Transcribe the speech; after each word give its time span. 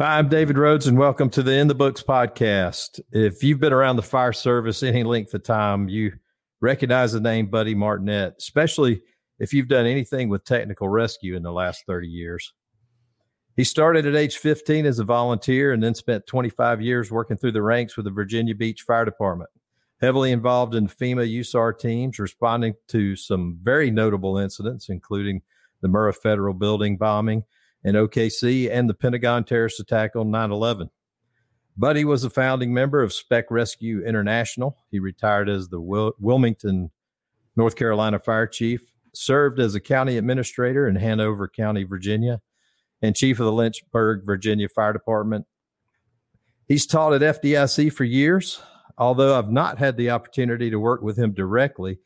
Hi, 0.00 0.16
I'm 0.16 0.30
David 0.30 0.56
Rhodes, 0.56 0.86
and 0.86 0.96
welcome 0.96 1.28
to 1.28 1.42
the 1.42 1.52
In 1.52 1.68
the 1.68 1.74
Books 1.74 2.02
podcast. 2.02 3.00
If 3.12 3.42
you've 3.42 3.60
been 3.60 3.74
around 3.74 3.96
the 3.96 4.02
fire 4.02 4.32
service 4.32 4.82
any 4.82 5.04
length 5.04 5.34
of 5.34 5.42
time, 5.42 5.90
you 5.90 6.12
recognize 6.62 7.12
the 7.12 7.20
name 7.20 7.50
Buddy 7.50 7.74
Martinette, 7.74 8.36
especially 8.38 9.02
if 9.38 9.52
you've 9.52 9.68
done 9.68 9.84
anything 9.84 10.30
with 10.30 10.46
technical 10.46 10.88
rescue 10.88 11.36
in 11.36 11.42
the 11.42 11.52
last 11.52 11.84
30 11.86 12.08
years. 12.08 12.54
He 13.56 13.62
started 13.62 14.06
at 14.06 14.16
age 14.16 14.38
15 14.38 14.86
as 14.86 15.00
a 15.00 15.04
volunteer 15.04 15.70
and 15.70 15.82
then 15.82 15.94
spent 15.94 16.26
25 16.26 16.80
years 16.80 17.10
working 17.10 17.36
through 17.36 17.52
the 17.52 17.60
ranks 17.60 17.94
with 17.94 18.06
the 18.06 18.10
Virginia 18.10 18.54
Beach 18.54 18.80
Fire 18.80 19.04
Department, 19.04 19.50
heavily 20.00 20.32
involved 20.32 20.74
in 20.74 20.88
FEMA 20.88 21.30
USAR 21.30 21.78
teams, 21.78 22.18
responding 22.18 22.72
to 22.88 23.16
some 23.16 23.58
very 23.62 23.90
notable 23.90 24.38
incidents, 24.38 24.88
including 24.88 25.42
the 25.82 25.88
Murrah 25.88 26.16
Federal 26.16 26.54
Building 26.54 26.96
bombing 26.96 27.44
in 27.84 27.94
OKC 27.94 28.70
and 28.70 28.88
the 28.88 28.94
Pentagon 28.94 29.44
terrorist 29.44 29.80
attack 29.80 30.16
on 30.16 30.30
9 30.30 30.50
11. 30.50 30.90
Buddy 31.76 32.04
was 32.04 32.24
a 32.24 32.30
founding 32.30 32.74
member 32.74 33.02
of 33.02 33.12
Spec 33.12 33.50
Rescue 33.50 34.04
International. 34.04 34.76
He 34.90 34.98
retired 34.98 35.48
as 35.48 35.68
the 35.68 35.80
Wil- 35.80 36.14
Wilmington, 36.18 36.90
North 37.56 37.76
Carolina 37.76 38.18
fire 38.18 38.46
chief, 38.46 38.82
served 39.14 39.58
as 39.58 39.74
a 39.74 39.80
county 39.80 40.16
administrator 40.16 40.86
in 40.86 40.96
Hanover 40.96 41.48
County, 41.48 41.84
Virginia, 41.84 42.40
and 43.02 43.16
chief 43.16 43.40
of 43.40 43.46
the 43.46 43.52
Lynchburg, 43.52 44.26
Virginia 44.26 44.68
Fire 44.68 44.92
Department. 44.92 45.46
He's 46.68 46.86
taught 46.86 47.14
at 47.14 47.42
FDIC 47.42 47.92
for 47.92 48.04
years. 48.04 48.60
Although 48.98 49.38
I've 49.38 49.50
not 49.50 49.78
had 49.78 49.96
the 49.96 50.10
opportunity 50.10 50.68
to 50.70 50.78
work 50.78 51.00
with 51.00 51.18
him 51.18 51.32
directly, 51.32 51.98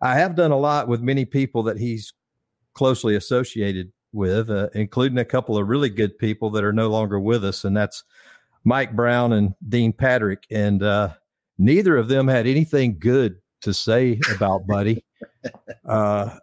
I 0.00 0.16
have 0.16 0.34
done 0.34 0.50
a 0.50 0.58
lot 0.58 0.88
with 0.88 1.00
many 1.00 1.24
people 1.24 1.62
that 1.62 1.78
he's 1.78 2.12
closely 2.74 3.14
associated 3.14 3.92
with, 4.14 4.50
uh, 4.50 4.68
including 4.74 5.18
a 5.18 5.24
couple 5.24 5.58
of 5.58 5.68
really 5.68 5.90
good 5.90 6.18
people 6.18 6.50
that 6.50 6.64
are 6.64 6.72
no 6.72 6.88
longer 6.88 7.20
with 7.20 7.44
us, 7.44 7.64
and 7.64 7.76
that's 7.76 8.04
Mike 8.64 8.94
Brown 8.96 9.32
and 9.32 9.54
Dean 9.68 9.92
Patrick. 9.92 10.46
And 10.50 10.82
uh, 10.82 11.10
neither 11.58 11.96
of 11.96 12.08
them 12.08 12.28
had 12.28 12.46
anything 12.46 12.98
good 12.98 13.36
to 13.62 13.74
say 13.74 14.20
about 14.34 14.66
Buddy 14.66 15.04
uh, 15.88 16.38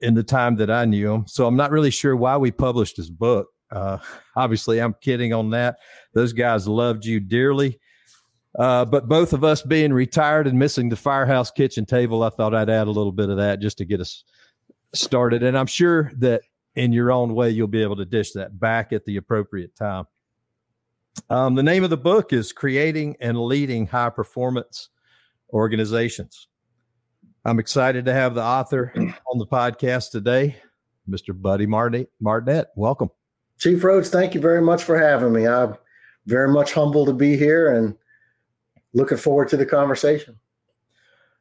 in 0.00 0.14
the 0.14 0.22
time 0.22 0.56
that 0.56 0.70
I 0.70 0.84
knew 0.84 1.12
him. 1.12 1.26
So 1.26 1.46
I'm 1.46 1.56
not 1.56 1.70
really 1.70 1.90
sure 1.90 2.16
why 2.16 2.36
we 2.36 2.50
published 2.50 2.96
his 2.96 3.10
book. 3.10 3.48
Uh, 3.70 3.98
obviously, 4.34 4.80
I'm 4.80 4.94
kidding 5.00 5.32
on 5.32 5.50
that. 5.50 5.78
Those 6.14 6.32
guys 6.32 6.68
loved 6.68 7.04
you 7.04 7.20
dearly. 7.20 7.80
Uh, 8.58 8.86
but 8.86 9.06
both 9.06 9.32
of 9.32 9.44
us 9.44 9.60
being 9.60 9.92
retired 9.92 10.46
and 10.46 10.58
missing 10.58 10.88
the 10.88 10.96
firehouse 10.96 11.50
kitchen 11.50 11.84
table, 11.84 12.22
I 12.22 12.30
thought 12.30 12.54
I'd 12.54 12.70
add 12.70 12.86
a 12.86 12.90
little 12.90 13.12
bit 13.12 13.28
of 13.28 13.36
that 13.36 13.60
just 13.60 13.78
to 13.78 13.84
get 13.84 14.00
us 14.00 14.24
started. 14.94 15.42
And 15.42 15.58
I'm 15.58 15.66
sure 15.66 16.10
that 16.18 16.40
in 16.76 16.92
your 16.92 17.10
own 17.10 17.34
way, 17.34 17.50
you'll 17.50 17.66
be 17.66 17.82
able 17.82 17.96
to 17.96 18.04
dish 18.04 18.32
that 18.32 18.60
back 18.60 18.92
at 18.92 19.04
the 19.04 19.16
appropriate 19.16 19.74
time. 19.74 20.04
Um, 21.30 21.54
the 21.54 21.62
name 21.62 21.82
of 21.82 21.90
the 21.90 21.96
book 21.96 22.32
is 22.32 22.52
Creating 22.52 23.16
and 23.20 23.40
Leading 23.40 23.86
High 23.86 24.10
Performance 24.10 24.90
Organizations. 25.50 26.48
I'm 27.44 27.58
excited 27.58 28.04
to 28.04 28.12
have 28.12 28.34
the 28.34 28.42
author 28.42 28.92
on 28.96 29.38
the 29.38 29.46
podcast 29.46 30.10
today, 30.10 30.56
Mr. 31.08 31.40
Buddy 31.40 31.66
Martinette. 31.66 32.68
Welcome. 32.76 33.10
Chief 33.58 33.82
Rhodes, 33.82 34.10
thank 34.10 34.34
you 34.34 34.40
very 34.40 34.60
much 34.60 34.82
for 34.82 34.98
having 34.98 35.32
me. 35.32 35.46
I'm 35.46 35.76
very 36.26 36.48
much 36.48 36.74
humbled 36.74 37.08
to 37.08 37.14
be 37.14 37.36
here 37.36 37.74
and 37.74 37.96
looking 38.92 39.16
forward 39.16 39.48
to 39.48 39.56
the 39.56 39.64
conversation. 39.64 40.38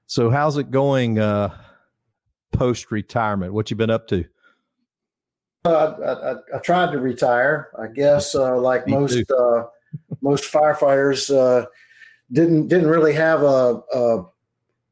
So, 0.08 0.30
how's 0.30 0.56
it 0.58 0.72
going 0.72 1.20
uh, 1.20 1.50
post 2.54 2.92
retirement? 2.92 3.54
What 3.54 3.70
you 3.70 3.76
been 3.76 3.90
up 3.90 4.08
to? 4.10 4.24
Uh, 5.66 6.40
I, 6.52 6.58
I, 6.58 6.60
tried 6.60 6.92
to 6.92 7.00
retire. 7.00 7.70
I 7.80 7.88
guess, 7.88 8.36
uh, 8.36 8.58
like 8.58 8.86
Me 8.86 8.94
most 8.94 9.32
uh, 9.32 9.64
most 10.22 10.52
firefighters, 10.52 11.36
uh, 11.36 11.66
didn't 12.32 12.68
didn't 12.68 12.90
really 12.90 13.14
have 13.14 13.42
a, 13.42 13.82
a, 13.94 14.26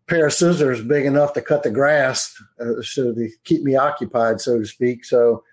pair 0.07 0.27
of 0.27 0.33
scissors 0.33 0.83
big 0.83 1.05
enough 1.05 1.33
to 1.33 1.41
cut 1.41 1.63
the 1.63 1.71
grass, 1.71 2.35
uh, 2.59 2.81
so 2.81 3.13
to 3.13 3.29
keep 3.45 3.63
me 3.63 3.75
occupied, 3.75 4.41
so 4.41 4.59
to 4.59 4.65
speak. 4.65 5.05
So 5.05 5.43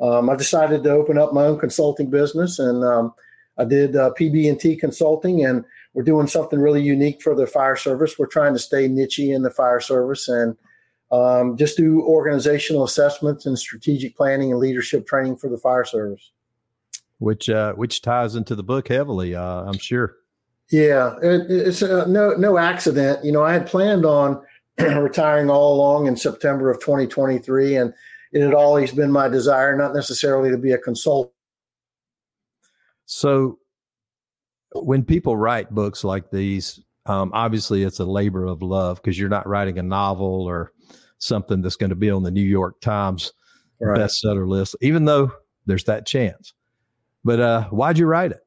um, 0.00 0.30
I 0.30 0.36
decided 0.36 0.84
to 0.84 0.90
open 0.90 1.18
up 1.18 1.32
my 1.32 1.44
own 1.44 1.58
consulting 1.58 2.08
business, 2.08 2.58
and 2.58 2.84
um, 2.84 3.14
I 3.58 3.64
did 3.64 3.96
uh, 3.96 4.12
PB&T 4.18 4.76
consulting, 4.76 5.44
and 5.44 5.64
we're 5.94 6.04
doing 6.04 6.26
something 6.26 6.60
really 6.60 6.82
unique 6.82 7.22
for 7.22 7.34
the 7.34 7.46
fire 7.46 7.76
service. 7.76 8.18
We're 8.18 8.26
trying 8.26 8.52
to 8.52 8.60
stay 8.60 8.86
niche 8.86 9.18
in 9.18 9.42
the 9.42 9.50
fire 9.50 9.80
service 9.80 10.28
and 10.28 10.56
um, 11.10 11.56
just 11.56 11.76
do 11.76 12.02
organizational 12.02 12.84
assessments 12.84 13.46
and 13.46 13.58
strategic 13.58 14.16
planning 14.16 14.50
and 14.50 14.60
leadership 14.60 15.06
training 15.06 15.36
for 15.36 15.48
the 15.48 15.58
fire 15.58 15.84
service. 15.84 16.32
Which 17.18 17.48
uh, 17.48 17.72
which 17.74 18.02
ties 18.02 18.34
into 18.34 18.54
the 18.54 18.62
book 18.62 18.88
heavily, 18.88 19.34
uh, 19.34 19.62
I'm 19.62 19.78
sure. 19.78 20.16
Yeah, 20.70 21.16
it, 21.22 21.50
it's 21.50 21.82
uh, 21.82 22.06
no 22.06 22.34
no 22.34 22.58
accident. 22.58 23.24
You 23.24 23.32
know, 23.32 23.42
I 23.42 23.52
had 23.52 23.66
planned 23.66 24.04
on 24.04 24.42
retiring 24.78 25.48
all 25.48 25.74
along 25.74 26.08
in 26.08 26.16
September 26.16 26.70
of 26.70 26.80
2023, 26.80 27.76
and 27.76 27.94
it 28.32 28.42
had 28.42 28.52
always 28.52 28.92
been 28.92 29.10
my 29.10 29.28
desire, 29.28 29.76
not 29.76 29.94
necessarily 29.94 30.50
to 30.50 30.58
be 30.58 30.72
a 30.72 30.78
consultant. 30.78 31.32
So, 33.06 33.60
when 34.74 35.04
people 35.04 35.36
write 35.36 35.70
books 35.70 36.04
like 36.04 36.30
these, 36.30 36.80
um, 37.06 37.30
obviously 37.32 37.84
it's 37.84 38.00
a 38.00 38.04
labor 38.04 38.44
of 38.44 38.62
love 38.62 39.00
because 39.00 39.18
you're 39.18 39.28
not 39.28 39.48
writing 39.48 39.78
a 39.78 39.82
novel 39.82 40.44
or 40.44 40.72
something 41.18 41.62
that's 41.62 41.76
going 41.76 41.90
to 41.90 41.96
be 41.96 42.10
on 42.10 42.22
the 42.22 42.30
New 42.30 42.42
York 42.42 42.80
Times 42.80 43.32
right. 43.80 43.98
bestseller 43.98 44.46
list, 44.46 44.76
even 44.80 45.04
though 45.04 45.32
there's 45.66 45.84
that 45.84 46.06
chance. 46.06 46.54
But 47.24 47.40
uh, 47.40 47.64
why'd 47.64 47.98
you 47.98 48.06
write 48.06 48.32
it? 48.32 48.40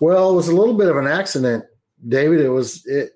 Well, 0.00 0.30
it 0.30 0.36
was 0.36 0.48
a 0.48 0.54
little 0.54 0.76
bit 0.76 0.88
of 0.88 0.96
an 0.96 1.06
accident, 1.06 1.64
David. 2.06 2.40
It 2.40 2.50
was 2.50 2.84
it. 2.86 3.12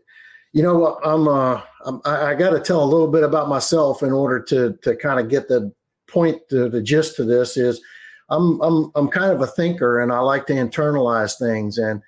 You 0.53 0.63
know, 0.63 0.99
I'm. 1.05 1.29
Uh, 1.29 1.63
I'm 1.85 2.01
I, 2.05 2.35
got 2.35 2.51
to 2.51 2.61
tell 2.61 2.83
a 2.83 2.87
little 2.87 3.09
bit 3.09 3.25
about 3.25 3.49
myself 3.49 4.03
in 4.03 4.13
order 4.13 4.41
to 4.45 4.77
to 4.83 4.97
kind 4.97 5.21
of 5.21 5.29
get 5.29 5.49
the 5.49 5.73
point, 6.09 6.41
the, 6.49 6.69
the 6.69 6.83
gist 6.83 7.17
to 7.17 7.25
this 7.25 7.57
is. 7.57 7.81
I'm 8.29 8.61
I'm 8.63 8.91
I'm 8.95 9.09
kind 9.09 9.33
of 9.33 9.43
a 9.43 9.47
thinker, 9.47 10.01
and 10.01 10.13
I 10.13 10.21
like 10.21 10.47
to 10.47 10.55
internalize 10.55 11.39
things 11.39 11.79
and 11.79 12.03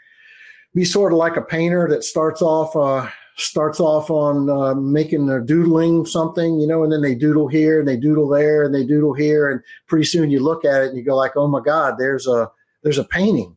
be 0.75 0.85
sort 0.85 1.13
of 1.13 1.19
like 1.19 1.37
a 1.37 1.43
painter 1.43 1.89
that 1.89 2.03
starts 2.03 2.43
off 2.43 2.75
uh, 2.75 3.09
starts 3.37 3.81
off 3.81 4.11
on 4.11 4.49
uh, 4.49 4.75
making 4.75 5.28
or 5.28 5.41
doodling 5.41 6.06
something, 6.06 6.61
you 6.61 6.67
know, 6.67 6.84
and 6.84 6.93
then 6.93 7.03
they 7.03 7.15
doodle 7.15 7.49
here 7.49 7.81
and 7.81 7.89
they 7.89 7.97
doodle 7.97 8.28
there 8.28 8.65
and 8.65 8.75
they 8.75 8.84
doodle 8.84 9.15
here, 9.15 9.50
and 9.50 9.61
pretty 9.87 10.05
soon 10.05 10.31
you 10.31 10.41
look 10.41 10.65
at 10.65 10.83
it 10.83 10.89
and 10.89 10.97
you 10.97 11.05
go 11.05 11.17
like, 11.17 11.33
oh 11.37 11.49
my 11.49 11.61
God, 11.61 11.97
there's 11.99 12.27
a 12.27 12.50
there's 12.83 12.99
a 12.99 13.05
painting. 13.05 13.56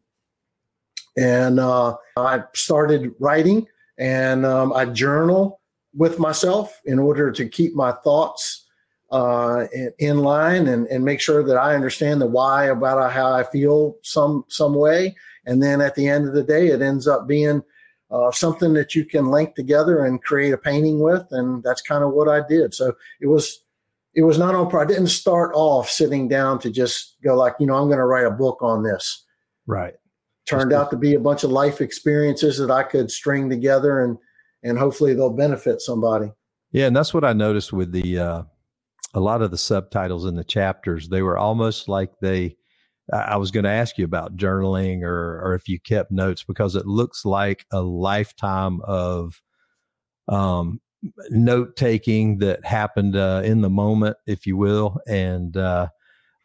And 1.17 1.59
uh, 1.59 1.95
I 2.15 2.43
started 2.53 3.13
writing, 3.19 3.67
and 3.97 4.45
um, 4.45 4.73
I 4.73 4.85
journal 4.85 5.61
with 5.95 6.19
myself 6.19 6.79
in 6.85 6.99
order 6.99 7.31
to 7.31 7.49
keep 7.49 7.73
my 7.73 7.91
thoughts 7.91 8.65
uh, 9.11 9.65
in, 9.73 9.93
in, 9.99 10.17
line 10.19 10.67
and, 10.67 10.85
and 10.87 11.03
make 11.03 11.19
sure 11.19 11.41
that 11.43 11.57
I 11.57 11.73
understand 11.73 12.21
the 12.21 12.25
why 12.25 12.65
about 12.65 13.11
how 13.11 13.33
I 13.33 13.43
feel 13.43 13.95
some 14.03 14.43
some 14.47 14.75
way. 14.75 15.15
And 15.45 15.63
then 15.63 15.81
at 15.81 15.95
the 15.95 16.07
end 16.07 16.27
of 16.27 16.33
the 16.33 16.43
day, 16.43 16.67
it 16.67 16.81
ends 16.81 17.07
up 17.07 17.25
being 17.25 17.63
uh, 18.09 18.31
something 18.31 18.73
that 18.73 18.95
you 18.95 19.05
can 19.05 19.27
link 19.27 19.55
together 19.55 20.05
and 20.05 20.23
create 20.23 20.53
a 20.53 20.57
painting 20.57 20.99
with. 20.99 21.25
And 21.31 21.63
that's 21.63 21.81
kind 21.81 22.03
of 22.03 22.13
what 22.13 22.29
I 22.29 22.41
did. 22.47 22.73
So 22.73 22.93
it 23.19 23.27
was, 23.27 23.63
it 24.15 24.21
was 24.21 24.37
not 24.37 24.55
on, 24.55 24.73
I 24.75 24.85
didn't 24.85 25.07
start 25.07 25.51
off 25.53 25.89
sitting 25.89 26.27
down 26.27 26.59
to 26.59 26.71
just 26.71 27.17
go 27.23 27.35
like, 27.35 27.55
you 27.59 27.67
know, 27.67 27.75
I'm 27.75 27.87
going 27.87 27.97
to 27.97 28.05
write 28.05 28.25
a 28.25 28.31
book 28.31 28.59
on 28.61 28.83
this. 28.83 29.25
Right. 29.65 29.93
Turned 30.45 30.71
out 30.71 30.89
to 30.91 30.97
be 30.97 31.15
a 31.15 31.19
bunch 31.19 31.43
of 31.43 31.51
life 31.51 31.81
experiences 31.81 32.57
that 32.57 32.71
I 32.71 32.83
could 32.83 33.11
string 33.11 33.49
together 33.49 34.01
and, 34.01 34.17
and 34.63 34.77
hopefully 34.77 35.13
they'll 35.13 35.29
benefit 35.29 35.81
somebody. 35.81 36.31
Yeah. 36.71 36.87
And 36.87 36.95
that's 36.95 37.13
what 37.13 37.25
I 37.25 37.33
noticed 37.33 37.73
with 37.73 37.91
the, 37.91 38.19
uh, 38.19 38.43
a 39.13 39.19
lot 39.19 39.41
of 39.41 39.51
the 39.51 39.57
subtitles 39.57 40.25
in 40.25 40.35
the 40.35 40.43
chapters, 40.43 41.09
they 41.09 41.21
were 41.21 41.37
almost 41.37 41.89
like 41.89 42.11
they, 42.21 42.55
I 43.13 43.37
was 43.37 43.51
going 43.51 43.63
to 43.63 43.69
ask 43.69 43.97
you 43.97 44.05
about 44.05 44.35
journaling 44.35 45.03
or 45.03 45.41
or 45.41 45.55
if 45.55 45.67
you 45.67 45.79
kept 45.79 46.11
notes 46.11 46.43
because 46.43 46.75
it 46.75 46.85
looks 46.85 47.25
like 47.25 47.65
a 47.71 47.81
lifetime 47.81 48.81
of 48.81 49.41
um, 50.27 50.81
note 51.29 51.75
taking 51.75 52.39
that 52.39 52.65
happened 52.65 53.15
uh, 53.15 53.41
in 53.45 53.61
the 53.61 53.69
moment, 53.69 54.17
if 54.25 54.45
you 54.45 54.57
will. 54.57 54.99
And 55.07 55.55
uh, 55.55 55.87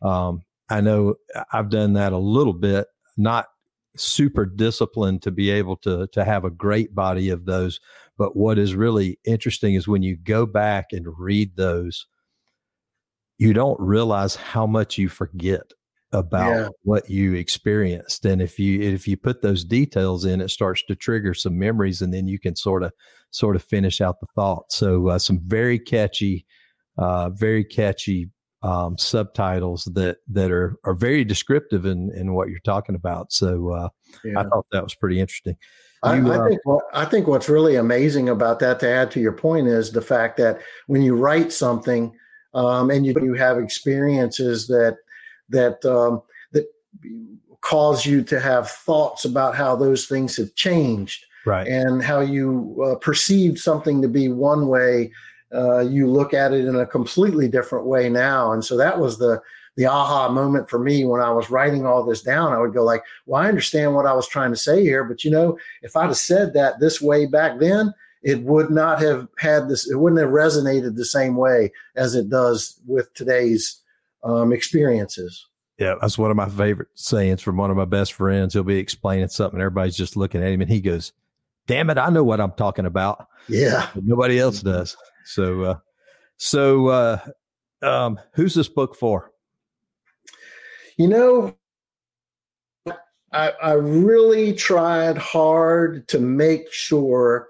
um, 0.02 0.42
I 0.70 0.80
know 0.80 1.16
I've 1.52 1.70
done 1.70 1.94
that 1.94 2.12
a 2.12 2.18
little 2.18 2.52
bit, 2.52 2.86
not 3.16 3.46
super 3.96 4.46
disciplined 4.46 5.22
to 5.22 5.30
be 5.30 5.50
able 5.50 5.76
to 5.76 6.06
to 6.12 6.24
have 6.24 6.44
a 6.44 6.50
great 6.50 6.94
body 6.94 7.28
of 7.28 7.44
those. 7.44 7.80
But 8.18 8.36
what 8.36 8.58
is 8.58 8.74
really 8.74 9.18
interesting 9.24 9.74
is 9.74 9.88
when 9.88 10.02
you 10.02 10.16
go 10.16 10.46
back 10.46 10.92
and 10.92 11.06
read 11.18 11.56
those, 11.56 12.06
you 13.38 13.52
don't 13.52 13.80
realize 13.80 14.36
how 14.36 14.66
much 14.66 14.96
you 14.96 15.08
forget 15.08 15.72
about 16.12 16.50
yeah. 16.50 16.68
what 16.82 17.08
you 17.08 17.34
experienced 17.34 18.24
and 18.26 18.42
if 18.42 18.58
you 18.58 18.80
if 18.80 19.08
you 19.08 19.16
put 19.16 19.40
those 19.40 19.64
details 19.64 20.24
in 20.24 20.40
it 20.40 20.50
starts 20.50 20.82
to 20.86 20.94
trigger 20.94 21.32
some 21.32 21.58
memories 21.58 22.02
and 22.02 22.12
then 22.12 22.26
you 22.26 22.38
can 22.38 22.54
sort 22.54 22.82
of 22.82 22.92
sort 23.30 23.56
of 23.56 23.62
finish 23.62 24.00
out 24.00 24.20
the 24.20 24.26
thought 24.34 24.70
so 24.70 25.08
uh, 25.08 25.18
some 25.18 25.40
very 25.44 25.78
catchy 25.78 26.44
uh, 26.98 27.30
very 27.30 27.64
catchy 27.64 28.28
um, 28.62 28.96
subtitles 28.96 29.84
that 29.94 30.18
that 30.28 30.50
are 30.50 30.76
are 30.84 30.94
very 30.94 31.24
descriptive 31.24 31.84
in 31.84 32.12
in 32.14 32.32
what 32.32 32.48
you're 32.48 32.60
talking 32.60 32.94
about. 32.94 33.32
So 33.32 33.70
uh, 33.70 33.88
yeah. 34.24 34.40
I 34.40 34.44
thought 34.44 34.66
that 34.72 34.84
was 34.84 34.94
pretty 34.94 35.20
interesting. 35.20 35.56
I, 36.04 36.16
I, 36.16 36.20
uh, 36.20 36.48
think 36.48 36.60
what, 36.64 36.84
I 36.92 37.04
think 37.04 37.26
what's 37.28 37.48
really 37.48 37.76
amazing 37.76 38.28
about 38.28 38.58
that, 38.58 38.80
to 38.80 38.88
add 38.88 39.10
to 39.12 39.20
your 39.20 39.32
point, 39.32 39.68
is 39.68 39.92
the 39.92 40.02
fact 40.02 40.36
that 40.38 40.60
when 40.86 41.02
you 41.02 41.14
write 41.14 41.52
something 41.52 42.12
um, 42.54 42.90
and 42.90 43.06
you, 43.06 43.14
you 43.22 43.34
have 43.34 43.58
experiences 43.58 44.66
that 44.66 44.96
that 45.52 45.84
um, 45.84 46.22
that 46.52 46.66
cause 47.60 48.04
you 48.04 48.22
to 48.24 48.40
have 48.40 48.70
thoughts 48.70 49.24
about 49.24 49.54
how 49.54 49.76
those 49.76 50.06
things 50.06 50.36
have 50.36 50.54
changed, 50.54 51.24
right? 51.46 51.66
And 51.66 52.02
how 52.02 52.20
you 52.20 52.82
uh, 52.84 52.96
perceived 52.96 53.58
something 53.58 54.02
to 54.02 54.08
be 54.08 54.28
one 54.28 54.66
way, 54.68 55.12
uh, 55.54 55.80
you 55.80 56.10
look 56.10 56.34
at 56.34 56.52
it 56.52 56.66
in 56.66 56.76
a 56.76 56.86
completely 56.86 57.48
different 57.48 57.86
way 57.86 58.08
now. 58.08 58.52
And 58.52 58.64
so 58.64 58.76
that 58.76 58.98
was 58.98 59.18
the 59.18 59.40
the 59.74 59.86
aha 59.86 60.28
moment 60.28 60.68
for 60.68 60.78
me 60.78 61.06
when 61.06 61.22
I 61.22 61.30
was 61.30 61.48
writing 61.48 61.86
all 61.86 62.04
this 62.04 62.20
down. 62.22 62.52
I 62.52 62.58
would 62.58 62.74
go 62.74 62.84
like, 62.84 63.02
"Well, 63.24 63.42
I 63.42 63.48
understand 63.48 63.94
what 63.94 64.06
I 64.06 64.12
was 64.12 64.28
trying 64.28 64.50
to 64.50 64.56
say 64.56 64.82
here, 64.82 65.04
but 65.04 65.24
you 65.24 65.30
know, 65.30 65.56
if 65.82 65.96
I'd 65.96 66.08
have 66.08 66.16
said 66.16 66.52
that 66.54 66.80
this 66.80 67.00
way 67.00 67.26
back 67.26 67.58
then." 67.58 67.94
It 68.24 68.40
would 68.42 68.70
not 68.70 69.00
have 69.00 69.26
had 69.38 69.68
this. 69.68 69.90
It 69.90 69.96
wouldn't 69.96 70.20
have 70.20 70.30
resonated 70.30 70.94
the 70.94 71.04
same 71.04 71.34
way 71.34 71.72
as 71.96 72.14
it 72.14 72.30
does 72.30 72.78
with 72.86 73.12
today's 73.14 73.81
um, 74.24 74.52
experiences. 74.52 75.46
Yeah, 75.78 75.94
that's 76.00 76.18
one 76.18 76.30
of 76.30 76.36
my 76.36 76.48
favorite 76.48 76.88
sayings 76.94 77.42
from 77.42 77.56
one 77.56 77.70
of 77.70 77.76
my 77.76 77.84
best 77.84 78.12
friends. 78.12 78.54
He'll 78.54 78.62
be 78.62 78.76
explaining 78.76 79.28
something, 79.28 79.60
everybody's 79.60 79.96
just 79.96 80.16
looking 80.16 80.42
at 80.42 80.52
him, 80.52 80.60
and 80.60 80.70
he 80.70 80.80
goes, 80.80 81.12
"Damn 81.66 81.90
it, 81.90 81.98
I 81.98 82.10
know 82.10 82.24
what 82.24 82.40
I'm 82.40 82.52
talking 82.52 82.86
about." 82.86 83.26
Yeah, 83.48 83.88
but 83.94 84.04
nobody 84.04 84.38
else 84.38 84.60
does. 84.60 84.96
So, 85.24 85.62
uh, 85.62 85.78
so 86.36 86.88
uh, 86.88 87.18
um, 87.82 88.20
who's 88.34 88.54
this 88.54 88.68
book 88.68 88.94
for? 88.94 89.32
You 90.96 91.08
know, 91.08 91.56
I, 93.32 93.52
I 93.62 93.72
really 93.72 94.52
tried 94.52 95.16
hard 95.16 96.06
to 96.08 96.20
make 96.20 96.72
sure 96.72 97.48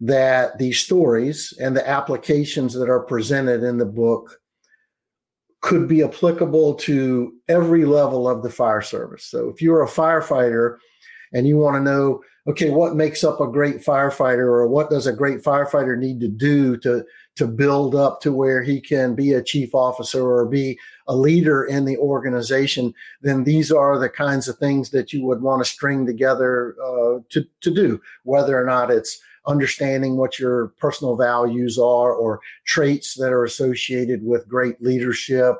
that 0.00 0.58
the 0.58 0.72
stories 0.72 1.52
and 1.60 1.76
the 1.76 1.88
applications 1.88 2.74
that 2.74 2.88
are 2.88 3.00
presented 3.00 3.62
in 3.62 3.78
the 3.78 3.86
book 3.86 4.40
could 5.60 5.88
be 5.88 6.02
applicable 6.02 6.74
to 6.74 7.32
every 7.48 7.84
level 7.84 8.28
of 8.28 8.42
the 8.42 8.50
fire 8.50 8.82
service. 8.82 9.24
So 9.24 9.48
if 9.48 9.60
you're 9.60 9.82
a 9.82 9.88
firefighter 9.88 10.78
and 11.32 11.46
you 11.46 11.56
want 11.56 11.76
to 11.76 11.82
know, 11.82 12.22
okay, 12.46 12.70
what 12.70 12.96
makes 12.96 13.24
up 13.24 13.40
a 13.40 13.48
great 13.48 13.78
firefighter 13.78 14.46
or 14.46 14.68
what 14.68 14.88
does 14.88 15.06
a 15.06 15.12
great 15.12 15.42
firefighter 15.42 15.98
need 15.98 16.20
to 16.20 16.28
do 16.28 16.76
to 16.78 17.04
to 17.38 17.46
build 17.46 17.94
up 17.94 18.20
to 18.20 18.32
where 18.32 18.64
he 18.64 18.80
can 18.80 19.14
be 19.14 19.32
a 19.32 19.42
chief 19.42 19.72
officer 19.72 20.26
or 20.26 20.44
be 20.44 20.76
a 21.06 21.14
leader 21.14 21.62
in 21.62 21.84
the 21.84 21.96
organization, 21.98 22.92
then 23.22 23.44
these 23.44 23.70
are 23.70 23.96
the 23.96 24.08
kinds 24.08 24.48
of 24.48 24.58
things 24.58 24.90
that 24.90 25.12
you 25.12 25.24
would 25.24 25.40
want 25.40 25.64
to 25.64 25.70
string 25.70 26.04
together 26.04 26.74
uh, 26.84 27.20
to, 27.28 27.46
to 27.60 27.72
do, 27.72 28.00
whether 28.24 28.60
or 28.60 28.66
not 28.66 28.90
it's 28.90 29.20
understanding 29.48 30.16
what 30.16 30.38
your 30.38 30.68
personal 30.78 31.16
values 31.16 31.78
are 31.78 32.12
or 32.12 32.40
traits 32.66 33.14
that 33.14 33.32
are 33.32 33.44
associated 33.44 34.24
with 34.24 34.48
great 34.48 34.80
leadership, 34.80 35.56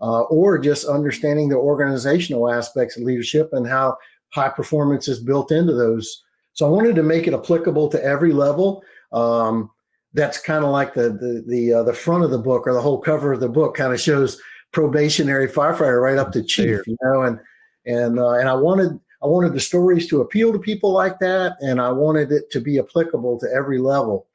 uh, 0.00 0.22
or 0.22 0.58
just 0.58 0.86
understanding 0.86 1.48
the 1.48 1.56
organizational 1.56 2.50
aspects 2.50 2.96
of 2.96 3.04
leadership 3.04 3.50
and 3.52 3.68
how 3.68 3.96
high 4.30 4.48
performance 4.48 5.06
is 5.06 5.20
built 5.20 5.52
into 5.52 5.72
those. 5.72 6.22
So 6.54 6.66
I 6.66 6.70
wanted 6.70 6.96
to 6.96 7.02
make 7.02 7.26
it 7.26 7.34
applicable 7.34 7.88
to 7.90 8.02
every 8.02 8.32
level. 8.32 8.82
Um, 9.12 9.70
that's 10.14 10.40
kind 10.40 10.64
of 10.64 10.70
like 10.70 10.94
the 10.94 11.10
the 11.10 11.44
the, 11.46 11.74
uh, 11.74 11.82
the 11.82 11.92
front 11.92 12.24
of 12.24 12.30
the 12.30 12.38
book 12.38 12.66
or 12.66 12.72
the 12.72 12.80
whole 12.80 12.98
cover 12.98 13.34
of 13.34 13.40
the 13.40 13.48
book 13.48 13.76
kind 13.76 13.92
of 13.92 14.00
shows 14.00 14.40
probationary 14.72 15.48
firefighter 15.48 16.02
right 16.02 16.18
up 16.18 16.32
to 16.32 16.42
chief, 16.42 16.86
you 16.86 16.96
know, 17.02 17.22
and 17.22 17.38
and 17.84 18.18
uh, 18.18 18.32
and 18.32 18.48
I 18.48 18.54
wanted 18.54 18.98
I 19.22 19.26
wanted 19.26 19.54
the 19.54 19.60
stories 19.60 20.06
to 20.08 20.20
appeal 20.20 20.52
to 20.52 20.58
people 20.58 20.92
like 20.92 21.18
that, 21.20 21.56
and 21.60 21.80
I 21.80 21.90
wanted 21.90 22.32
it 22.32 22.50
to 22.50 22.60
be 22.60 22.78
applicable 22.78 23.38
to 23.40 23.50
every 23.52 23.78
level. 23.78 24.26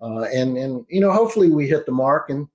Uh, 0.00 0.22
and 0.32 0.56
and 0.56 0.86
you 0.88 1.00
know, 1.00 1.12
hopefully 1.12 1.50
we 1.50 1.66
hit 1.66 1.86
the 1.86 1.92
mark. 1.92 2.30
And 2.30 2.48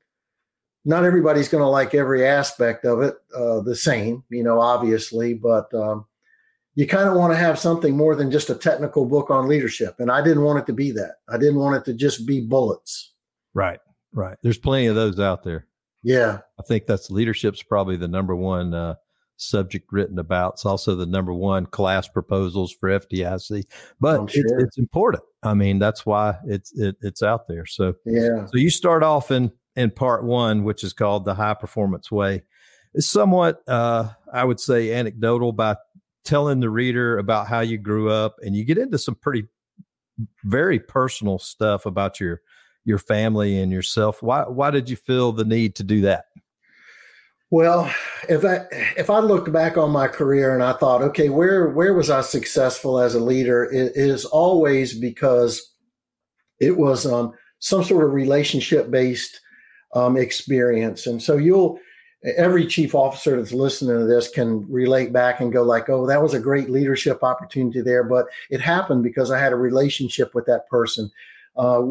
not 0.85 1.05
everybody's 1.05 1.49
going 1.49 1.61
to 1.61 1.67
like 1.67 1.93
every 1.93 2.27
aspect 2.27 2.85
of 2.85 3.01
it 3.01 3.15
uh, 3.35 3.61
the 3.61 3.75
same, 3.75 4.23
you 4.29 4.43
know, 4.43 4.59
obviously. 4.59 5.33
But 5.33 5.73
um, 5.73 6.05
you 6.75 6.87
kind 6.87 7.07
of 7.07 7.15
want 7.15 7.31
to 7.31 7.37
have 7.37 7.59
something 7.59 7.95
more 7.95 8.15
than 8.15 8.31
just 8.31 8.49
a 8.49 8.55
technical 8.55 9.05
book 9.05 9.29
on 9.29 9.47
leadership. 9.47 9.95
And 9.99 10.11
I 10.11 10.21
didn't 10.21 10.43
want 10.43 10.59
it 10.59 10.65
to 10.67 10.73
be 10.73 10.91
that. 10.91 11.15
I 11.29 11.37
didn't 11.37 11.59
want 11.59 11.75
it 11.75 11.85
to 11.85 11.93
just 11.93 12.25
be 12.25 12.41
bullets. 12.41 13.13
Right. 13.53 13.79
Right. 14.11 14.37
There's 14.41 14.57
plenty 14.57 14.87
of 14.87 14.95
those 14.95 15.19
out 15.19 15.43
there. 15.43 15.67
Yeah. 16.03 16.39
I 16.59 16.63
think 16.63 16.85
that's 16.85 17.09
leadership's 17.09 17.63
probably 17.63 17.95
the 17.95 18.07
number 18.07 18.35
one 18.35 18.73
uh, 18.73 18.95
subject 19.37 19.91
written 19.91 20.19
about. 20.19 20.53
It's 20.53 20.65
also 20.65 20.95
the 20.95 21.05
number 21.05 21.33
one 21.33 21.65
class 21.65 22.07
proposals 22.07 22.71
for 22.71 22.89
FDIC, 22.89 23.65
but 23.99 24.29
sure. 24.29 24.43
it's, 24.43 24.63
it's, 24.63 24.77
important. 24.77 25.23
I 25.43 25.53
mean, 25.53 25.79
that's 25.79 26.05
why 26.05 26.37
it's 26.45 26.71
it, 26.77 26.95
it's 27.01 27.23
out 27.23 27.47
there. 27.47 27.65
So 27.65 27.95
yeah. 28.05 28.45
So 28.45 28.57
you 28.57 28.69
start 28.69 29.03
off 29.03 29.31
in 29.31 29.51
in 29.75 29.91
part 29.91 30.23
one, 30.23 30.63
which 30.63 30.83
is 30.83 30.93
called 30.93 31.25
the 31.25 31.35
high 31.35 31.55
performance 31.55 32.11
way. 32.11 32.43
It's 32.93 33.07
somewhat, 33.07 33.61
uh, 33.67 34.09
I 34.31 34.43
would 34.43 34.59
say, 34.59 34.93
anecdotal 34.93 35.51
by 35.51 35.77
telling 36.23 36.59
the 36.59 36.69
reader 36.69 37.17
about 37.17 37.47
how 37.47 37.61
you 37.61 37.77
grew 37.77 38.09
up, 38.09 38.35
and 38.41 38.55
you 38.55 38.63
get 38.63 38.77
into 38.77 38.97
some 38.97 39.15
pretty 39.15 39.45
very 40.43 40.79
personal 40.79 41.39
stuff 41.39 41.85
about 41.85 42.19
your 42.19 42.41
your 42.85 42.99
family 42.99 43.59
and 43.59 43.71
yourself. 43.71 44.21
Why 44.21 44.43
why 44.43 44.71
did 44.71 44.89
you 44.89 44.95
feel 44.95 45.31
the 45.31 45.45
need 45.45 45.75
to 45.75 45.83
do 45.83 46.01
that? 46.01 46.25
Well, 47.53 47.93
if 48.27 48.43
I 48.43 48.65
if 48.97 49.11
I 49.11 49.19
looked 49.19 49.51
back 49.51 49.77
on 49.77 49.91
my 49.91 50.07
career 50.07 50.55
and 50.55 50.63
I 50.63 50.73
thought, 50.73 51.03
okay, 51.03 51.29
where 51.29 51.69
where 51.69 51.93
was 51.93 52.09
I 52.09 52.21
successful 52.21 52.99
as 52.99 53.13
a 53.13 53.19
leader? 53.19 53.65
It 53.65 53.91
is 53.95 54.25
always 54.25 54.97
because 54.97 55.75
it 56.59 56.75
was 56.75 57.05
um, 57.05 57.33
some 57.59 57.83
sort 57.83 58.05
of 58.05 58.11
relationship 58.11 58.89
based 58.89 59.39
um, 59.93 60.17
experience, 60.17 61.05
and 61.05 61.21
so 61.21 61.37
you'll 61.37 61.77
every 62.37 62.65
chief 62.65 62.95
officer 62.95 63.37
that's 63.37 63.51
listening 63.51 63.99
to 63.99 64.05
this 64.05 64.29
can 64.29 64.67
relate 64.67 65.13
back 65.13 65.39
and 65.39 65.53
go 65.53 65.61
like, 65.61 65.89
oh, 65.89 66.07
that 66.07 66.23
was 66.23 66.33
a 66.33 66.39
great 66.39 66.71
leadership 66.71 67.23
opportunity 67.23 67.81
there, 67.81 68.03
but 68.03 68.25
it 68.49 68.61
happened 68.61 69.03
because 69.03 69.29
I 69.29 69.37
had 69.37 69.53
a 69.53 69.57
relationship 69.57 70.33
with 70.33 70.47
that 70.47 70.67
person. 70.69 71.11
Uh, 71.55 71.83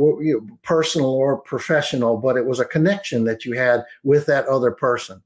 personal 0.62 1.10
or 1.10 1.38
professional, 1.38 2.16
but 2.16 2.36
it 2.36 2.44
was 2.44 2.58
a 2.58 2.64
connection 2.64 3.22
that 3.22 3.44
you 3.44 3.52
had 3.52 3.84
with 4.02 4.26
that 4.26 4.44
other 4.48 4.72
person 4.72 5.22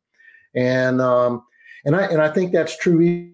and 0.57 1.01
um, 1.01 1.43
and 1.85 1.95
I 1.95 2.07
and 2.07 2.21
I 2.21 2.31
think 2.31 2.53
that's 2.53 2.77
true 2.77 3.31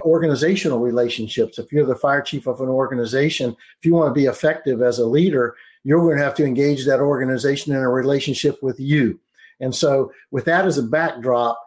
organizational 0.00 0.80
relationships. 0.80 1.58
If 1.58 1.72
you're 1.72 1.86
the 1.86 1.94
fire 1.94 2.20
chief 2.20 2.46
of 2.46 2.60
an 2.60 2.68
organization, 2.68 3.56
if 3.78 3.86
you 3.86 3.94
want 3.94 4.10
to 4.10 4.20
be 4.20 4.26
effective 4.26 4.82
as 4.82 4.98
a 4.98 5.06
leader, 5.06 5.54
you're 5.84 6.00
going 6.00 6.18
to 6.18 6.24
have 6.24 6.34
to 6.34 6.44
engage 6.44 6.84
that 6.84 7.00
organization 7.00 7.72
in 7.72 7.78
a 7.78 7.88
relationship 7.88 8.60
with 8.62 8.80
you. 8.80 9.20
And 9.60 9.74
so, 9.74 10.12
with 10.32 10.44
that 10.46 10.66
as 10.66 10.78
a 10.78 10.82
backdrop, 10.82 11.60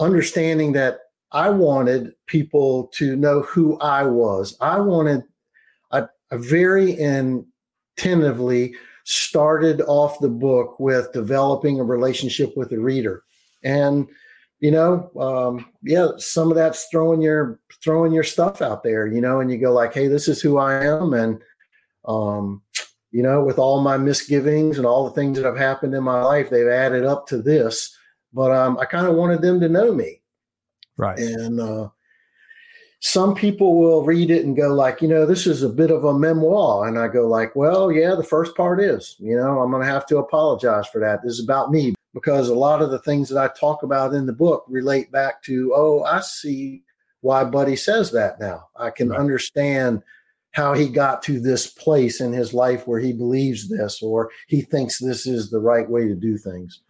understanding 0.00 0.72
that 0.72 1.00
I 1.32 1.50
wanted 1.50 2.14
people 2.26 2.88
to 2.94 3.16
know 3.16 3.42
who 3.42 3.78
I 3.80 4.04
was. 4.04 4.56
I 4.60 4.80
wanted 4.80 5.22
a 6.32 6.38
very 6.38 6.96
intentively 6.96 8.74
started 9.04 9.82
off 9.82 10.18
the 10.20 10.28
book 10.28 10.80
with 10.80 11.12
developing 11.12 11.78
a 11.78 11.84
relationship 11.84 12.56
with 12.56 12.70
the 12.70 12.78
reader. 12.78 13.22
And 13.62 14.08
you 14.62 14.70
know, 14.70 15.10
um, 15.18 15.66
yeah, 15.82 16.10
some 16.18 16.48
of 16.48 16.54
that's 16.54 16.86
throwing 16.86 17.20
your 17.20 17.58
throwing 17.82 18.12
your 18.12 18.22
stuff 18.22 18.62
out 18.62 18.84
there, 18.84 19.08
you 19.08 19.20
know, 19.20 19.40
and 19.40 19.50
you 19.50 19.58
go 19.58 19.72
like, 19.72 19.92
hey, 19.92 20.06
this 20.06 20.28
is 20.28 20.40
who 20.40 20.56
I 20.56 20.84
am, 20.84 21.14
and 21.14 21.42
um, 22.06 22.62
you 23.10 23.24
know, 23.24 23.42
with 23.42 23.58
all 23.58 23.82
my 23.82 23.98
misgivings 23.98 24.78
and 24.78 24.86
all 24.86 25.04
the 25.04 25.14
things 25.16 25.36
that 25.36 25.44
have 25.44 25.58
happened 25.58 25.94
in 25.94 26.04
my 26.04 26.22
life, 26.22 26.48
they've 26.48 26.68
added 26.68 27.04
up 27.04 27.26
to 27.26 27.42
this. 27.42 27.98
But 28.32 28.52
um, 28.52 28.78
I 28.78 28.84
kind 28.84 29.08
of 29.08 29.16
wanted 29.16 29.42
them 29.42 29.58
to 29.58 29.68
know 29.68 29.92
me, 29.92 30.22
right? 30.96 31.18
And 31.18 31.58
uh, 31.58 31.88
some 33.00 33.34
people 33.34 33.80
will 33.80 34.04
read 34.04 34.30
it 34.30 34.44
and 34.44 34.56
go 34.56 34.68
like, 34.68 35.02
you 35.02 35.08
know, 35.08 35.26
this 35.26 35.44
is 35.44 35.64
a 35.64 35.68
bit 35.68 35.90
of 35.90 36.04
a 36.04 36.16
memoir, 36.16 36.86
and 36.86 37.00
I 37.00 37.08
go 37.08 37.26
like, 37.26 37.56
well, 37.56 37.90
yeah, 37.90 38.14
the 38.14 38.22
first 38.22 38.56
part 38.56 38.80
is, 38.80 39.16
you 39.18 39.36
know, 39.36 39.60
I'm 39.60 39.72
going 39.72 39.84
to 39.84 39.92
have 39.92 40.06
to 40.06 40.18
apologize 40.18 40.86
for 40.86 41.00
that. 41.00 41.20
This 41.24 41.32
is 41.32 41.42
about 41.42 41.72
me 41.72 41.96
because 42.14 42.48
a 42.48 42.54
lot 42.54 42.82
of 42.82 42.90
the 42.90 42.98
things 43.00 43.28
that 43.28 43.38
I 43.38 43.48
talk 43.58 43.82
about 43.82 44.14
in 44.14 44.26
the 44.26 44.32
book 44.32 44.64
relate 44.68 45.10
back 45.10 45.42
to, 45.44 45.72
oh, 45.74 46.02
I 46.02 46.20
see 46.20 46.82
why 47.20 47.44
Buddy 47.44 47.76
says 47.76 48.10
that 48.12 48.38
now. 48.40 48.68
I 48.76 48.90
can 48.90 49.10
right. 49.10 49.18
understand 49.18 50.02
how 50.52 50.74
he 50.74 50.88
got 50.88 51.22
to 51.22 51.40
this 51.40 51.66
place 51.66 52.20
in 52.20 52.32
his 52.32 52.52
life 52.52 52.86
where 52.86 53.00
he 53.00 53.12
believes 53.12 53.68
this 53.68 54.02
or 54.02 54.30
he 54.48 54.60
thinks 54.60 54.98
this 54.98 55.26
is 55.26 55.50
the 55.50 55.60
right 55.60 55.88
way 55.88 56.06
to 56.06 56.14
do 56.14 56.36
things. 56.36 56.80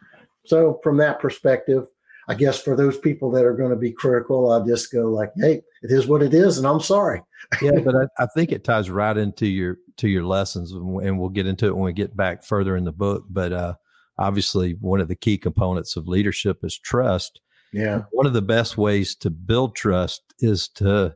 So, 0.45 0.81
from 0.83 0.97
that 0.97 1.21
perspective, 1.21 1.87
I 2.29 2.35
guess 2.35 2.61
for 2.61 2.77
those 2.77 2.99
people 2.99 3.31
that 3.33 3.45
are 3.45 3.55
going 3.55 3.71
to 3.71 3.77
be 3.77 3.93
critical, 3.93 4.51
I 4.51 4.67
just 4.67 4.93
go 4.93 5.09
like, 5.09 5.31
"Hey, 5.37 5.63
it 5.83 5.91
is 5.91 6.07
what 6.07 6.23
it 6.23 6.35
is," 6.35 6.59
and 6.59 6.67
I'm 6.67 6.81
sorry. 6.81 7.23
yeah, 7.61 7.79
but 7.85 7.95
I, 7.95 8.23
I, 8.23 8.27
think 8.27 8.51
it 8.51 8.65
ties 8.65 8.91
right 8.91 9.17
into 9.17 9.47
your 9.47 9.79
to 9.99 10.09
your 10.09 10.25
lessons, 10.25 10.73
and 10.73 11.19
we'll 11.19 11.29
get 11.29 11.47
into 11.47 11.67
it 11.67 11.77
when 11.77 11.85
we 11.85 11.93
get 11.93 12.17
back 12.17 12.43
further 12.43 12.77
in 12.77 12.85
the 12.85 12.93
book. 12.93 13.25
But 13.29 13.53
uh, 13.53 13.75
obviously 14.23 14.77
one 14.81 15.01
of 15.01 15.09
the 15.09 15.17
key 15.17 15.37
components 15.37 15.97
of 15.97 16.07
leadership 16.07 16.61
is 16.63 16.79
trust. 16.79 17.41
Yeah. 17.73 18.03
One 18.13 18.27
of 18.27 18.35
the 18.35 18.43
best 18.43 18.79
ways 18.79 19.17
to 19.17 19.31
build 19.31 19.75
trust 19.75 20.23
is 20.39 20.69
to 20.77 21.15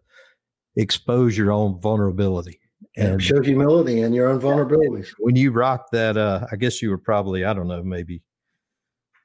expose 0.74 1.38
your 1.38 1.52
own 1.52 1.80
vulnerability 1.80 2.60
and 2.96 3.22
show 3.22 3.42
humility 3.42 4.00
and 4.02 4.14
your 4.14 4.28
own 4.28 4.40
vulnerabilities. 4.40 5.08
When 5.18 5.36
you 5.36 5.52
rock 5.52 5.90
that, 5.92 6.16
uh, 6.16 6.46
I 6.50 6.56
guess 6.56 6.82
you 6.82 6.90
were 6.90 6.98
probably, 6.98 7.44
I 7.44 7.52
don't 7.52 7.68
know, 7.68 7.82
maybe 7.82 8.22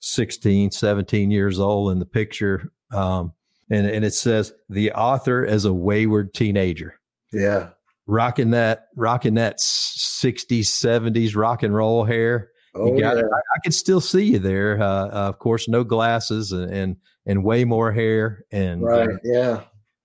16, 0.01 0.71
17 0.71 1.31
years 1.31 1.59
old 1.59 1.91
in 1.91 1.99
the 1.99 2.05
picture. 2.05 2.71
Um, 2.93 3.33
and, 3.69 3.87
and 3.87 4.05
it 4.05 4.13
says 4.13 4.53
the 4.69 4.91
author 4.91 5.45
as 5.45 5.65
a 5.65 5.73
wayward 5.73 6.33
teenager. 6.33 6.99
Yeah. 7.31 7.69
Rocking 8.07 8.51
that, 8.51 8.87
rocking 8.95 9.35
that 9.35 9.59
60s, 9.59 10.65
70s 10.65 11.35
rock 11.35 11.63
and 11.63 11.73
roll 11.73 12.03
hair. 12.03 12.49
Oh, 12.73 12.97
yeah. 12.97 13.13
I, 13.13 13.19
I 13.19 13.59
could 13.63 13.73
still 13.73 14.01
see 14.01 14.23
you 14.23 14.39
there. 14.39 14.81
Uh, 14.81 15.07
uh, 15.07 15.29
of 15.29 15.39
course, 15.39 15.67
no 15.67 15.83
glasses 15.83 16.51
and, 16.51 16.71
and, 16.71 16.97
and 17.25 17.43
way 17.43 17.65
more 17.65 17.91
hair. 17.91 18.45
And 18.51 18.81
right. 18.81 19.09
Yeah. 19.23 19.63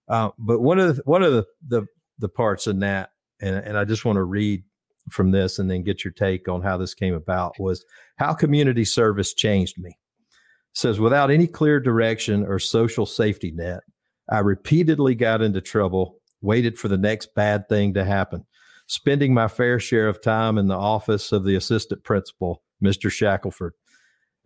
Uh, 0.09 0.31
but 0.39 0.61
one 0.61 0.79
of 0.79 0.97
the, 0.97 1.03
one 1.05 1.23
of 1.23 1.33
the, 1.33 1.47
the, 1.67 1.87
the 2.19 2.29
parts 2.29 2.67
in 2.67 2.81
that, 2.81 3.11
and, 3.41 3.57
and 3.57 3.79
I 3.79 3.85
just 3.85 4.05
want 4.05 4.17
to 4.17 4.25
read 4.25 4.65
from 5.11 5.31
this 5.31 5.59
and 5.59 5.71
then 5.71 5.85
get 5.85 6.05
your 6.05 6.13
take 6.13 6.49
on 6.49 6.63
how 6.63 6.77
this 6.77 6.95
came 6.95 7.15
about 7.15 7.55
was 7.61 7.85
how 8.17 8.35
community 8.35 8.85
service 8.85 9.35
changed 9.35 9.79
me. 9.79 9.91
It 9.91 10.79
says 10.79 10.99
without 10.99 11.31
any 11.31 11.47
clear 11.47 11.79
direction 11.79 12.45
or 12.45 12.59
social 12.59 13.07
safety 13.07 13.53
net, 13.53 13.83
I 14.29 14.41
repeatedly 14.41 15.15
got 15.15 15.43
into 15.43 15.61
trouble, 15.61 16.19
waited 16.41 16.79
for 16.79 16.89
the 16.89 16.99
next 16.99 17.35
bad 17.37 17.69
thing 17.69 17.95
to 17.95 18.05
happen, 18.05 18.45
spending 18.87 19.35
my 19.35 19.49
fair 19.49 19.79
share 19.79 20.09
of 20.09 20.21
time 20.21 20.59
in 20.59 20.69
the 20.69 20.77
office 20.77 21.33
of 21.33 21.45
the 21.45 21.57
assistant 21.57 22.05
principal, 22.05 22.63
Mr. 22.83 23.11
Shackelford, 23.11 23.75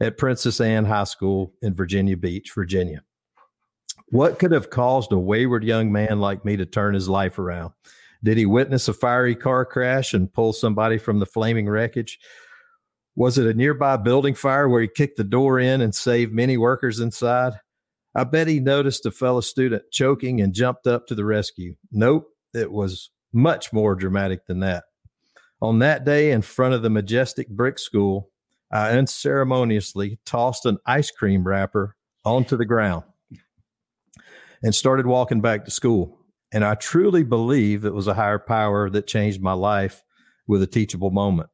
at 0.01 0.19
Princess 0.19 0.61
Anne 0.61 0.87
High 0.87 1.05
School 1.05 1.53
in 1.63 1.75
Virginia 1.75 2.17
Beach, 2.17 2.53
Virginia. 2.55 3.03
What 4.09 4.39
could 4.39 4.53
have 4.53 4.71
caused 4.71 5.13
a 5.13 5.19
wayward 5.19 5.63
young 5.63 5.93
man 5.93 6.21
like 6.21 6.45
me 6.45 6.57
to 6.57 6.67
turn 6.67 6.95
his 6.95 7.09
life 7.09 7.39
around? 7.39 7.73
Did 8.23 8.37
he 8.39 8.47
witness 8.47 8.89
a 8.89 8.93
fiery 8.93 9.35
car 9.35 9.65
crash 9.65 10.13
and 10.15 10.33
pull 10.33 10.53
somebody 10.53 10.99
from 10.99 11.21
the 11.21 11.27
flaming 11.27 11.69
wreckage? 11.69 12.19
Was 13.17 13.39
it 13.39 13.47
a 13.47 13.55
nearby 13.55 13.97
building 13.97 14.35
fire 14.35 14.69
where 14.69 14.83
he 14.83 14.89
kicked 14.89 15.17
the 15.17 15.25
door 15.25 15.59
in 15.59 15.81
and 15.81 15.95
saved 15.95 16.33
many 16.33 16.57
workers 16.57 17.01
inside? 17.01 17.55
I 18.15 18.25
bet 18.25 18.49
he 18.49 18.59
noticed 18.59 19.07
a 19.07 19.11
fellow 19.11 19.41
student 19.41 19.85
choking 19.93 20.41
and 20.41 20.53
jumped 20.53 20.87
up 20.87 21.07
to 21.07 21.15
the 21.15 21.25
rescue. 21.25 21.77
Nope, 21.93 22.29
it 22.53 22.73
was 22.73 23.11
much 23.33 23.73
more 23.73 23.95
dramatic 23.95 24.47
than 24.47 24.61
that. 24.61 24.85
On 25.63 25.79
that 25.81 26.05
day, 26.05 26.31
in 26.31 26.43
front 26.43 26.75
of 26.75 26.83
the 26.83 26.91
majestic 26.91 27.49
brick 27.49 27.79
school, 27.79 28.31
I 28.73 28.91
unceremoniously 28.91 30.19
tossed 30.25 30.65
an 30.65 30.79
ice 30.87 31.11
cream 31.11 31.45
wrapper 31.45 31.97
onto 32.25 32.57
the 32.57 32.65
ground 32.65 33.05
and 34.63 34.75
started 34.75 35.07
walking 35.07 35.41
back 35.41 35.65
to 35.65 35.71
school. 35.71 36.19
And 36.53 36.65
I 36.65 36.75
truly 36.75 37.23
believe 37.23 37.85
it 37.85 37.95
was 37.95 38.07
a 38.07 38.15
higher 38.15 38.39
power 38.39 38.91
that 38.91 39.07
changed 39.07 39.41
my 39.43 39.53
life 39.53 40.03
with 40.47 40.63
a 40.63 40.67
teachable 40.67 41.11
moment. 41.11 41.51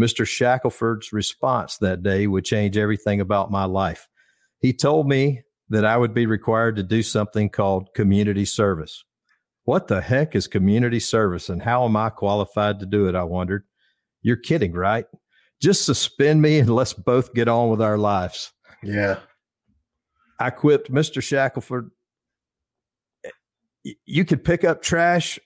Mr. 0.00 0.26
Shackelford's 0.26 1.12
response 1.12 1.76
that 1.78 2.02
day 2.02 2.26
would 2.26 2.44
change 2.44 2.76
everything 2.76 3.20
about 3.20 3.50
my 3.50 3.64
life. 3.64 4.08
He 4.58 4.72
told 4.72 5.08
me 5.08 5.42
that 5.68 5.84
I 5.84 5.96
would 5.96 6.14
be 6.14 6.26
required 6.26 6.76
to 6.76 6.82
do 6.82 7.02
something 7.02 7.50
called 7.50 7.94
community 7.94 8.44
service. 8.44 9.04
What 9.64 9.88
the 9.88 10.00
heck 10.00 10.34
is 10.34 10.46
community 10.46 11.00
service 11.00 11.48
and 11.48 11.62
how 11.62 11.84
am 11.84 11.96
I 11.96 12.10
qualified 12.10 12.80
to 12.80 12.86
do 12.86 13.08
it? 13.08 13.14
I 13.14 13.22
wondered. 13.22 13.64
You're 14.22 14.36
kidding, 14.36 14.72
right? 14.72 15.06
Just 15.60 15.84
suspend 15.84 16.42
me 16.42 16.58
and 16.58 16.74
let's 16.74 16.92
both 16.92 17.34
get 17.34 17.48
on 17.48 17.70
with 17.70 17.80
our 17.80 17.98
lives. 17.98 18.52
Yeah. 18.82 19.20
I 20.40 20.50
quipped, 20.50 20.90
Mr. 20.90 21.22
Shackelford, 21.22 21.90
you 24.04 24.24
could 24.24 24.44
pick 24.44 24.64
up 24.64 24.82
trash 24.82 25.38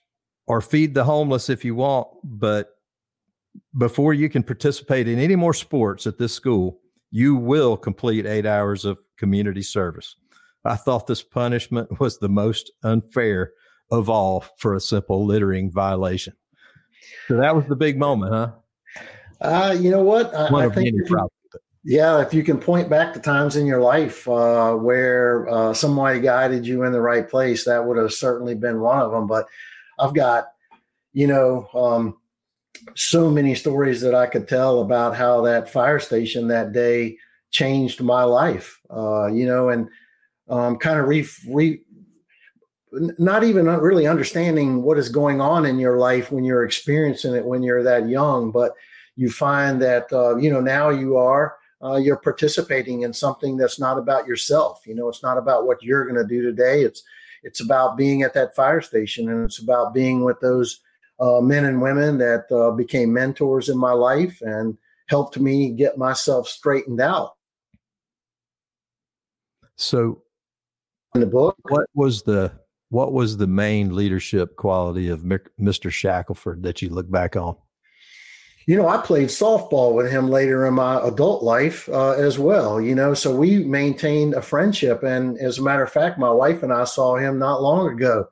or 0.47 0.61
feed 0.61 0.93
the 0.93 1.03
homeless 1.03 1.49
if 1.49 1.63
you 1.63 1.75
want, 1.75 2.07
but 2.23 2.69
before 3.77 4.13
you 4.13 4.29
can 4.29 4.43
participate 4.43 5.07
in 5.07 5.19
any 5.19 5.35
more 5.35 5.53
sports 5.53 6.07
at 6.07 6.17
this 6.17 6.33
school, 6.33 6.79
you 7.11 7.35
will 7.35 7.77
complete 7.77 8.25
eight 8.25 8.45
hours 8.45 8.85
of 8.85 8.99
community 9.17 9.61
service. 9.61 10.15
I 10.65 10.75
thought 10.75 11.07
this 11.07 11.23
punishment 11.23 11.99
was 11.99 12.17
the 12.17 12.29
most 12.29 12.71
unfair 12.83 13.51
of 13.91 14.09
all 14.09 14.45
for 14.57 14.75
a 14.75 14.79
simple 14.79 15.25
littering 15.25 15.71
violation. 15.71 16.33
So 17.27 17.37
that 17.37 17.55
was 17.55 17.65
the 17.65 17.75
big 17.75 17.97
moment, 17.97 18.33
huh? 18.33 18.51
Uh, 19.39 19.75
you 19.79 19.91
know 19.91 20.03
what? 20.03 20.33
I, 20.33 20.51
One 20.51 20.63
I 20.63 20.65
of 20.67 20.73
think 20.73 20.95
many. 20.95 21.27
Yeah, 21.83 22.21
if 22.21 22.33
you 22.33 22.43
can 22.43 22.57
point 22.57 22.89
back 22.89 23.13
to 23.13 23.19
times 23.21 23.55
in 23.55 23.65
your 23.65 23.79
life 23.79 24.27
uh, 24.27 24.73
where 24.73 25.47
uh, 25.47 25.73
somebody 25.73 26.19
guided 26.19 26.67
you 26.67 26.83
in 26.83 26.91
the 26.91 26.99
right 26.99 27.29
place, 27.29 27.63
that 27.63 27.85
would 27.85 27.95
have 27.95 28.11
certainly 28.11 28.55
been 28.55 28.81
one 28.81 28.99
of 28.99 29.11
them. 29.11 29.25
But 29.25 29.45
I've 29.97 30.13
got, 30.13 30.47
you 31.13 31.27
know, 31.27 31.69
um, 31.73 32.17
so 32.95 33.31
many 33.31 33.55
stories 33.55 34.01
that 34.01 34.13
I 34.13 34.27
could 34.27 34.49
tell 34.49 34.81
about 34.81 35.15
how 35.15 35.41
that 35.41 35.69
fire 35.69 35.99
station 35.99 36.49
that 36.49 36.73
day 36.73 37.17
changed 37.51 38.01
my 38.01 38.23
life. 38.23 38.81
Uh, 38.89 39.27
you 39.27 39.45
know, 39.45 39.69
and 39.69 39.87
um, 40.49 40.77
kind 40.77 40.99
of 40.99 41.07
re, 41.07 41.25
re 41.47 41.81
not 43.17 43.43
even 43.43 43.65
really 43.65 44.07
understanding 44.07 44.81
what 44.83 44.97
is 44.97 45.09
going 45.09 45.41
on 45.41 45.65
in 45.65 45.79
your 45.79 45.97
life 45.97 46.31
when 46.31 46.43
you're 46.43 46.65
experiencing 46.65 47.35
it 47.35 47.45
when 47.45 47.63
you're 47.63 47.83
that 47.83 48.07
young, 48.07 48.51
but 48.51 48.73
you 49.15 49.29
find 49.29 49.81
that 49.81 50.11
uh, 50.13 50.35
you 50.37 50.51
know 50.51 50.61
now 50.61 50.89
you 50.89 51.17
are 51.17 51.57
uh, 51.83 51.95
you're 51.95 52.17
participating 52.17 53.01
in 53.01 53.13
something 53.13 53.57
that's 53.57 53.79
not 53.79 53.97
about 53.97 54.27
yourself. 54.27 54.81
You 54.85 54.95
know, 54.95 55.09
it's 55.09 55.23
not 55.23 55.37
about 55.37 55.65
what 55.67 55.83
you're 55.83 56.05
going 56.05 56.21
to 56.21 56.27
do 56.27 56.41
today. 56.41 56.81
It's 56.81 57.03
it's 57.43 57.61
about 57.61 57.97
being 57.97 58.23
at 58.23 58.33
that 58.33 58.55
fire 58.55 58.81
station, 58.81 59.29
and 59.29 59.45
it's 59.45 59.59
about 59.59 59.93
being 59.93 60.23
with 60.23 60.39
those 60.39 60.81
uh, 61.19 61.41
men 61.41 61.65
and 61.65 61.81
women 61.81 62.17
that 62.17 62.51
uh, 62.51 62.71
became 62.71 63.13
mentors 63.13 63.69
in 63.69 63.77
my 63.77 63.91
life 63.91 64.41
and 64.41 64.77
helped 65.07 65.39
me 65.39 65.69
get 65.69 65.97
myself 65.97 66.47
straightened 66.47 67.01
out. 67.01 67.35
So 69.75 70.23
In 71.13 71.21
the 71.21 71.27
book, 71.27 71.57
what 71.69 71.87
was 71.93 72.23
the 72.23 72.51
what 72.89 73.13
was 73.13 73.37
the 73.37 73.47
main 73.47 73.95
leadership 73.95 74.55
quality 74.55 75.09
of 75.09 75.21
Mr. 75.21 75.91
Shackelford 75.91 76.63
that 76.63 76.81
you 76.81 76.89
look 76.89 77.09
back 77.09 77.35
on? 77.35 77.55
you 78.67 78.75
know, 78.75 78.89
I 78.89 78.97
played 78.97 79.29
softball 79.29 79.93
with 79.93 80.11
him 80.11 80.27
later 80.27 80.65
in 80.65 80.73
my 80.73 81.01
adult 81.01 81.41
life 81.41 81.87
uh, 81.87 82.11
as 82.11 82.37
well. 82.37 82.81
You 82.81 82.95
know, 82.95 83.13
so 83.13 83.33
we 83.33 83.63
maintained 83.63 84.33
a 84.33 84.41
friendship, 84.41 85.03
and 85.03 85.37
as 85.37 85.57
a 85.57 85.63
matter 85.63 85.83
of 85.83 85.91
fact, 85.91 86.19
my 86.19 86.29
wife 86.29 86.63
and 86.63 86.73
I 86.73 86.83
saw 86.83 87.15
him 87.15 87.39
not 87.39 87.61
long 87.61 87.87
ago, 87.87 88.27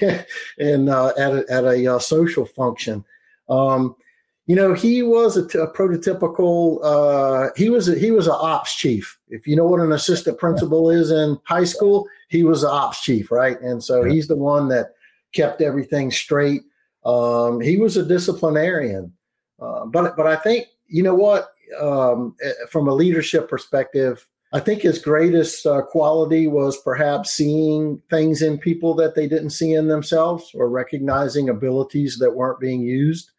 and 0.58 0.88
uh, 0.88 1.12
at 1.18 1.32
a, 1.32 1.44
at 1.50 1.64
a 1.64 1.96
uh, 1.96 1.98
social 1.98 2.46
function. 2.46 3.04
Um, 3.48 3.96
you 4.46 4.56
know, 4.56 4.74
he 4.74 5.02
was 5.02 5.36
a, 5.36 5.46
t- 5.46 5.58
a 5.58 5.68
prototypical. 5.68 6.80
Uh, 6.82 7.50
he 7.56 7.70
was 7.70 7.88
a, 7.88 7.96
he 7.96 8.10
was 8.10 8.26
an 8.26 8.36
ops 8.36 8.74
chief. 8.74 9.18
If 9.28 9.46
you 9.46 9.54
know 9.54 9.66
what 9.66 9.80
an 9.80 9.92
assistant 9.92 10.38
principal 10.38 10.90
is 10.90 11.10
in 11.10 11.38
high 11.44 11.64
school, 11.64 12.06
he 12.28 12.42
was 12.42 12.64
an 12.64 12.70
ops 12.70 13.02
chief, 13.02 13.30
right? 13.30 13.60
And 13.60 13.82
so 13.82 14.02
he's 14.02 14.26
the 14.26 14.36
one 14.36 14.68
that 14.68 14.94
kept 15.32 15.62
everything 15.62 16.10
straight. 16.10 16.62
Um, 17.04 17.60
he 17.60 17.76
was 17.76 17.96
a 17.96 18.04
disciplinarian. 18.04 19.12
Uh, 19.60 19.86
but 19.86 20.16
but 20.16 20.26
I 20.26 20.36
think 20.36 20.66
you 20.88 21.02
know 21.02 21.14
what, 21.14 21.50
um, 21.80 22.34
eh, 22.42 22.52
from 22.68 22.88
a 22.88 22.94
leadership 22.94 23.48
perspective, 23.48 24.26
I 24.52 24.60
think 24.60 24.82
his 24.82 24.98
greatest 24.98 25.64
uh, 25.64 25.82
quality 25.82 26.46
was 26.46 26.76
perhaps 26.82 27.30
seeing 27.30 28.02
things 28.10 28.42
in 28.42 28.58
people 28.58 28.94
that 28.96 29.14
they 29.14 29.26
didn't 29.26 29.50
see 29.50 29.72
in 29.72 29.88
themselves, 29.88 30.50
or 30.54 30.68
recognizing 30.68 31.48
abilities 31.48 32.18
that 32.18 32.34
weren't 32.34 32.60
being 32.60 32.82
used, 32.82 33.30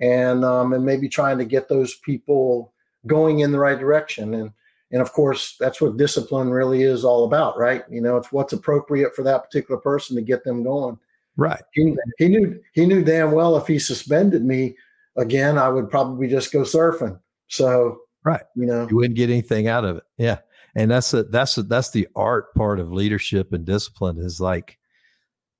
and 0.00 0.44
um, 0.44 0.72
and 0.72 0.84
maybe 0.84 1.08
trying 1.08 1.38
to 1.38 1.44
get 1.44 1.68
those 1.68 1.94
people 1.96 2.72
going 3.06 3.40
in 3.40 3.52
the 3.52 3.58
right 3.58 3.78
direction. 3.78 4.34
And 4.34 4.50
and 4.92 5.00
of 5.00 5.12
course, 5.12 5.56
that's 5.60 5.80
what 5.80 5.96
discipline 5.96 6.50
really 6.50 6.82
is 6.82 7.04
all 7.04 7.24
about, 7.24 7.56
right? 7.56 7.84
You 7.88 8.00
know, 8.00 8.16
it's 8.16 8.32
what's 8.32 8.52
appropriate 8.52 9.14
for 9.14 9.22
that 9.22 9.44
particular 9.44 9.80
person 9.80 10.16
to 10.16 10.22
get 10.22 10.42
them 10.44 10.64
going 10.64 10.98
Right. 11.36 11.62
he, 11.72 11.94
he 12.18 12.28
knew 12.28 12.60
he 12.72 12.86
knew 12.86 13.02
damn 13.04 13.30
well 13.32 13.56
if 13.56 13.66
he 13.66 13.78
suspended 13.78 14.44
me 14.44 14.76
again, 15.16 15.58
I 15.58 15.68
would 15.68 15.88
probably 15.90 16.28
just 16.28 16.52
go 16.52 16.60
surfing. 16.62 17.18
So 17.48 18.00
Right. 18.24 18.42
you 18.56 18.66
know, 18.66 18.86
You 18.90 18.96
wouldn't 18.96 19.16
get 19.16 19.30
anything 19.30 19.68
out 19.68 19.84
of 19.84 19.96
it. 19.98 20.02
Yeah. 20.18 20.38
And 20.74 20.90
that's 20.90 21.14
a, 21.14 21.22
that's 21.24 21.56
a, 21.56 21.62
that's 21.62 21.90
the 21.90 22.06
art 22.14 22.52
part 22.54 22.78
of 22.78 22.92
leadership 22.92 23.52
and 23.52 23.64
discipline 23.64 24.18
is 24.18 24.40
like 24.40 24.78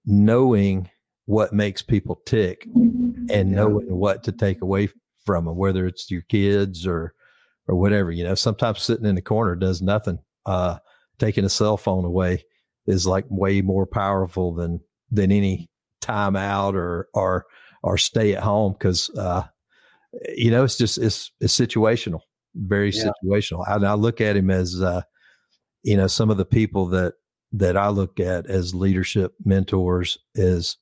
knowing 0.04 0.90
what 1.26 1.52
makes 1.52 1.82
people 1.82 2.20
tick 2.26 2.66
and 2.74 3.28
Yeah. 3.28 3.42
knowing 3.42 3.94
what 3.94 4.24
to 4.24 4.32
take 4.32 4.62
away 4.62 4.88
from 5.24 5.44
them, 5.44 5.56
whether 5.56 5.86
it's 5.86 6.10
your 6.10 6.22
kids 6.22 6.86
or, 6.86 7.14
or 7.68 7.76
whatever, 7.76 8.10
you 8.10 8.24
know, 8.24 8.34
sometimes 8.34 8.82
sitting 8.82 9.06
in 9.06 9.14
the 9.14 9.22
corner 9.22 9.54
does 9.54 9.80
nothing. 9.80 10.18
Uh, 10.46 10.78
taking 11.18 11.44
a 11.44 11.50
cell 11.50 11.76
phone 11.76 12.04
away 12.04 12.44
is 12.86 13.06
like 13.06 13.26
way 13.28 13.60
more 13.60 13.86
powerful 13.86 14.54
than, 14.54 14.80
than 15.10 15.30
any 15.30 15.68
time 16.00 16.34
out 16.34 16.74
or, 16.74 17.08
or, 17.14 17.44
or 17.82 17.98
stay 17.98 18.34
at 18.34 18.42
home. 18.42 18.74
Cause, 18.80 19.10
uh, 19.16 19.44
you 20.36 20.50
know, 20.50 20.64
it's 20.64 20.78
just, 20.78 20.98
it's, 20.98 21.30
it's 21.40 21.56
situational. 21.56 22.20
very 22.54 22.90
yeah. 22.90 23.10
situational. 23.24 23.64
I, 23.68 23.74
I, 23.86 23.94
look 23.94 24.20
at 24.20 24.36
him 24.36 24.50
as, 24.50 24.80
uh, 24.80 25.02
you 25.82 25.96
know, 25.96 26.06
some 26.08 26.30
of 26.30 26.36
the 26.36 26.44
people 26.44 26.86
that 26.86 27.14
that 27.52 27.76
I 27.76 27.88
look 27.88 28.20
at 28.20 28.46
as 28.46 28.74
leadership 28.74 29.34
mentors 29.44 30.18
is 30.34 30.76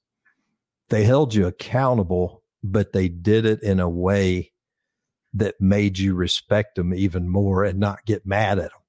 they 0.90 1.04
held 1.04 1.34
you 1.34 1.46
accountable, 1.46 2.42
but 2.62 2.92
they 2.92 3.08
did 3.08 3.44
it 3.44 3.62
in 3.62 3.80
a 3.80 3.88
way 3.88 4.52
that 5.34 5.60
made 5.60 5.98
you 5.98 6.14
respect 6.14 6.76
them 6.76 6.94
even 6.94 7.28
more 7.28 7.64
and 7.64 7.78
not 7.78 8.04
get 8.06 8.26
mad 8.26 8.58
at 8.58 8.70
them. 8.70 8.80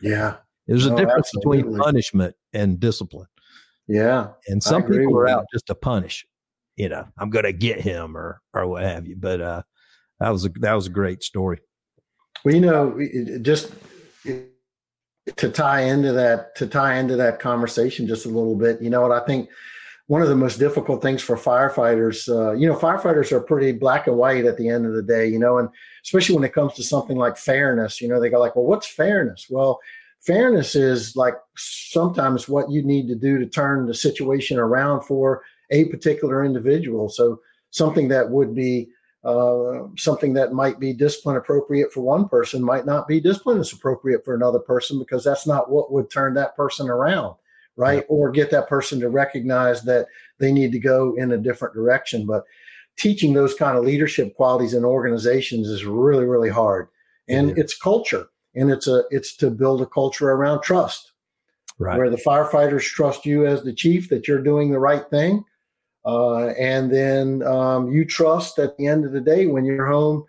Yeah. 0.00 0.36
There's 0.66 0.86
no, 0.86 0.94
a 0.94 0.96
difference 0.96 1.30
absolutely. 1.34 1.62
between 1.62 1.78
punishment 1.78 2.36
and 2.52 2.80
discipline. 2.80 3.26
Yeah. 3.88 4.28
And 4.46 4.62
some 4.62 4.84
people 4.84 5.16
are 5.18 5.28
out 5.28 5.46
just 5.52 5.66
to 5.66 5.74
punish. 5.74 6.26
You 6.76 6.88
know, 6.88 7.06
I'm 7.18 7.30
going 7.30 7.44
to 7.44 7.52
get 7.52 7.80
him 7.80 8.16
or 8.16 8.40
or 8.54 8.66
what 8.66 8.82
have 8.82 9.06
you. 9.06 9.16
But 9.16 9.40
uh, 9.40 9.62
that 10.20 10.30
was 10.30 10.46
a 10.46 10.48
that 10.60 10.72
was 10.72 10.86
a 10.86 10.90
great 10.90 11.22
story. 11.22 11.58
Well, 12.44 12.54
you 12.54 12.60
know, 12.60 13.38
just 13.42 13.72
to 14.24 15.48
tie 15.50 15.82
into 15.82 16.12
that 16.12 16.54
to 16.56 16.66
tie 16.66 16.98
into 16.98 17.16
that 17.16 17.40
conversation 17.40 18.06
just 18.06 18.24
a 18.24 18.30
little 18.30 18.56
bit. 18.56 18.80
You 18.80 18.88
know 18.88 19.02
what 19.02 19.12
I 19.12 19.24
think 19.26 19.50
one 20.12 20.20
of 20.20 20.28
the 20.28 20.36
most 20.36 20.58
difficult 20.58 21.00
things 21.00 21.22
for 21.22 21.38
firefighters, 21.38 22.28
uh, 22.28 22.52
you 22.52 22.68
know, 22.68 22.76
firefighters 22.76 23.32
are 23.32 23.40
pretty 23.40 23.72
black 23.72 24.06
and 24.06 24.14
white 24.14 24.44
at 24.44 24.58
the 24.58 24.68
end 24.68 24.84
of 24.84 24.92
the 24.92 25.00
day, 25.00 25.26
you 25.26 25.38
know, 25.38 25.56
and 25.56 25.70
especially 26.04 26.34
when 26.34 26.44
it 26.44 26.52
comes 26.52 26.74
to 26.74 26.82
something 26.82 27.16
like 27.16 27.38
fairness, 27.38 27.98
you 27.98 28.06
know, 28.08 28.20
they 28.20 28.28
go 28.28 28.38
like, 28.38 28.54
well, 28.54 28.66
what's 28.66 28.86
fairness? 28.86 29.46
Well, 29.48 29.80
fairness 30.20 30.74
is 30.74 31.16
like 31.16 31.32
sometimes 31.56 32.46
what 32.46 32.70
you 32.70 32.82
need 32.82 33.08
to 33.08 33.14
do 33.14 33.38
to 33.38 33.46
turn 33.46 33.86
the 33.86 33.94
situation 33.94 34.58
around 34.58 35.00
for 35.00 35.44
a 35.70 35.86
particular 35.86 36.44
individual. 36.44 37.08
So 37.08 37.40
something 37.70 38.08
that 38.08 38.28
would 38.28 38.54
be 38.54 38.90
uh, 39.24 39.84
something 39.96 40.34
that 40.34 40.52
might 40.52 40.78
be 40.78 40.92
discipline 40.92 41.36
appropriate 41.38 41.90
for 41.90 42.02
one 42.02 42.28
person 42.28 42.62
might 42.62 42.84
not 42.84 43.08
be 43.08 43.18
discipline 43.18 43.60
as 43.60 43.72
appropriate 43.72 44.26
for 44.26 44.34
another 44.34 44.58
person 44.58 44.98
because 44.98 45.24
that's 45.24 45.46
not 45.46 45.70
what 45.70 45.90
would 45.90 46.10
turn 46.10 46.34
that 46.34 46.54
person 46.54 46.90
around, 46.90 47.34
right? 47.76 48.04
Or 48.08 48.30
get 48.30 48.50
that 48.50 48.68
person 48.68 49.00
to 49.00 49.08
recognize 49.08 49.82
that 49.82 50.06
they 50.38 50.52
need 50.52 50.72
to 50.72 50.78
go 50.78 51.14
in 51.16 51.32
a 51.32 51.38
different 51.38 51.74
direction. 51.74 52.26
But 52.26 52.44
teaching 52.98 53.32
those 53.32 53.54
kind 53.54 53.76
of 53.76 53.84
leadership 53.84 54.34
qualities 54.34 54.74
in 54.74 54.84
organizations 54.84 55.68
is 55.68 55.84
really, 55.84 56.24
really 56.24 56.50
hard. 56.50 56.88
And 57.28 57.56
it's 57.56 57.76
culture 57.76 58.26
and 58.54 58.70
it's 58.70 58.86
a 58.86 59.04
it's 59.10 59.36
to 59.36 59.50
build 59.50 59.80
a 59.82 59.86
culture 59.86 60.30
around 60.30 60.62
trust 60.62 61.12
right. 61.78 61.98
where 61.98 62.10
the 62.10 62.16
firefighters 62.16 62.82
trust 62.82 63.26
you 63.26 63.46
as 63.46 63.62
the 63.62 63.72
chief 63.72 64.08
that 64.08 64.28
you're 64.28 64.42
doing 64.42 64.70
the 64.70 64.78
right 64.78 65.08
thing 65.10 65.44
uh, 66.04 66.48
and 66.58 66.92
then 66.92 67.42
um, 67.44 67.90
you 67.90 68.04
trust 68.04 68.58
at 68.58 68.76
the 68.76 68.86
end 68.86 69.04
of 69.04 69.12
the 69.12 69.20
day 69.20 69.46
when 69.46 69.64
you're 69.64 69.86
home 69.86 70.24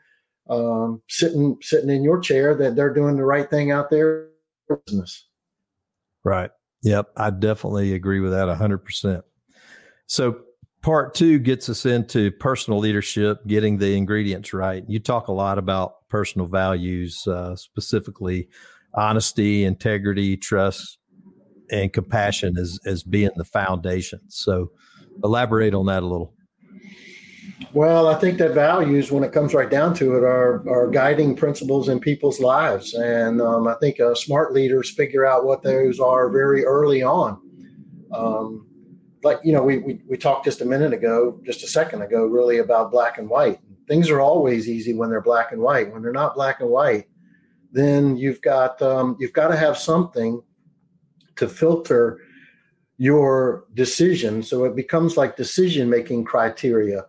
um, 0.49 1.01
sitting 1.09 1.57
sitting 1.61 1.89
in 1.89 2.03
your 2.03 2.19
chair 2.19 2.55
that 2.55 2.75
they're 2.75 2.93
doing 2.93 3.15
the 3.15 3.25
right 3.25 3.49
thing 3.49 3.71
out 3.71 3.89
there 3.89 4.29
business 4.85 5.27
right 6.23 6.51
yep 6.83 7.07
i 7.17 7.29
definitely 7.29 7.93
agree 7.93 8.19
with 8.19 8.31
that 8.31 8.47
100% 8.47 9.21
so 10.05 10.39
part 10.81 11.15
two 11.15 11.39
gets 11.39 11.69
us 11.69 11.85
into 11.85 12.31
personal 12.31 12.79
leadership 12.79 13.45
getting 13.47 13.77
the 13.77 13.95
ingredients 13.95 14.53
right 14.53 14.83
you 14.87 14.99
talk 14.99 15.27
a 15.27 15.31
lot 15.31 15.57
about 15.57 15.95
personal 16.13 16.45
values, 16.45 17.25
uh, 17.25 17.55
specifically 17.55 18.47
honesty, 18.93 19.63
integrity, 19.63 20.37
trust, 20.37 20.99
and 21.71 21.91
compassion 21.91 22.55
as 22.55 22.79
as 22.85 23.01
being 23.01 23.31
the 23.35 23.43
foundation. 23.43 24.19
So, 24.27 24.69
elaborate 25.23 25.73
on 25.73 25.87
that 25.87 26.03
a 26.03 26.05
little. 26.05 26.35
Well, 27.73 28.07
I 28.07 28.15
think 28.15 28.37
that 28.37 28.53
values, 28.53 29.11
when 29.11 29.23
it 29.23 29.31
comes 29.31 29.53
right 29.53 29.69
down 29.69 29.93
to 29.95 30.15
it, 30.15 30.23
are 30.23 30.67
are 30.69 30.89
guiding 30.89 31.35
principles 31.35 31.89
in 31.89 31.99
people's 31.99 32.39
lives, 32.39 32.93
and 32.93 33.41
um, 33.41 33.67
I 33.67 33.75
think 33.75 33.99
uh, 33.99 34.13
smart 34.15 34.53
leaders 34.53 34.91
figure 34.91 35.25
out 35.25 35.45
what 35.45 35.63
those 35.63 35.99
are 35.99 36.29
very 36.29 36.65
early 36.65 37.01
on. 37.01 37.41
Um, 38.13 38.67
like 39.23 39.39
you 39.43 39.53
know, 39.53 39.63
we, 39.63 39.79
we 39.79 40.01
we 40.07 40.17
talked 40.17 40.45
just 40.45 40.61
a 40.61 40.65
minute 40.65 40.93
ago, 40.93 41.39
just 41.43 41.63
a 41.63 41.67
second 41.67 42.01
ago, 42.01 42.25
really 42.25 42.59
about 42.59 42.91
black 42.91 43.17
and 43.17 43.29
white 43.29 43.59
things 43.87 44.09
are 44.09 44.21
always 44.21 44.69
easy 44.69 44.93
when 44.93 45.09
they're 45.09 45.21
black 45.21 45.51
and 45.51 45.61
white. 45.61 45.91
When 45.91 46.01
they're 46.01 46.11
not 46.11 46.35
black 46.35 46.59
and 46.59 46.69
white, 46.69 47.07
then 47.71 48.15
you've 48.17 48.41
got 48.41 48.81
um, 48.81 49.17
you've 49.19 49.33
got 49.33 49.47
to 49.49 49.55
have 49.55 49.77
something 49.77 50.41
to 51.35 51.47
filter 51.47 52.19
your 52.97 53.65
decision, 53.73 54.43
so 54.43 54.65
it 54.65 54.75
becomes 54.75 55.17
like 55.17 55.35
decision 55.35 55.89
making 55.89 56.23
criteria. 56.23 57.05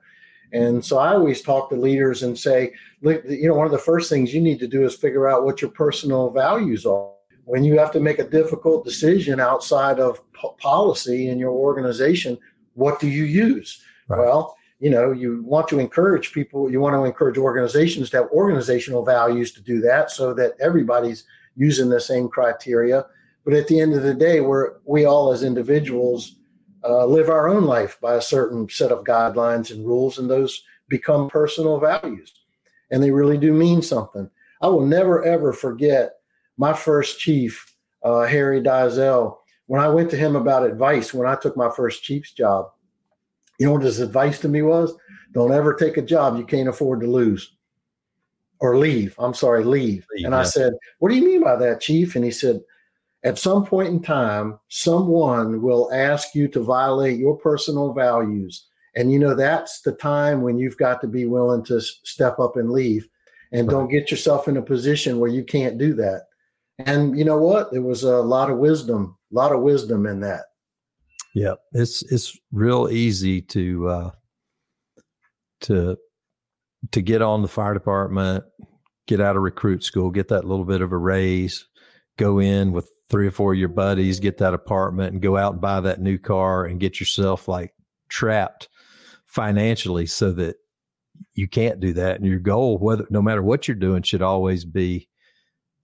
And 0.55 0.85
so 0.85 0.99
I 0.99 1.15
always 1.15 1.43
talk 1.43 1.69
to 1.71 1.77
leaders 1.77 2.23
and 2.23 2.39
say, 2.39 2.73
you 3.03 3.49
know, 3.49 3.55
one 3.55 3.67
of 3.67 3.73
the 3.73 3.79
first 3.79 4.09
things 4.09 4.33
you 4.33 4.41
need 4.41 4.61
to 4.61 4.69
do 4.69 4.85
is 4.85 4.95
figure 4.95 5.29
out 5.29 5.45
what 5.45 5.61
your 5.61 5.71
personal 5.71 6.31
values 6.31 6.87
are. 6.87 7.11
When 7.45 7.65
you 7.65 7.77
have 7.79 7.91
to 7.91 8.01
make 8.01 8.21
a 8.21 8.29
difficult 8.29 8.85
decision 8.85 9.41
outside 9.41 9.99
of 9.99 10.21
policy 10.59 11.29
in 11.29 11.39
your 11.41 11.51
organization, 11.51 12.39
what 12.75 13.01
do 13.01 13.09
you 13.09 13.25
use? 13.25 13.83
Right. 14.09 14.21
Well, 14.21 14.57
you 14.81 14.91
know 14.91 15.13
you 15.13 15.43
want 15.45 15.69
to 15.69 15.79
encourage 15.79 16.33
people 16.33 16.71
you 16.71 16.81
want 16.81 16.95
to 16.95 17.05
encourage 17.05 17.39
organizations 17.39 18.11
to 18.11 18.19
have 18.19 18.31
organizational 18.31 19.05
values 19.05 19.53
to 19.53 19.63
do 19.63 19.81
that 19.81 20.11
so 20.11 20.35
that 20.35 20.53
everybody's 20.61 21.25
using 21.57 21.89
the 21.89 22.01
same 22.01 22.29
criteria 22.29 23.07
but 23.45 23.55
at 23.55 23.69
the 23.69 23.81
end 23.81 23.95
of 23.95 24.03
the 24.03 24.13
day 24.13 24.41
we're 24.41 24.75
we 24.85 25.05
all 25.05 25.33
as 25.33 25.43
individuals 25.43 26.37
uh, 26.85 27.07
live 27.07 27.29
our 27.29 27.49
own 27.49 27.65
life 27.65 27.99
by 28.01 28.15
a 28.15 28.23
certain 28.23 28.69
set 28.69 28.93
of 28.93 29.05
guidelines 29.05 29.71
and 29.71 29.87
rules 29.87 30.19
and 30.19 30.29
those 30.31 30.63
become 30.89 31.29
personal 31.31 31.81
values 31.81 32.33
and 32.91 33.03
they 33.03 33.11
really 33.11 33.39
do 33.39 33.53
mean 33.53 33.81
something 33.81 34.29
i 34.61 34.67
will 34.67 34.87
never 34.87 35.25
ever 35.25 35.53
forget 35.53 36.17
my 36.59 36.73
first 36.73 37.19
chief 37.19 37.75
uh, 38.03 38.23
harry 38.23 38.61
Dizell. 38.61 39.39
when 39.67 39.81
i 39.81 39.89
went 39.89 40.11
to 40.11 40.17
him 40.17 40.37
about 40.37 40.67
advice 40.67 41.15
when 41.15 41.27
i 41.27 41.35
took 41.35 41.57
my 41.57 41.71
first 41.71 42.03
chief's 42.03 42.33
job 42.33 42.71
you 43.59 43.67
know 43.67 43.73
what 43.73 43.83
his 43.83 44.01
advice 44.01 44.41
to 44.41 44.49
me 44.49 44.63
was? 44.63 44.95
Don't 45.33 45.53
ever 45.53 45.75
take 45.75 45.97
a 45.97 46.03
job 46.03 46.37
you 46.37 46.45
can't 46.45 46.69
afford 46.69 47.01
to 47.01 47.07
lose 47.07 47.55
or 48.61 48.77
leave. 48.77 49.15
I'm 49.19 49.35
sorry, 49.35 49.65
leave. 49.65 50.07
leave 50.15 50.25
and 50.25 50.33
yeah. 50.33 50.41
I 50.41 50.43
said, 50.45 50.73
What 50.99 51.11
do 51.11 51.17
you 51.17 51.25
mean 51.25 51.43
by 51.43 51.57
that, 51.57 51.81
Chief? 51.81 52.17
And 52.17 52.25
he 52.25 52.31
said, 52.31 52.61
At 53.25 53.39
some 53.39 53.65
point 53.65 53.89
in 53.89 54.03
time, 54.03 54.59
someone 54.69 55.63
will 55.63 55.91
ask 55.93 56.35
you 56.35 56.47
to 56.49 56.61
violate 56.61 57.19
your 57.19 57.37
personal 57.37 57.95
values. 57.95 58.67
And 58.97 59.11
you 59.11 59.19
know, 59.19 59.35
that's 59.35 59.81
the 59.81 59.93
time 59.93 60.43
when 60.43 60.59
you've 60.59 60.77
got 60.77 61.01
to 61.01 61.09
be 61.09 61.25
willing 61.25 61.65
to 61.65 61.81
step 61.81 62.39
up 62.39 62.57
and 62.57 62.71
leave 62.71 63.09
and 63.51 63.69
don't 63.69 63.91
get 63.91 64.11
yourself 64.11 64.47
in 64.47 64.57
a 64.57 64.63
position 64.63 65.19
where 65.19 65.31
you 65.31 65.43
can't 65.43 65.79
do 65.79 65.95
that. 65.95 66.25
And 66.79 67.17
you 67.17 67.25
know 67.25 67.39
what? 67.39 67.73
There 67.73 67.83
was 67.83 68.03
a 68.03 68.19
lot 68.19 68.51
of 68.51 68.59
wisdom, 68.59 69.17
a 69.33 69.35
lot 69.35 69.53
of 69.53 69.63
wisdom 69.63 70.07
in 70.07 70.21
that. 70.21 70.43
Yeah, 71.35 71.55
it's 71.73 72.03
it's 72.13 72.39
real 72.53 72.89
easy 72.91 73.41
to 73.43 73.89
uh, 73.89 74.11
to 75.63 75.97
to 76.93 77.03
get 77.03 77.23
on 77.23 77.43
the 77.43 77.49
fire 77.49 77.75
department, 77.75 78.45
get 79.07 79.21
out 79.21 79.37
of 79.37 79.43
recruit 79.43 79.83
school, 79.83 80.11
get 80.11 80.29
that 80.29 80.45
little 80.45 80.65
bit 80.65 80.81
of 80.81 80.93
a 80.93 80.99
raise, 80.99 81.67
go 82.19 82.39
in 82.39 82.73
with 82.73 82.89
three 83.15 83.29
or 83.29 83.31
four 83.31 83.53
of 83.53 83.59
your 83.61 83.69
buddies, 83.69 84.19
get 84.19 84.39
that 84.39 84.55
apartment, 84.55 85.13
and 85.13 85.23
go 85.23 85.37
out 85.37 85.53
and 85.53 85.61
buy 85.61 85.79
that 85.79 86.01
new 86.01 86.19
car 86.19 86.65
and 86.65 86.81
get 86.81 86.99
yourself 86.99 87.47
like 87.47 87.73
trapped 88.09 88.69
financially, 89.25 90.05
so 90.05 90.33
that 90.33 90.57
you 91.35 91.47
can't 91.47 91.79
do 91.79 91.93
that. 91.93 92.17
And 92.17 92.27
your 92.27 92.41
goal, 92.41 92.77
whether 92.77 93.07
no 93.11 93.23
matter 93.23 93.41
what 93.41 93.69
you're 93.69 93.77
doing, 93.77 94.03
should 94.03 94.21
always 94.21 94.65
be 94.65 95.09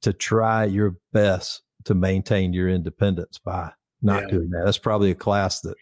to 0.02 0.12
try 0.12 0.64
your 0.64 0.96
best 1.12 1.62
to 1.84 1.94
maintain 1.94 2.52
your 2.52 2.68
independence 2.68 3.38
by 3.38 3.70
not 4.02 4.24
yeah. 4.24 4.30
doing 4.30 4.50
that. 4.50 4.62
That's 4.64 4.78
probably 4.78 5.12
a 5.12 5.14
class 5.14 5.60
that 5.60 5.76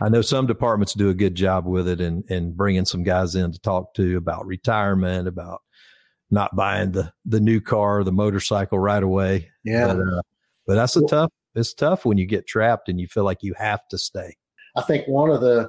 I 0.00 0.08
know 0.08 0.22
some 0.22 0.46
departments 0.46 0.94
do 0.94 1.08
a 1.08 1.14
good 1.14 1.34
job 1.34 1.66
with 1.66 1.88
it 1.88 2.00
and 2.00 2.22
and 2.30 2.56
bringing 2.56 2.84
some 2.84 3.02
guys 3.02 3.34
in 3.34 3.50
to 3.50 3.58
talk 3.58 3.92
to 3.94 4.16
about 4.16 4.46
retirement, 4.46 5.26
about 5.26 5.62
not 6.30 6.54
buying 6.54 6.92
the 6.92 7.12
the 7.24 7.40
new 7.40 7.60
car, 7.60 8.04
the 8.04 8.12
motorcycle 8.12 8.78
right 8.78 9.02
away. 9.02 9.50
Yeah, 9.64 9.88
but, 9.88 9.96
uh, 9.96 10.22
but 10.66 10.74
that's 10.74 10.96
a 10.96 11.06
tough. 11.06 11.30
It's 11.54 11.74
tough 11.74 12.04
when 12.04 12.18
you 12.18 12.26
get 12.26 12.46
trapped 12.46 12.88
and 12.88 13.00
you 13.00 13.06
feel 13.06 13.24
like 13.24 13.42
you 13.42 13.54
have 13.58 13.86
to 13.88 13.98
stay. 13.98 14.36
I 14.76 14.82
think 14.82 15.06
one 15.06 15.30
of 15.30 15.40
the 15.40 15.68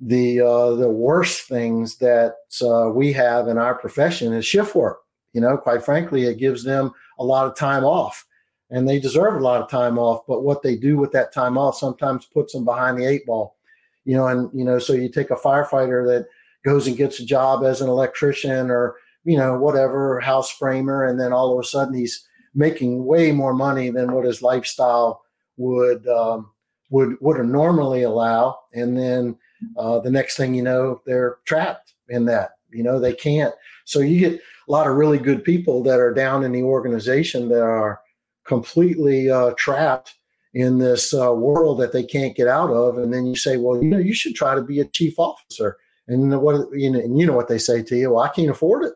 the 0.00 0.40
uh, 0.40 0.74
the 0.74 0.88
worst 0.88 1.48
things 1.48 1.98
that 1.98 2.36
uh, 2.62 2.88
we 2.90 3.12
have 3.12 3.48
in 3.48 3.58
our 3.58 3.74
profession 3.74 4.32
is 4.32 4.46
shift 4.46 4.74
work. 4.74 5.00
You 5.34 5.40
know, 5.40 5.58
quite 5.58 5.84
frankly, 5.84 6.24
it 6.24 6.38
gives 6.38 6.64
them 6.64 6.92
a 7.18 7.24
lot 7.24 7.46
of 7.46 7.54
time 7.54 7.84
off 7.84 8.24
and 8.70 8.88
they 8.88 8.98
deserve 8.98 9.34
a 9.34 9.44
lot 9.44 9.60
of 9.60 9.70
time 9.70 9.98
off. 9.98 10.26
But 10.26 10.42
what 10.42 10.62
they 10.62 10.76
do 10.76 10.96
with 10.96 11.12
that 11.12 11.32
time 11.32 11.56
off 11.56 11.76
sometimes 11.76 12.26
puts 12.26 12.52
them 12.52 12.64
behind 12.64 12.98
the 12.98 13.06
eight 13.06 13.26
ball, 13.26 13.56
you 14.04 14.16
know. 14.16 14.26
And 14.26 14.50
you 14.52 14.64
know, 14.64 14.78
so 14.78 14.92
you 14.92 15.08
take 15.08 15.30
a 15.30 15.36
firefighter 15.36 16.06
that 16.06 16.26
goes 16.64 16.86
and 16.86 16.96
gets 16.96 17.20
a 17.20 17.24
job 17.24 17.64
as 17.64 17.80
an 17.80 17.88
electrician 17.88 18.70
or 18.70 18.96
you 19.24 19.36
know 19.36 19.58
whatever 19.58 20.20
house 20.20 20.50
framer, 20.50 21.04
and 21.04 21.18
then 21.18 21.32
all 21.32 21.52
of 21.52 21.64
a 21.64 21.66
sudden 21.66 21.94
he's 21.94 22.26
making 22.54 23.04
way 23.04 23.32
more 23.32 23.54
money 23.54 23.90
than 23.90 24.12
what 24.12 24.24
his 24.24 24.42
lifestyle 24.42 25.22
would 25.56 26.06
um, 26.08 26.50
would 26.90 27.16
would 27.20 27.44
normally 27.46 28.02
allow, 28.02 28.58
and 28.72 28.96
then 28.96 29.36
uh, 29.76 29.98
the 30.00 30.10
next 30.10 30.36
thing 30.36 30.54
you 30.54 30.62
know, 30.62 31.00
they're 31.06 31.38
trapped 31.44 31.94
in 32.08 32.24
that. 32.26 32.52
You 32.70 32.82
know, 32.82 32.98
they 33.00 33.14
can't. 33.14 33.54
So 33.84 34.00
you 34.00 34.18
get 34.20 34.40
a 34.68 34.72
lot 34.72 34.86
of 34.86 34.96
really 34.96 35.18
good 35.18 35.44
people 35.44 35.82
that 35.84 36.00
are 36.00 36.12
down 36.12 36.44
in 36.44 36.52
the 36.52 36.62
organization 36.62 37.48
that 37.48 37.62
are 37.62 38.00
completely 38.44 39.30
uh, 39.30 39.52
trapped 39.56 40.14
in 40.54 40.78
this 40.78 41.14
uh, 41.14 41.32
world 41.32 41.78
that 41.80 41.92
they 41.92 42.02
can't 42.02 42.36
get 42.36 42.48
out 42.48 42.70
of. 42.70 42.98
And 42.98 43.12
then 43.12 43.26
you 43.26 43.36
say, 43.36 43.56
well, 43.56 43.82
you 43.82 43.88
know, 43.88 43.98
you 43.98 44.14
should 44.14 44.34
try 44.34 44.54
to 44.54 44.62
be 44.62 44.80
a 44.80 44.84
chief 44.86 45.18
officer. 45.18 45.76
And 46.06 46.40
what 46.40 46.68
you 46.72 46.90
know, 46.90 46.98
and 46.98 47.18
you 47.18 47.26
know 47.26 47.34
what 47.34 47.48
they 47.48 47.58
say 47.58 47.82
to 47.82 47.96
you? 47.96 48.12
Well, 48.12 48.24
I 48.24 48.28
can't 48.28 48.50
afford 48.50 48.84
it. 48.84 48.94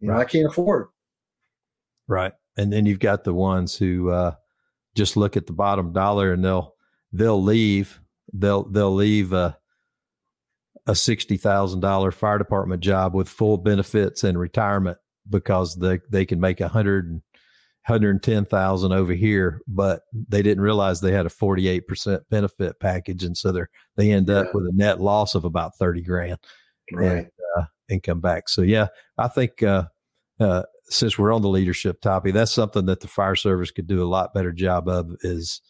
You 0.00 0.08
know, 0.08 0.18
I 0.18 0.24
can't 0.24 0.46
afford. 0.46 0.88
Right, 2.06 2.32
and 2.60 2.70
then 2.70 2.84
you've 2.84 2.98
got 2.98 3.24
the 3.24 3.32
ones 3.32 3.74
who 3.74 4.10
uh, 4.10 4.34
just 4.94 5.16
look 5.16 5.34
at 5.34 5.46
the 5.46 5.52
bottom 5.54 5.94
dollar 5.94 6.34
and 6.34 6.44
they'll 6.44 6.74
they'll 7.10 7.42
leave. 7.42 7.98
They'll 8.34 8.64
they'll 8.64 8.94
leave 8.94 9.32
a 9.32 9.56
a 10.86 10.94
sixty 10.94 11.38
thousand 11.38 11.80
dollar 11.80 12.10
fire 12.10 12.36
department 12.36 12.82
job 12.82 13.14
with 13.14 13.30
full 13.30 13.56
benefits 13.56 14.24
and 14.24 14.38
retirement 14.38 14.98
because 15.30 15.74
they 15.76 16.00
they 16.10 16.26
can 16.26 16.38
make 16.38 16.60
a 16.60 16.68
hundred 16.68 17.22
110,000 17.86 18.92
over 18.92 19.14
here, 19.14 19.62
but 19.66 20.02
they 20.12 20.42
didn't 20.42 20.62
realize 20.62 21.00
they 21.00 21.12
had 21.12 21.24
a 21.24 21.30
48% 21.30 22.20
benefit 22.28 22.78
package. 22.78 23.24
And 23.24 23.34
so 23.34 23.52
they're, 23.52 23.70
they 23.96 24.12
end 24.12 24.28
up 24.28 24.54
with 24.54 24.66
a 24.66 24.72
net 24.74 25.00
loss 25.00 25.34
of 25.34 25.46
about 25.46 25.78
30 25.78 26.02
grand 26.02 26.38
right. 26.92 27.10
and, 27.10 27.30
uh, 27.56 27.64
and 27.88 28.02
come 28.02 28.20
back. 28.20 28.50
So 28.50 28.60
yeah, 28.60 28.88
I 29.16 29.28
think, 29.28 29.62
uh, 29.62 29.84
uh, 30.38 30.64
since 30.90 31.18
we're 31.18 31.32
on 31.32 31.42
the 31.42 31.48
leadership 31.48 32.00
topic, 32.00 32.34
that's 32.34 32.52
something 32.52 32.86
that 32.86 33.00
the 33.00 33.08
fire 33.08 33.36
service 33.36 33.70
could 33.70 33.86
do 33.86 34.02
a 34.02 34.08
lot 34.08 34.34
better 34.34 34.52
job 34.52 34.88
of 34.88 35.10
is, 35.22 35.60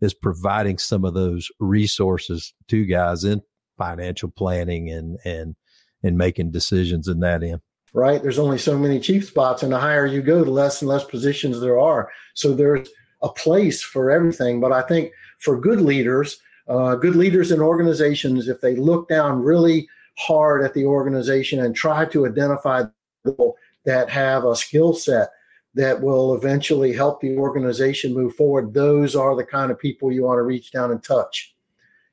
is 0.00 0.14
providing 0.14 0.78
some 0.78 1.04
of 1.04 1.14
those 1.14 1.48
resources 1.58 2.54
to 2.68 2.86
guys 2.86 3.24
in 3.24 3.42
financial 3.76 4.30
planning 4.30 4.90
and, 4.90 5.18
and, 5.24 5.56
and 6.02 6.16
making 6.16 6.50
decisions 6.50 7.08
in 7.08 7.20
that 7.20 7.42
end 7.42 7.60
right? 7.94 8.22
There's 8.22 8.38
only 8.38 8.58
so 8.58 8.78
many 8.78 9.00
chief 9.00 9.26
spots, 9.26 9.62
and 9.62 9.72
the 9.72 9.78
higher 9.78 10.06
you 10.06 10.22
go, 10.22 10.44
the 10.44 10.50
less 10.50 10.82
and 10.82 10.88
less 10.88 11.04
positions 11.04 11.60
there 11.60 11.78
are. 11.78 12.10
So 12.34 12.54
there's 12.54 12.88
a 13.22 13.28
place 13.28 13.82
for 13.82 14.10
everything. 14.10 14.60
But 14.60 14.72
I 14.72 14.82
think 14.82 15.12
for 15.40 15.58
good 15.58 15.80
leaders, 15.80 16.38
uh, 16.68 16.96
good 16.96 17.16
leaders 17.16 17.50
in 17.50 17.60
organizations, 17.60 18.48
if 18.48 18.60
they 18.60 18.76
look 18.76 19.08
down 19.08 19.42
really 19.42 19.88
hard 20.18 20.62
at 20.62 20.74
the 20.74 20.84
organization 20.84 21.60
and 21.60 21.74
try 21.74 22.04
to 22.06 22.26
identify 22.26 22.84
people 23.24 23.56
that 23.88 24.10
have 24.10 24.44
a 24.44 24.54
skill 24.54 24.92
set 24.92 25.30
that 25.72 26.02
will 26.02 26.34
eventually 26.34 26.92
help 26.92 27.22
the 27.22 27.34
organization 27.38 28.12
move 28.12 28.34
forward, 28.34 28.74
those 28.74 29.16
are 29.16 29.34
the 29.34 29.44
kind 29.44 29.70
of 29.70 29.78
people 29.78 30.12
you 30.12 30.24
want 30.24 30.36
to 30.36 30.42
reach 30.42 30.70
down 30.72 30.90
and 30.90 31.02
touch. 31.02 31.54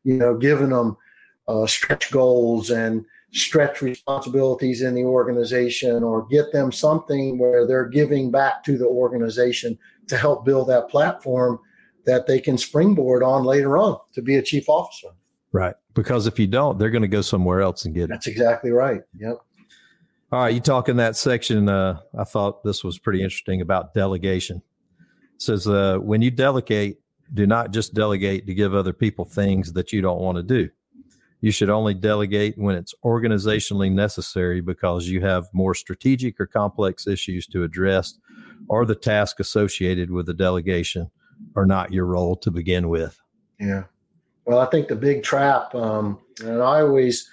You 0.05 0.13
know, 0.13 0.37
giving 0.37 0.69
them 0.69 0.95
uh, 1.49 1.67
stretch 1.67 2.11
goals 2.11 2.69
and 2.69 3.03
stretch 3.33 3.81
responsibilities 3.81 4.83
in 4.83 4.95
the 4.95 5.03
organization 5.03 6.01
or 6.01 6.25
get 6.27 6.53
them 6.53 6.71
something 6.71 7.37
where 7.37 7.67
they're 7.67 7.89
giving 7.89 8.31
back 8.31 8.63
to 8.63 8.77
the 8.77 8.87
organization 8.87 9.77
to 10.07 10.15
help 10.15 10.45
build 10.45 10.69
that 10.69 10.87
platform 10.87 11.59
that 12.05 12.25
they 12.25 12.39
can 12.39 12.57
springboard 12.57 13.21
on 13.21 13.43
later 13.43 13.77
on 13.77 13.99
to 14.13 14.21
be 14.21 14.37
a 14.37 14.41
chief 14.41 14.69
officer. 14.69 15.09
Right. 15.51 15.75
Because 15.93 16.25
if 16.25 16.39
you 16.39 16.47
don't, 16.47 16.79
they're 16.79 16.89
going 16.89 17.01
to 17.01 17.09
go 17.09 17.21
somewhere 17.21 17.59
else 17.59 17.83
and 17.83 17.93
get 17.93 18.05
it. 18.05 18.09
That's 18.11 18.27
exactly 18.27 18.71
right. 18.71 19.01
Yep. 19.19 19.39
All 20.31 20.41
right. 20.41 20.53
You 20.53 20.59
talk 20.59 20.89
in 20.89 20.97
that 20.97 21.15
section. 21.15 21.69
Uh, 21.69 21.99
I 22.17 22.23
thought 22.23 22.63
this 22.63 22.83
was 22.83 22.97
pretty 22.97 23.21
interesting 23.21 23.61
about 23.61 23.93
delegation. 23.93 24.61
It 25.35 25.41
says, 25.41 25.67
uh, 25.67 25.97
when 25.99 26.21
you 26.21 26.31
delegate, 26.31 26.99
do 27.33 27.45
not 27.45 27.71
just 27.71 27.93
delegate 27.93 28.45
to 28.47 28.53
give 28.53 28.73
other 28.73 28.93
people 28.93 29.25
things 29.25 29.73
that 29.73 29.93
you 29.93 30.01
don't 30.01 30.21
want 30.21 30.37
to 30.37 30.43
do. 30.43 30.69
You 31.41 31.51
should 31.51 31.69
only 31.69 31.93
delegate 31.93 32.57
when 32.57 32.75
it's 32.75 32.93
organizationally 33.03 33.91
necessary 33.91 34.61
because 34.61 35.07
you 35.07 35.21
have 35.21 35.45
more 35.53 35.75
strategic 35.75 36.39
or 36.39 36.47
complex 36.47 37.05
issues 37.05 37.45
to 37.47 37.63
address, 37.63 38.17
or 38.67 38.85
the 38.85 38.95
task 38.95 39.39
associated 39.39 40.09
with 40.09 40.25
the 40.25 40.33
delegation 40.33 41.11
are 41.55 41.65
not 41.65 41.93
your 41.93 42.05
role 42.05 42.35
to 42.37 42.49
begin 42.49 42.89
with. 42.89 43.19
Yeah. 43.59 43.83
Well, 44.45 44.59
I 44.59 44.65
think 44.65 44.87
the 44.87 44.95
big 44.95 45.23
trap, 45.23 45.75
um, 45.75 46.19
and 46.43 46.61
I 46.61 46.81
always 46.81 47.29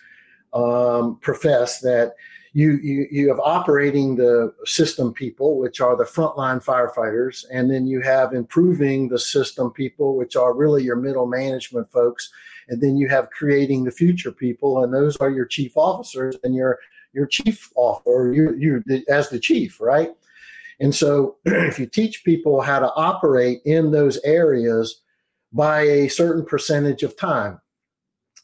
um, 0.52 1.18
profess 1.20 1.80
that 1.80 2.14
you, 2.54 2.72
you 2.82 3.06
you 3.10 3.28
have 3.28 3.40
operating 3.40 4.16
the 4.16 4.52
system 4.64 5.12
people, 5.12 5.58
which 5.58 5.80
are 5.80 5.96
the 5.96 6.04
frontline 6.04 6.62
firefighters, 6.62 7.44
and 7.50 7.70
then 7.70 7.86
you 7.86 8.00
have 8.02 8.34
improving 8.34 9.08
the 9.08 9.18
system 9.18 9.70
people, 9.70 10.16
which 10.16 10.36
are 10.36 10.54
really 10.54 10.82
your 10.82 10.96
middle 10.96 11.26
management 11.26 11.90
folks 11.90 12.30
and 12.68 12.80
then 12.80 12.96
you 12.96 13.08
have 13.08 13.30
creating 13.30 13.84
the 13.84 13.90
future 13.90 14.32
people, 14.32 14.82
and 14.82 14.92
those 14.92 15.16
are 15.18 15.30
your 15.30 15.44
chief 15.44 15.76
officers 15.76 16.36
and 16.42 16.54
your 16.54 16.78
your 17.12 17.26
chief 17.26 17.70
officer, 17.74 18.32
you 18.32 18.54
you 18.56 19.02
as 19.08 19.28
the 19.28 19.38
chief, 19.38 19.80
right? 19.80 20.10
And 20.80 20.94
so, 20.94 21.36
if 21.44 21.78
you 21.78 21.86
teach 21.86 22.24
people 22.24 22.60
how 22.60 22.78
to 22.78 22.92
operate 22.94 23.60
in 23.64 23.90
those 23.90 24.18
areas 24.24 25.02
by 25.52 25.82
a 25.82 26.08
certain 26.08 26.44
percentage 26.44 27.02
of 27.02 27.16
time, 27.16 27.60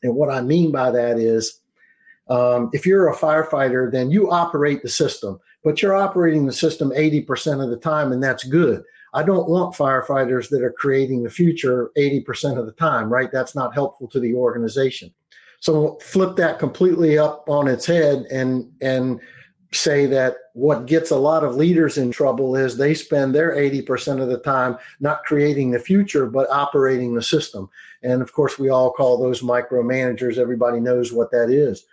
and 0.03 0.15
what 0.15 0.31
I 0.31 0.43
mean 0.43 0.71
by 0.71 0.91
that 0.91 1.19
is, 1.19 1.58
um, 2.29 2.71
if 2.73 2.85
you're 2.85 3.09
a 3.09 3.17
firefighter, 3.17 3.91
then 3.91 4.11
you 4.11 4.31
operate 4.31 4.83
the 4.83 4.89
system, 4.89 5.39
but 5.65 5.81
you're 5.83 5.97
operating 5.97 6.47
the 6.47 6.53
system 6.53 6.91
80% 6.91 7.63
of 7.63 7.71
the 7.71 7.77
time, 7.77 8.13
and 8.13 8.23
that's 8.23 8.45
good. 8.45 8.83
I 9.15 9.23
don't 9.23 9.49
want 9.49 9.75
firefighters 9.75 10.51
that 10.51 10.63
are 10.63 10.73
creating 10.73 11.23
the 11.23 11.31
future 11.31 11.91
80% 11.97 12.59
of 12.59 12.67
the 12.67 12.73
time, 12.73 13.11
right? 13.11 13.33
That's 13.33 13.55
not 13.55 13.75
helpful 13.75 14.07
to 14.09 14.21
the 14.21 14.35
organization. 14.35 15.13
So 15.61 15.99
flip 16.03 16.37
that 16.37 16.59
completely 16.59 17.19
up 17.19 17.49
on 17.49 17.67
its 17.67 17.85
head 17.87 18.27
and 18.31 18.71
and 18.81 19.21
say 19.73 20.07
that 20.07 20.37
what 20.55 20.87
gets 20.87 21.11
a 21.11 21.17
lot 21.17 21.45
of 21.45 21.57
leaders 21.57 21.99
in 21.99 22.11
trouble 22.11 22.57
is 22.57 22.77
they 22.77 22.95
spend 22.95 23.35
their 23.35 23.55
80% 23.55 24.23
of 24.23 24.29
the 24.29 24.39
time 24.39 24.79
not 24.99 25.25
creating 25.25 25.71
the 25.71 25.79
future 25.79 26.25
but 26.25 26.49
operating 26.49 27.15
the 27.15 27.23
system. 27.23 27.69
And 28.03 28.23
of 28.23 28.33
course 28.33 28.59
we 28.59 28.71
all 28.71 28.91
call 28.91 29.19
those 29.19 29.43
micromanagers. 29.43 30.39
Everybody 30.39 30.81
knows 30.81 31.13
what 31.13 31.31
that 31.33 31.51
is. 31.51 31.85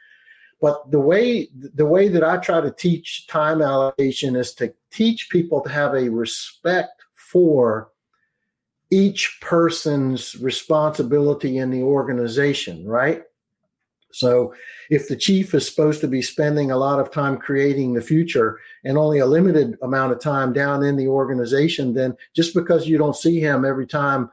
But 0.61 0.89
the 0.89 0.99
way 0.99 1.49
the 1.53 1.85
way 1.85 2.07
that 2.07 2.23
I 2.23 2.37
try 2.37 2.61
to 2.61 2.71
teach 2.71 3.27
time 3.27 3.61
allocation 3.61 4.35
is 4.35 4.53
to 4.55 4.73
teach 4.91 5.29
people 5.29 5.61
to 5.61 5.69
have 5.69 5.93
a 5.93 6.09
respect 6.09 7.03
for 7.13 7.89
each 8.89 9.39
person's 9.41 10.35
responsibility 10.41 11.57
in 11.57 11.71
the 11.71 11.83
organization, 11.83 12.87
right? 12.87 13.23
So 14.15 14.53
if 14.89 15.09
the 15.09 15.15
chief 15.17 15.53
is 15.53 15.67
supposed 15.67 15.99
to 15.99 16.07
be 16.07 16.21
spending 16.21 16.71
a 16.71 16.77
lot 16.77 17.01
of 17.01 17.11
time 17.11 17.37
creating 17.37 17.93
the 17.93 18.01
future 18.01 18.59
and 18.85 18.97
only 18.97 19.19
a 19.19 19.25
limited 19.25 19.77
amount 19.81 20.13
of 20.13 20.21
time 20.21 20.53
down 20.53 20.83
in 20.83 20.95
the 20.95 21.07
organization, 21.07 21.93
then 21.93 22.15
just 22.33 22.53
because 22.53 22.87
you 22.87 22.97
don't 22.97 23.15
see 23.15 23.41
him 23.41 23.65
every 23.65 23.85
time, 23.85 24.29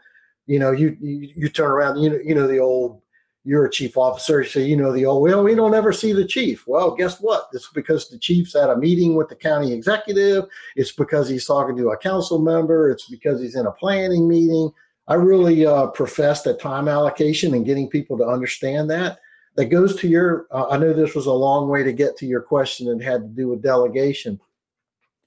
you 0.46 0.60
know, 0.60 0.70
you 0.70 0.96
you, 1.00 1.32
you 1.34 1.48
turn 1.48 1.72
around, 1.72 2.00
you 2.00 2.10
know, 2.10 2.20
you 2.24 2.34
know 2.34 2.46
the 2.46 2.60
old 2.60 3.01
you're 3.44 3.66
a 3.66 3.70
chief 3.70 3.96
officer, 3.96 4.44
so 4.44 4.60
you 4.60 4.76
know 4.76 4.92
the 4.92 5.04
old, 5.04 5.22
well, 5.22 5.42
we 5.42 5.54
don't 5.54 5.74
ever 5.74 5.92
see 5.92 6.12
the 6.12 6.24
chief. 6.24 6.64
Well, 6.66 6.94
guess 6.94 7.20
what? 7.20 7.48
It's 7.52 7.68
because 7.70 8.08
the 8.08 8.18
chief's 8.18 8.54
at 8.54 8.70
a 8.70 8.76
meeting 8.76 9.16
with 9.16 9.28
the 9.28 9.34
county 9.34 9.72
executive. 9.72 10.44
It's 10.76 10.92
because 10.92 11.28
he's 11.28 11.46
talking 11.46 11.76
to 11.76 11.90
a 11.90 11.96
council 11.96 12.38
member. 12.38 12.90
It's 12.90 13.08
because 13.08 13.40
he's 13.40 13.56
in 13.56 13.66
a 13.66 13.72
planning 13.72 14.28
meeting. 14.28 14.70
I 15.08 15.14
really 15.14 15.66
uh, 15.66 15.88
profess 15.88 16.42
that 16.42 16.60
time 16.60 16.86
allocation 16.86 17.54
and 17.54 17.66
getting 17.66 17.88
people 17.88 18.16
to 18.18 18.24
understand 18.24 18.88
that. 18.90 19.18
That 19.56 19.66
goes 19.66 19.96
to 19.96 20.08
your, 20.08 20.46
uh, 20.50 20.68
I 20.70 20.78
know 20.78 20.94
this 20.94 21.14
was 21.14 21.26
a 21.26 21.32
long 21.32 21.68
way 21.68 21.82
to 21.82 21.92
get 21.92 22.16
to 22.18 22.26
your 22.26 22.40
question 22.40 22.88
and 22.88 23.02
had 23.02 23.22
to 23.22 23.28
do 23.28 23.48
with 23.48 23.62
delegation, 23.62 24.40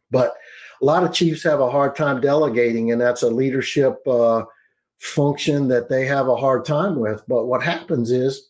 but 0.10 0.34
a 0.82 0.86
lot 0.86 1.04
of 1.04 1.14
chiefs 1.14 1.44
have 1.44 1.60
a 1.60 1.70
hard 1.70 1.96
time 1.96 2.22
delegating, 2.22 2.92
and 2.92 3.00
that's 3.00 3.22
a 3.22 3.30
leadership. 3.30 4.00
Uh, 4.08 4.46
function 5.06 5.68
that 5.68 5.90
they 5.90 6.06
have 6.06 6.28
a 6.28 6.36
hard 6.36 6.66
time 6.66 7.00
with. 7.00 7.24
But 7.28 7.46
what 7.46 7.64
happens 7.64 8.12
is 8.12 8.50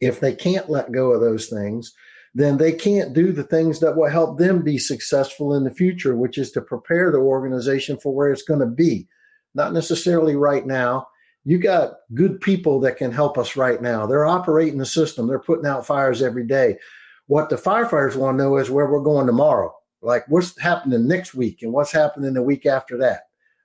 if 0.00 0.20
they 0.20 0.34
can't 0.34 0.68
let 0.68 0.92
go 0.92 1.12
of 1.12 1.20
those 1.20 1.46
things, 1.46 1.94
then 2.34 2.56
they 2.56 2.72
can't 2.72 3.12
do 3.12 3.32
the 3.32 3.44
things 3.44 3.80
that 3.80 3.96
will 3.96 4.08
help 4.08 4.38
them 4.38 4.62
be 4.62 4.78
successful 4.78 5.54
in 5.54 5.64
the 5.64 5.70
future, 5.70 6.16
which 6.16 6.38
is 6.38 6.50
to 6.52 6.62
prepare 6.62 7.10
the 7.10 7.18
organization 7.18 7.98
for 7.98 8.14
where 8.14 8.30
it's 8.30 8.42
going 8.42 8.60
to 8.60 8.66
be. 8.66 9.06
Not 9.54 9.72
necessarily 9.72 10.34
right 10.34 10.66
now. 10.66 11.06
You 11.44 11.58
got 11.58 11.94
good 12.14 12.40
people 12.40 12.80
that 12.80 12.96
can 12.96 13.12
help 13.12 13.36
us 13.36 13.56
right 13.56 13.82
now. 13.82 14.06
They're 14.06 14.26
operating 14.26 14.78
the 14.78 14.86
system, 14.86 15.26
they're 15.26 15.38
putting 15.40 15.66
out 15.66 15.86
fires 15.86 16.22
every 16.22 16.46
day. 16.46 16.78
What 17.26 17.48
the 17.48 17.56
firefighters 17.56 18.16
want 18.16 18.38
to 18.38 18.44
know 18.44 18.56
is 18.56 18.70
where 18.70 18.86
we're 18.86 19.00
going 19.00 19.26
tomorrow. 19.26 19.74
Like 20.00 20.24
what's 20.28 20.58
happening 20.60 21.06
next 21.06 21.34
week 21.34 21.62
and 21.62 21.72
what's 21.72 21.92
happening 21.92 22.34
the 22.34 22.42
week 22.42 22.66
after 22.66 22.96
that. 22.98 23.22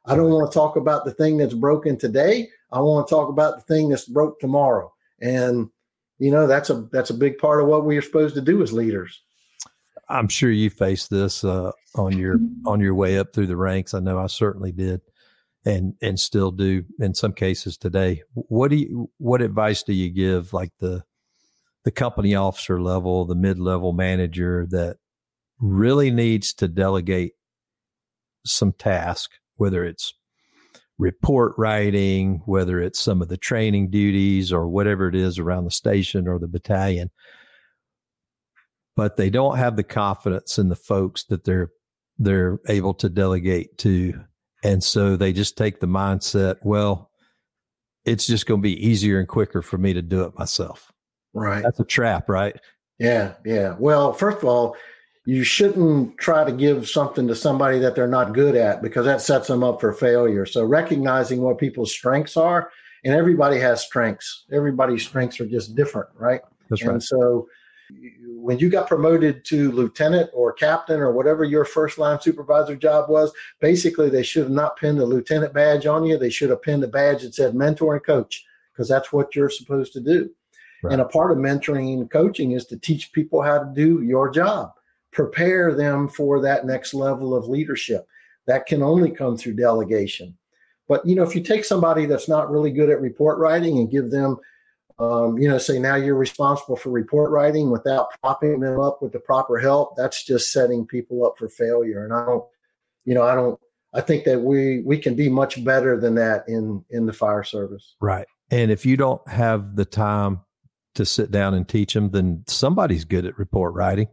I 0.08 0.16
don't 0.16 0.30
want 0.30 0.52
to 0.52 0.58
talk 0.58 0.76
about 0.76 1.06
the 1.06 1.14
thing 1.14 1.38
that's 1.38 1.54
broken 1.54 1.98
today. 1.98 2.50
I 2.72 2.80
want 2.80 3.08
to 3.08 3.14
talk 3.14 3.30
about 3.30 3.58
the 3.58 3.74
thing 3.74 3.90
that's 3.90 4.06
broke 4.06 4.40
tomorrow. 4.40 4.94
And 5.22 5.70
you 6.20 6.32
know, 6.32 6.48
that's 6.48 6.70
a 6.70 6.88
that's 6.92 7.10
a 7.10 7.14
big 7.14 7.38
part 7.38 7.62
of 7.62 7.68
what 7.68 7.86
we 7.86 7.98
are 7.98 8.02
supposed 8.02 8.36
to 8.36 8.42
do 8.42 8.62
as 8.64 8.74
leaders. 8.74 9.22
I'm 10.10 10.30
sure 10.30 10.50
you 10.50 10.70
faced 10.70 11.10
this 11.10 11.44
uh, 11.44 11.72
on 11.96 12.18
your 12.18 12.40
on 12.66 12.80
your 12.80 12.96
way 12.96 13.20
up 13.20 13.34
through 13.34 13.48
the 13.48 13.58
ranks. 13.58 13.94
I 13.94 14.00
know 14.00 14.18
I 14.18 14.28
certainly 14.28 14.72
did, 14.72 15.02
and 15.66 15.96
and 16.02 16.20
still 16.20 16.52
do 16.52 16.86
in 17.00 17.14
some 17.14 17.34
cases 17.34 17.78
today. 17.78 18.24
What 18.34 18.72
do 18.72 18.78
you 18.78 19.10
what 19.18 19.42
advice 19.42 19.84
do 19.84 19.94
you 19.94 20.10
give 20.10 20.54
like 20.54 20.72
the 20.80 21.04
the 21.84 21.92
company 21.92 22.36
officer 22.36 22.82
level, 22.82 23.26
the 23.26 23.36
mid 23.36 23.60
level 23.60 23.94
manager 23.94 24.66
that 24.72 24.98
really 25.60 26.12
needs 26.12 26.54
to 26.54 26.68
delegate 26.68 27.34
some 28.46 28.72
task, 28.72 29.32
whether 29.58 29.84
it's 29.84 30.14
report 30.98 31.54
writing, 31.58 32.42
whether 32.46 32.82
it's 32.82 33.00
some 33.00 33.22
of 33.22 33.28
the 33.28 33.38
training 33.38 33.90
duties 33.90 34.52
or 34.52 34.68
whatever 34.68 35.08
it 35.08 35.16
is 35.16 35.38
around 35.38 35.66
the 35.66 35.72
station 35.72 36.28
or 36.28 36.40
the 36.40 36.48
battalion. 36.48 37.12
But 38.96 39.18
they 39.18 39.30
don't 39.30 39.58
have 39.58 39.76
the 39.76 39.84
confidence 39.84 40.58
in 40.58 40.70
the 40.70 40.76
folks 40.76 41.24
that 41.26 41.44
they're 41.44 41.70
they're 42.18 42.60
able 42.68 42.96
to 42.96 43.10
delegate 43.10 43.78
to. 43.80 44.20
And 44.64 44.84
so 44.84 45.16
they 45.16 45.34
just 45.34 45.56
take 45.56 45.80
the 45.80 45.88
mindset, 45.88 46.58
well, 46.64 47.12
it's 48.06 48.26
just 48.26 48.48
going 48.48 48.62
to 48.62 48.64
be 48.64 48.88
easier 48.88 49.20
and 49.20 49.28
quicker 49.28 49.62
for 49.62 49.78
me 49.78 49.94
to 49.94 50.02
do 50.02 50.24
it 50.24 50.38
myself. 50.38 50.92
Right. 51.34 51.62
That's 51.62 51.80
a 51.80 51.86
trap, 51.86 52.28
right? 52.28 52.60
Yeah, 52.98 53.34
yeah. 53.46 53.76
Well, 53.78 54.14
first 54.14 54.40
of 54.40 54.46
all, 54.46 54.76
you 55.28 55.44
shouldn't 55.44 56.18
try 56.18 56.46
to 56.46 56.54
give 56.54 56.88
something 56.88 57.28
to 57.28 57.36
somebody 57.36 57.80
that 57.80 57.96
they're 57.96 58.08
not 58.08 58.32
good 58.32 58.56
at 58.56 58.82
because 58.82 59.04
that 59.04 59.20
sets 59.20 59.50
them 59.50 59.62
up 59.62 59.82
for 59.82 59.92
failure. 59.92 60.46
So 60.46 60.64
recognizing 60.64 61.42
what 61.42 61.58
people's 61.58 61.92
strengths 61.92 62.38
are, 62.38 62.72
and 63.04 63.14
everybody 63.14 63.60
has 63.60 63.84
strengths. 63.84 64.46
Everybody's 64.54 65.06
strengths 65.06 65.42
are 65.42 65.46
just 65.46 65.76
different, 65.76 66.08
right? 66.16 66.40
That's 66.70 66.82
and 66.82 66.92
right. 66.92 67.04
so 67.04 67.50
when 68.38 68.58
you 68.58 68.70
got 68.70 68.88
promoted 68.88 69.44
to 69.48 69.70
lieutenant 69.74 70.30
or 70.34 70.54
captain 70.54 71.02
or 71.02 71.12
whatever 71.12 71.44
your 71.44 71.66
first 71.66 71.98
line 71.98 72.22
supervisor 72.22 72.78
job 72.78 73.10
was, 73.10 73.34
basically 73.60 74.10
they 74.10 74.24
should 74.24 74.44
have 74.44 74.52
not 74.52 74.78
pinned 74.78 74.98
the 74.98 75.06
lieutenant 75.06 75.54
badge 75.54 75.86
on 75.86 76.06
you. 76.06 76.18
They 76.18 76.30
should 76.30 76.52
have 76.52 76.62
pinned 76.62 76.86
a 76.86 76.88
badge 76.88 77.24
that 77.24 77.36
said 77.36 77.54
mentor 77.54 77.96
and 77.96 78.06
coach 78.06 78.46
because 78.72 78.88
that's 78.88 79.12
what 79.12 79.36
you're 79.36 79.50
supposed 79.50 79.92
to 79.92 80.00
do. 80.00 80.30
Right. 80.84 80.94
And 80.94 81.02
a 81.02 81.06
part 81.06 81.32
of 81.34 81.38
mentoring 81.38 81.96
and 81.96 82.10
coaching 82.10 82.54
is 82.54 82.66
to 82.68 82.78
teach 82.78 83.12
people 83.12 83.42
how 83.42 83.60
to 83.60 83.70
do 83.76 84.02
your 84.04 84.30
job 84.30 84.72
prepare 85.12 85.74
them 85.74 86.08
for 86.08 86.42
that 86.42 86.66
next 86.66 86.94
level 86.94 87.36
of 87.36 87.48
leadership. 87.48 88.08
That 88.46 88.66
can 88.66 88.82
only 88.82 89.12
come 89.12 89.36
through 89.36 89.56
delegation. 89.56 90.38
But 90.88 91.06
you 91.06 91.16
know, 91.16 91.24
if 91.24 91.36
you 91.36 91.42
take 91.42 91.66
somebody 91.66 92.06
that's 92.06 92.30
not 92.30 92.50
really 92.50 92.72
good 92.72 92.90
at 92.90 93.02
report 93.02 93.40
writing 93.40 93.78
and 93.78 93.92
give 93.92 94.10
them, 94.10 94.38
um, 95.00 95.38
you 95.38 95.48
know, 95.50 95.58
say 95.58 95.80
now 95.80 95.96
you're 95.96 96.16
responsible 96.16 96.76
for 96.76 96.90
report 96.90 97.32
writing 97.32 97.70
without 97.70 98.08
propping 98.22 98.60
them 98.60 98.80
up 98.80 99.02
with 99.02 99.12
the 99.12 99.20
proper 99.20 99.58
help, 99.58 99.96
that's 99.96 100.24
just 100.24 100.52
setting 100.52 100.88
people 100.88 101.26
up 101.26 101.38
for 101.38 101.50
failure. 101.50 102.04
And 102.04 102.14
I 102.14 102.26
don't, 102.26 102.46
you 103.06 103.14
know, 103.14 103.24
I 103.24 103.36
don't. 103.36 103.60
I 103.94 104.02
think 104.02 104.26
that 104.26 104.42
we 104.42 104.82
we 104.82 104.98
can 104.98 105.16
be 105.16 105.30
much 105.30 105.64
better 105.64 106.00
than 106.00 106.16
that 106.16 106.48
in 106.48 106.84
in 106.90 107.06
the 107.06 107.14
fire 107.14 107.44
service. 107.44 107.96
Right. 108.00 108.28
And 108.50 108.72
if 108.72 108.86
you 108.86 108.96
don't 108.96 109.26
have 109.28 109.76
the 109.76 109.86
time 109.86 110.42
to 110.96 111.06
sit 111.06 111.32
down 111.32 111.54
and 111.54 111.68
teach 111.68 111.94
them, 111.94 112.12
then 112.12 112.44
somebody's 112.48 113.06
good 113.06 113.26
at 113.26 113.38
report 113.38 113.74
writing. 113.74 114.08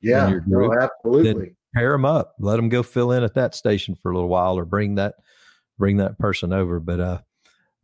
Yeah, 0.00 0.38
no, 0.46 0.72
absolutely. 0.78 1.54
pair 1.74 1.92
them 1.92 2.04
up, 2.04 2.34
let 2.38 2.56
them 2.56 2.68
go 2.68 2.82
fill 2.82 3.12
in 3.12 3.22
at 3.22 3.34
that 3.34 3.54
station 3.54 3.94
for 3.94 4.10
a 4.10 4.14
little 4.14 4.28
while, 4.28 4.58
or 4.58 4.64
bring 4.64 4.96
that 4.96 5.14
bring 5.78 5.96
that 5.98 6.18
person 6.18 6.52
over. 6.52 6.80
But 6.80 7.00
uh, 7.00 7.18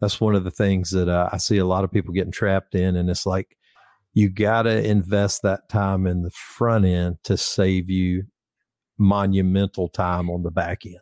that's 0.01 0.21
one 0.21 0.35
of 0.35 0.45
the 0.45 0.51
things 0.51 0.91
that 0.91 1.09
uh, 1.09 1.31
I 1.33 1.39
see 1.39 1.59
a 1.59 1.65
lot 1.65 1.85
of 1.85 1.93
people 1.93 2.15
getting 2.15 2.33
trapped 2.33 2.75
in, 2.75 2.97
and 2.97 3.11
it's 3.11 3.27
like 3.27 3.57
you 4.15 4.29
got 4.29 4.63
to 4.63 4.87
invest 4.87 5.43
that 5.43 5.69
time 5.69 6.07
in 6.07 6.23
the 6.23 6.31
front 6.31 6.85
end 6.85 7.19
to 7.25 7.37
save 7.37 7.89
you 7.89 8.25
monumental 8.99 9.89
time 9.89 10.31
on 10.31 10.43
the 10.43 10.51
back 10.51 10.85
end. 10.85 10.99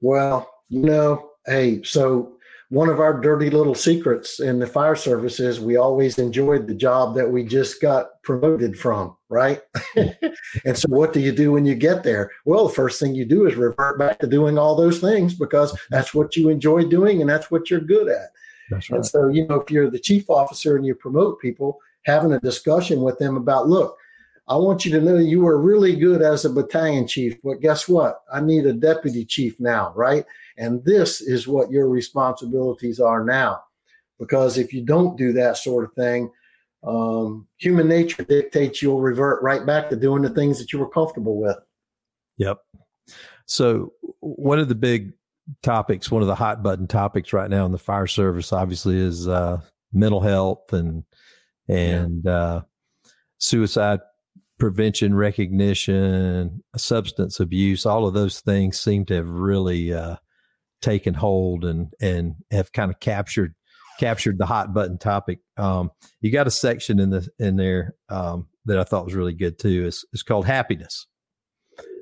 Well, 0.00 0.48
you 0.68 0.82
know, 0.82 1.30
hey, 1.46 1.82
so 1.82 2.35
one 2.68 2.88
of 2.88 2.98
our 2.98 3.20
dirty 3.20 3.48
little 3.48 3.74
secrets 3.74 4.40
in 4.40 4.58
the 4.58 4.66
fire 4.66 4.96
service 4.96 5.38
is 5.38 5.60
we 5.60 5.76
always 5.76 6.18
enjoyed 6.18 6.66
the 6.66 6.74
job 6.74 7.14
that 7.14 7.30
we 7.30 7.44
just 7.44 7.80
got 7.80 8.20
promoted 8.22 8.76
from, 8.76 9.16
right? 9.28 9.62
and 9.96 10.76
so 10.76 10.88
what 10.88 11.12
do 11.12 11.20
you 11.20 11.30
do 11.30 11.52
when 11.52 11.64
you 11.64 11.76
get 11.76 12.02
there? 12.02 12.32
Well, 12.44 12.66
the 12.66 12.74
first 12.74 12.98
thing 12.98 13.14
you 13.14 13.24
do 13.24 13.46
is 13.46 13.54
revert 13.54 13.98
back 13.98 14.18
to 14.18 14.26
doing 14.26 14.58
all 14.58 14.74
those 14.74 14.98
things 14.98 15.34
because 15.34 15.78
that's 15.90 16.12
what 16.12 16.34
you 16.34 16.48
enjoy 16.48 16.84
doing 16.84 17.20
and 17.20 17.30
that's 17.30 17.50
what 17.50 17.70
you're 17.70 17.80
good 17.80 18.08
at. 18.08 18.30
That's 18.70 18.90
right. 18.90 18.96
And 18.96 19.06
so, 19.06 19.28
you 19.28 19.46
know, 19.46 19.60
if 19.60 19.70
you're 19.70 19.90
the 19.90 20.00
chief 20.00 20.28
officer 20.28 20.76
and 20.76 20.84
you 20.84 20.96
promote 20.96 21.40
people, 21.40 21.78
having 22.04 22.32
a 22.32 22.40
discussion 22.40 23.00
with 23.00 23.18
them 23.18 23.36
about, 23.36 23.68
look, 23.68 23.96
I 24.48 24.56
want 24.56 24.84
you 24.84 24.92
to 24.92 25.00
know 25.00 25.18
you 25.18 25.40
were 25.40 25.60
really 25.60 25.96
good 25.96 26.22
as 26.22 26.44
a 26.44 26.50
battalion 26.50 27.06
chief, 27.06 27.36
but 27.42 27.60
guess 27.60 27.88
what? 27.88 28.22
I 28.32 28.40
need 28.40 28.66
a 28.66 28.72
deputy 28.72 29.24
chief 29.24 29.58
now, 29.58 29.92
right? 29.96 30.24
And 30.58 30.84
this 30.84 31.20
is 31.20 31.46
what 31.46 31.70
your 31.70 31.88
responsibilities 31.88 33.00
are 33.00 33.24
now. 33.24 33.62
Because 34.18 34.56
if 34.56 34.72
you 34.72 34.82
don't 34.82 35.18
do 35.18 35.32
that 35.34 35.58
sort 35.58 35.84
of 35.84 35.92
thing, 35.92 36.30
um, 36.82 37.46
human 37.58 37.88
nature 37.88 38.22
dictates 38.22 38.80
you'll 38.80 39.00
revert 39.00 39.42
right 39.42 39.66
back 39.66 39.90
to 39.90 39.96
doing 39.96 40.22
the 40.22 40.30
things 40.30 40.58
that 40.58 40.72
you 40.72 40.78
were 40.78 40.88
comfortable 40.88 41.36
with. 41.36 41.58
Yep. 42.38 42.58
So, 43.46 43.92
one 44.20 44.58
of 44.58 44.68
the 44.68 44.74
big 44.74 45.12
topics, 45.62 46.10
one 46.10 46.22
of 46.22 46.28
the 46.28 46.34
hot 46.34 46.62
button 46.62 46.86
topics 46.86 47.32
right 47.32 47.50
now 47.50 47.66
in 47.66 47.72
the 47.72 47.78
fire 47.78 48.06
service, 48.06 48.52
obviously, 48.52 48.98
is 48.98 49.28
uh, 49.28 49.60
mental 49.92 50.20
health 50.20 50.72
and 50.72 51.04
and 51.68 52.22
yeah. 52.24 52.32
uh, 52.32 52.60
suicide 53.38 54.00
prevention, 54.58 55.14
recognition, 55.14 56.62
substance 56.76 57.40
abuse. 57.40 57.84
All 57.84 58.06
of 58.06 58.14
those 58.14 58.40
things 58.40 58.80
seem 58.80 59.04
to 59.06 59.14
have 59.14 59.28
really 59.28 59.92
uh, 59.92 60.16
taken 60.86 61.14
hold 61.14 61.64
and 61.64 61.92
and 62.00 62.36
have 62.52 62.72
kind 62.72 62.90
of 62.92 63.00
captured 63.00 63.54
captured 63.98 64.38
the 64.38 64.46
hot 64.46 64.72
button 64.72 64.98
topic. 64.98 65.40
Um, 65.56 65.90
you 66.20 66.30
got 66.30 66.46
a 66.46 66.50
section 66.50 67.00
in 67.00 67.10
the 67.10 67.28
in 67.38 67.56
there 67.56 67.94
um, 68.08 68.46
that 68.66 68.78
I 68.78 68.84
thought 68.84 69.04
was 69.04 69.14
really 69.14 69.34
good 69.34 69.58
too. 69.58 69.84
It's 69.86 70.04
it's 70.12 70.22
called 70.22 70.46
happiness, 70.46 71.06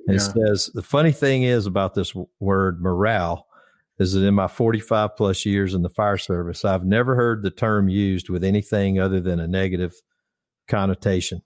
and 0.07 0.19
yeah. 0.19 0.25
it 0.27 0.33
says 0.33 0.71
the 0.75 0.83
funny 0.83 1.13
thing 1.13 1.45
is 1.45 1.67
about 1.67 1.95
this 1.95 2.15
word 2.41 2.83
morale 2.83 3.47
is 4.01 4.13
that 4.13 4.25
in 4.25 4.35
my 4.35 4.49
45 4.49 5.17
plus 5.17 5.47
years 5.47 5.73
in 5.73 5.83
the 5.83 5.89
fire 5.89 6.19
service, 6.19 6.65
I've 6.65 6.85
never 6.85 7.15
heard 7.15 7.43
the 7.43 7.51
term 7.53 7.89
used 7.89 8.29
with 8.29 8.43
anything 8.43 8.99
other 8.99 9.21
than 9.21 9.39
a 9.39 9.47
negative 9.47 9.95
connotation. 10.67 11.43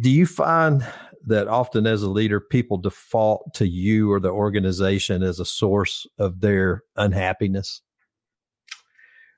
Do 0.00 0.10
you 0.10 0.24
find 0.24 0.82
that 1.26 1.48
often 1.48 1.86
as 1.86 2.02
a 2.02 2.10
leader, 2.10 2.40
people 2.40 2.78
default 2.78 3.54
to 3.54 3.66
you 3.66 4.10
or 4.12 4.20
the 4.20 4.30
organization 4.30 5.22
as 5.22 5.40
a 5.40 5.44
source 5.44 6.06
of 6.18 6.40
their 6.40 6.82
unhappiness? 6.96 7.82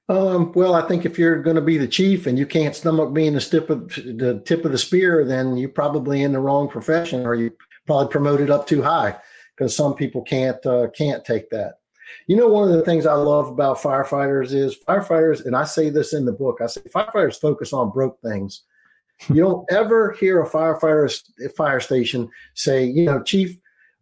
Um, 0.08 0.52
well, 0.52 0.74
I 0.74 0.82
think 0.82 1.06
if 1.06 1.18
you're 1.18 1.42
going 1.42 1.56
to 1.56 1.62
be 1.62 1.78
the 1.78 1.88
chief 1.88 2.26
and 2.26 2.38
you 2.38 2.46
can't 2.46 2.76
stomach 2.76 3.14
being 3.14 3.32
the 3.32 3.40
tip 3.40 3.70
of 3.70 3.88
the 3.88 4.42
tip 4.44 4.64
of 4.64 4.72
the 4.72 4.78
spear, 4.78 5.24
then 5.24 5.56
you're 5.56 5.70
probably 5.70 6.22
in 6.22 6.32
the 6.32 6.40
wrong 6.40 6.68
profession, 6.68 7.24
or 7.24 7.34
you 7.34 7.50
probably 7.86 8.10
promoted 8.10 8.50
up 8.50 8.66
too 8.66 8.82
high 8.82 9.16
because 9.56 9.74
some 9.74 9.94
people 9.94 10.22
can't 10.22 10.64
uh, 10.66 10.88
can't 10.96 11.24
take 11.24 11.48
that. 11.50 11.78
You 12.26 12.36
know, 12.36 12.48
one 12.48 12.68
of 12.68 12.76
the 12.76 12.84
things 12.84 13.06
I 13.06 13.14
love 13.14 13.48
about 13.48 13.78
firefighters 13.78 14.52
is 14.52 14.76
firefighters, 14.86 15.46
and 15.46 15.56
I 15.56 15.64
say 15.64 15.88
this 15.88 16.12
in 16.12 16.26
the 16.26 16.32
book. 16.32 16.58
I 16.60 16.66
say 16.66 16.82
firefighters 16.82 17.40
focus 17.40 17.72
on 17.72 17.90
broke 17.90 18.20
things 18.20 18.62
you 19.28 19.36
don't 19.36 19.70
ever 19.70 20.12
hear 20.12 20.42
a 20.42 20.48
firefighter 20.48 21.10
fire 21.56 21.80
station 21.80 22.28
say, 22.54 22.84
you 22.84 23.04
know, 23.06 23.22
chief, 23.22 23.56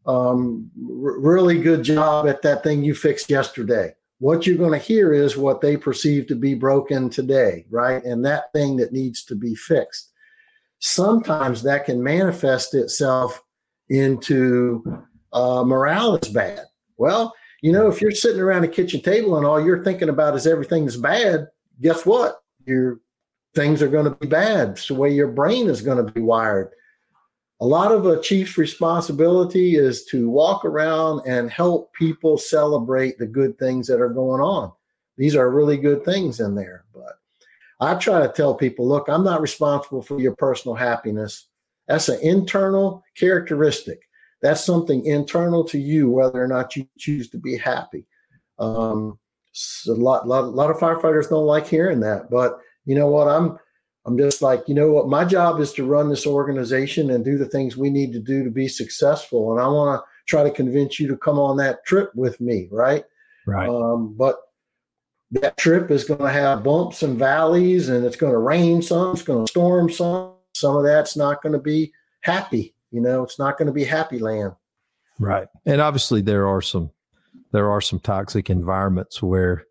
um, 0.06 0.70
r- 0.84 1.18
really 1.18 1.60
good 1.60 1.82
job 1.82 2.26
at 2.26 2.42
that 2.42 2.62
thing 2.62 2.82
you 2.82 2.94
fixed 2.94 3.30
yesterday. 3.30 3.94
What 4.18 4.46
you're 4.46 4.56
going 4.56 4.78
to 4.78 4.84
hear 4.84 5.12
is 5.12 5.36
what 5.36 5.60
they 5.60 5.76
perceive 5.76 6.26
to 6.28 6.36
be 6.36 6.54
broken 6.54 7.10
today, 7.10 7.66
right? 7.70 8.02
And 8.04 8.24
that 8.24 8.52
thing 8.52 8.76
that 8.76 8.92
needs 8.92 9.24
to 9.24 9.34
be 9.34 9.54
fixed. 9.54 10.12
Sometimes 10.78 11.62
that 11.62 11.84
can 11.84 12.02
manifest 12.02 12.74
itself 12.74 13.42
into 13.88 15.04
uh, 15.32 15.64
morale 15.64 16.16
is 16.16 16.28
bad. 16.28 16.64
Well, 16.96 17.34
you 17.62 17.72
know, 17.72 17.88
if 17.88 18.00
you're 18.00 18.10
sitting 18.10 18.40
around 18.40 18.64
a 18.64 18.68
kitchen 18.68 19.00
table 19.00 19.36
and 19.36 19.46
all 19.46 19.64
you're 19.64 19.84
thinking 19.84 20.08
about 20.08 20.34
is 20.34 20.46
everything's 20.46 20.96
bad, 20.96 21.46
guess 21.80 22.04
what? 22.06 22.42
You're 22.64 23.00
things 23.54 23.82
are 23.82 23.88
going 23.88 24.04
to 24.04 24.16
be 24.16 24.26
bad. 24.26 24.70
It's 24.70 24.88
the 24.88 24.94
way 24.94 25.10
your 25.10 25.28
brain 25.28 25.68
is 25.68 25.82
going 25.82 26.04
to 26.04 26.12
be 26.12 26.20
wired. 26.20 26.70
A 27.60 27.66
lot 27.66 27.92
of 27.92 28.06
a 28.06 28.20
chief's 28.20 28.58
responsibility 28.58 29.76
is 29.76 30.04
to 30.06 30.28
walk 30.28 30.64
around 30.64 31.22
and 31.26 31.50
help 31.50 31.92
people 31.92 32.36
celebrate 32.36 33.18
the 33.18 33.26
good 33.26 33.58
things 33.58 33.86
that 33.86 34.00
are 34.00 34.08
going 34.08 34.40
on. 34.40 34.72
These 35.16 35.36
are 35.36 35.50
really 35.50 35.76
good 35.76 36.04
things 36.04 36.40
in 36.40 36.54
there. 36.54 36.84
But 36.92 37.18
I 37.78 37.94
try 37.94 38.26
to 38.26 38.32
tell 38.32 38.54
people 38.54 38.88
look, 38.88 39.08
I'm 39.08 39.24
not 39.24 39.40
responsible 39.40 40.02
for 40.02 40.18
your 40.20 40.34
personal 40.34 40.74
happiness. 40.74 41.46
That's 41.86 42.08
an 42.08 42.20
internal 42.20 43.04
characteristic. 43.16 44.00
That's 44.40 44.64
something 44.64 45.04
internal 45.06 45.62
to 45.64 45.78
you, 45.78 46.10
whether 46.10 46.42
or 46.42 46.48
not 46.48 46.74
you 46.74 46.88
choose 46.98 47.30
to 47.30 47.38
be 47.38 47.56
happy. 47.56 48.06
Um, 48.58 49.18
a 49.86 49.92
lot, 49.92 50.26
lot, 50.26 50.52
lot 50.52 50.70
of 50.70 50.78
firefighters 50.78 51.28
don't 51.28 51.46
like 51.46 51.66
hearing 51.66 52.00
that, 52.00 52.30
but 52.30 52.58
you 52.84 52.94
know 52.94 53.06
what 53.06 53.28
i'm 53.28 53.58
i'm 54.06 54.16
just 54.18 54.42
like 54.42 54.62
you 54.66 54.74
know 54.74 54.90
what 54.90 55.08
my 55.08 55.24
job 55.24 55.60
is 55.60 55.72
to 55.72 55.84
run 55.84 56.08
this 56.08 56.26
organization 56.26 57.10
and 57.10 57.24
do 57.24 57.38
the 57.38 57.48
things 57.48 57.76
we 57.76 57.90
need 57.90 58.12
to 58.12 58.20
do 58.20 58.42
to 58.42 58.50
be 58.50 58.68
successful 58.68 59.52
and 59.52 59.60
i 59.60 59.66
want 59.66 60.00
to 60.00 60.04
try 60.26 60.42
to 60.42 60.50
convince 60.50 61.00
you 61.00 61.08
to 61.08 61.16
come 61.16 61.38
on 61.38 61.56
that 61.56 61.84
trip 61.84 62.10
with 62.14 62.40
me 62.40 62.68
right 62.70 63.04
right 63.46 63.68
um, 63.68 64.14
but 64.16 64.36
that 65.32 65.56
trip 65.56 65.90
is 65.90 66.04
going 66.04 66.20
to 66.20 66.30
have 66.30 66.62
bumps 66.62 67.02
and 67.02 67.18
valleys 67.18 67.88
and 67.88 68.04
it's 68.04 68.16
going 68.16 68.32
to 68.32 68.38
rain 68.38 68.82
some, 68.82 69.12
it's 69.12 69.22
going 69.22 69.44
to 69.44 69.50
storm 69.50 69.90
some. 69.90 70.34
Some 70.54 70.76
of 70.76 70.84
that's 70.84 71.16
not 71.16 71.42
going 71.42 71.54
to 71.54 71.58
be 71.58 71.92
happy. 72.20 72.74
You 72.90 73.00
know, 73.00 73.22
it's 73.22 73.38
not 73.38 73.56
going 73.56 73.66
to 73.66 73.72
be 73.72 73.84
happy 73.84 74.18
land. 74.18 74.52
Right. 75.18 75.48
And 75.64 75.80
obviously 75.80 76.20
there 76.20 76.46
are 76.46 76.60
some 76.60 76.90
there 77.52 77.70
are 77.70 77.80
some 77.80 78.00
toxic 78.00 78.50
environments 78.50 79.22
where 79.22 79.64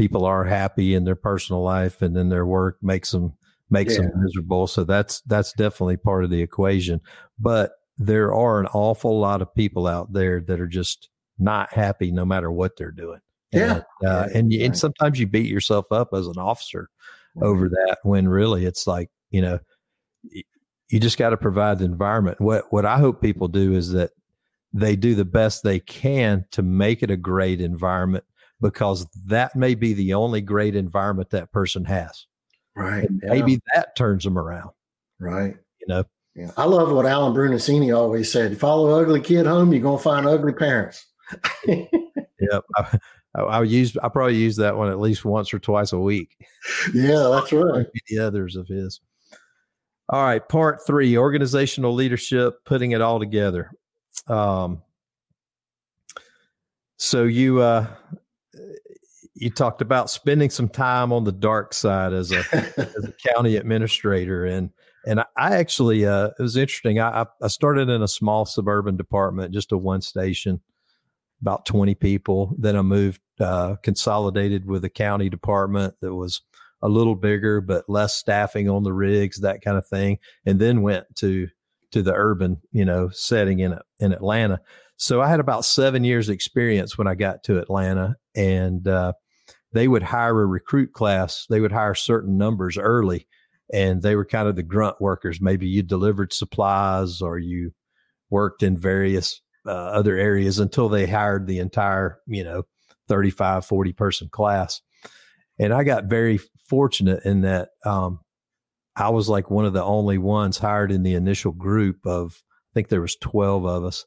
people 0.00 0.24
are 0.24 0.44
happy 0.44 0.94
in 0.94 1.04
their 1.04 1.14
personal 1.14 1.60
life 1.60 2.00
and 2.00 2.16
then 2.16 2.30
their 2.30 2.46
work 2.46 2.78
makes 2.80 3.10
them 3.10 3.34
makes 3.68 3.96
yeah. 3.96 4.04
them 4.04 4.12
miserable. 4.16 4.66
So 4.66 4.82
that's 4.82 5.20
that's 5.22 5.52
definitely 5.52 5.98
part 5.98 6.24
of 6.24 6.30
the 6.30 6.40
equation. 6.40 7.02
But 7.38 7.72
there 7.98 8.34
are 8.34 8.60
an 8.60 8.66
awful 8.72 9.20
lot 9.20 9.42
of 9.42 9.54
people 9.54 9.86
out 9.86 10.10
there 10.14 10.40
that 10.40 10.58
are 10.58 10.66
just 10.66 11.10
not 11.38 11.70
happy 11.74 12.10
no 12.10 12.24
matter 12.24 12.50
what 12.50 12.78
they're 12.78 12.90
doing. 12.90 13.20
Yeah. 13.52 13.82
And, 14.00 14.10
uh, 14.10 14.28
and, 14.32 14.50
you, 14.50 14.64
and 14.64 14.78
sometimes 14.78 15.20
you 15.20 15.26
beat 15.26 15.50
yourself 15.50 15.92
up 15.92 16.14
as 16.14 16.26
an 16.26 16.38
officer 16.38 16.88
over 17.42 17.68
that 17.68 17.98
when 18.02 18.26
really 18.26 18.64
it's 18.64 18.86
like, 18.86 19.10
you 19.30 19.42
know, 19.42 19.58
you 20.88 20.98
just 20.98 21.18
got 21.18 21.30
to 21.30 21.36
provide 21.36 21.78
the 21.78 21.84
environment. 21.84 22.40
What, 22.40 22.72
what 22.72 22.86
I 22.86 22.98
hope 22.98 23.20
people 23.20 23.48
do 23.48 23.74
is 23.74 23.92
that 23.92 24.12
they 24.72 24.96
do 24.96 25.14
the 25.14 25.26
best 25.26 25.62
they 25.62 25.80
can 25.80 26.46
to 26.52 26.62
make 26.62 27.02
it 27.02 27.10
a 27.10 27.16
great 27.18 27.60
environment 27.60 28.24
because 28.60 29.06
that 29.26 29.56
may 29.56 29.74
be 29.74 29.92
the 29.92 30.14
only 30.14 30.40
great 30.40 30.76
environment 30.76 31.30
that 31.30 31.52
person 31.52 31.84
has. 31.84 32.26
Right. 32.76 33.08
Yeah. 33.22 33.30
Maybe 33.30 33.60
that 33.74 33.96
turns 33.96 34.24
them 34.24 34.38
around. 34.38 34.70
Right. 35.18 35.56
You 35.80 35.86
know, 35.88 36.04
yeah. 36.34 36.50
I 36.56 36.64
love 36.64 36.92
what 36.92 37.06
Alan 37.06 37.34
Brunacini 37.34 37.96
always 37.96 38.30
said. 38.30 38.58
Follow 38.58 39.00
ugly 39.00 39.20
kid 39.20 39.46
home, 39.46 39.72
you're 39.72 39.82
going 39.82 39.98
to 39.98 40.02
find 40.02 40.26
ugly 40.26 40.52
parents. 40.52 41.06
yep. 41.66 42.64
I, 42.76 43.40
I, 43.40 43.62
use 43.62 43.96
I 44.02 44.08
probably 44.08 44.36
use 44.36 44.56
that 44.56 44.76
one 44.76 44.88
at 44.88 44.98
least 44.98 45.24
once 45.24 45.52
or 45.54 45.58
twice 45.58 45.92
a 45.92 45.98
week. 45.98 46.36
Yeah, 46.94 47.28
that's 47.32 47.52
right. 47.52 47.86
The 48.08 48.18
others 48.18 48.56
of 48.56 48.66
his. 48.68 49.00
All 50.08 50.24
right, 50.24 50.46
part 50.48 50.84
three: 50.84 51.16
organizational 51.16 51.94
leadership, 51.94 52.64
putting 52.64 52.90
it 52.90 53.00
all 53.00 53.20
together. 53.20 53.70
Um, 54.26 54.82
so 56.96 57.22
you 57.24 57.60
uh, 57.60 57.86
you 59.40 59.48
talked 59.48 59.80
about 59.80 60.10
spending 60.10 60.50
some 60.50 60.68
time 60.68 61.12
on 61.12 61.24
the 61.24 61.32
dark 61.32 61.72
side 61.72 62.12
as 62.12 62.30
a 62.30 62.44
as 62.76 63.04
a 63.04 63.32
county 63.32 63.56
administrator, 63.56 64.44
and 64.44 64.70
and 65.06 65.20
I 65.20 65.56
actually 65.56 66.04
uh, 66.04 66.30
it 66.38 66.42
was 66.42 66.56
interesting. 66.56 67.00
I 67.00 67.26
I 67.42 67.48
started 67.48 67.88
in 67.88 68.02
a 68.02 68.08
small 68.08 68.44
suburban 68.44 68.96
department, 68.96 69.54
just 69.54 69.72
a 69.72 69.78
one 69.78 70.02
station, 70.02 70.60
about 71.40 71.64
twenty 71.64 71.94
people. 71.94 72.54
Then 72.58 72.76
I 72.76 72.82
moved, 72.82 73.22
uh, 73.40 73.76
consolidated 73.82 74.66
with 74.66 74.84
a 74.84 74.90
county 74.90 75.30
department 75.30 75.94
that 76.02 76.14
was 76.14 76.42
a 76.82 76.88
little 76.88 77.14
bigger 77.14 77.62
but 77.62 77.88
less 77.88 78.14
staffing 78.14 78.68
on 78.68 78.82
the 78.82 78.92
rigs, 78.92 79.40
that 79.40 79.62
kind 79.62 79.78
of 79.78 79.86
thing, 79.86 80.18
and 80.44 80.60
then 80.60 80.82
went 80.82 81.06
to 81.16 81.48
to 81.92 82.02
the 82.02 82.12
urban, 82.14 82.60
you 82.72 82.84
know, 82.84 83.08
setting 83.08 83.60
in 83.60 83.78
in 84.00 84.12
Atlanta. 84.12 84.60
So 84.98 85.22
I 85.22 85.28
had 85.28 85.40
about 85.40 85.64
seven 85.64 86.04
years 86.04 86.28
experience 86.28 86.98
when 86.98 87.06
I 87.06 87.14
got 87.14 87.42
to 87.44 87.58
Atlanta, 87.58 88.16
and 88.34 88.86
uh, 88.86 89.14
they 89.72 89.88
would 89.88 90.02
hire 90.02 90.40
a 90.40 90.46
recruit 90.46 90.92
class. 90.92 91.46
They 91.48 91.60
would 91.60 91.72
hire 91.72 91.94
certain 91.94 92.36
numbers 92.36 92.76
early, 92.76 93.26
and 93.72 94.02
they 94.02 94.16
were 94.16 94.24
kind 94.24 94.48
of 94.48 94.56
the 94.56 94.62
grunt 94.62 95.00
workers. 95.00 95.40
Maybe 95.40 95.68
you 95.68 95.82
delivered 95.82 96.32
supplies 96.32 97.20
or 97.20 97.38
you 97.38 97.72
worked 98.30 98.62
in 98.62 98.76
various 98.76 99.40
uh, 99.66 99.70
other 99.70 100.16
areas 100.16 100.58
until 100.58 100.88
they 100.88 101.06
hired 101.06 101.46
the 101.46 101.58
entire, 101.58 102.18
you 102.26 102.44
know, 102.44 102.64
35, 103.08 103.64
40 103.64 103.92
person 103.92 104.28
class. 104.30 104.80
And 105.58 105.74
I 105.74 105.84
got 105.84 106.04
very 106.04 106.40
fortunate 106.68 107.24
in 107.24 107.42
that 107.42 107.70
um, 107.84 108.20
I 108.96 109.10
was 109.10 109.28
like 109.28 109.50
one 109.50 109.66
of 109.66 109.72
the 109.72 109.84
only 109.84 110.18
ones 110.18 110.58
hired 110.58 110.90
in 110.90 111.02
the 111.02 111.14
initial 111.14 111.52
group 111.52 112.06
of, 112.06 112.42
I 112.72 112.72
think 112.74 112.88
there 112.88 113.00
was 113.00 113.16
12 113.16 113.66
of 113.66 113.84
us 113.84 114.06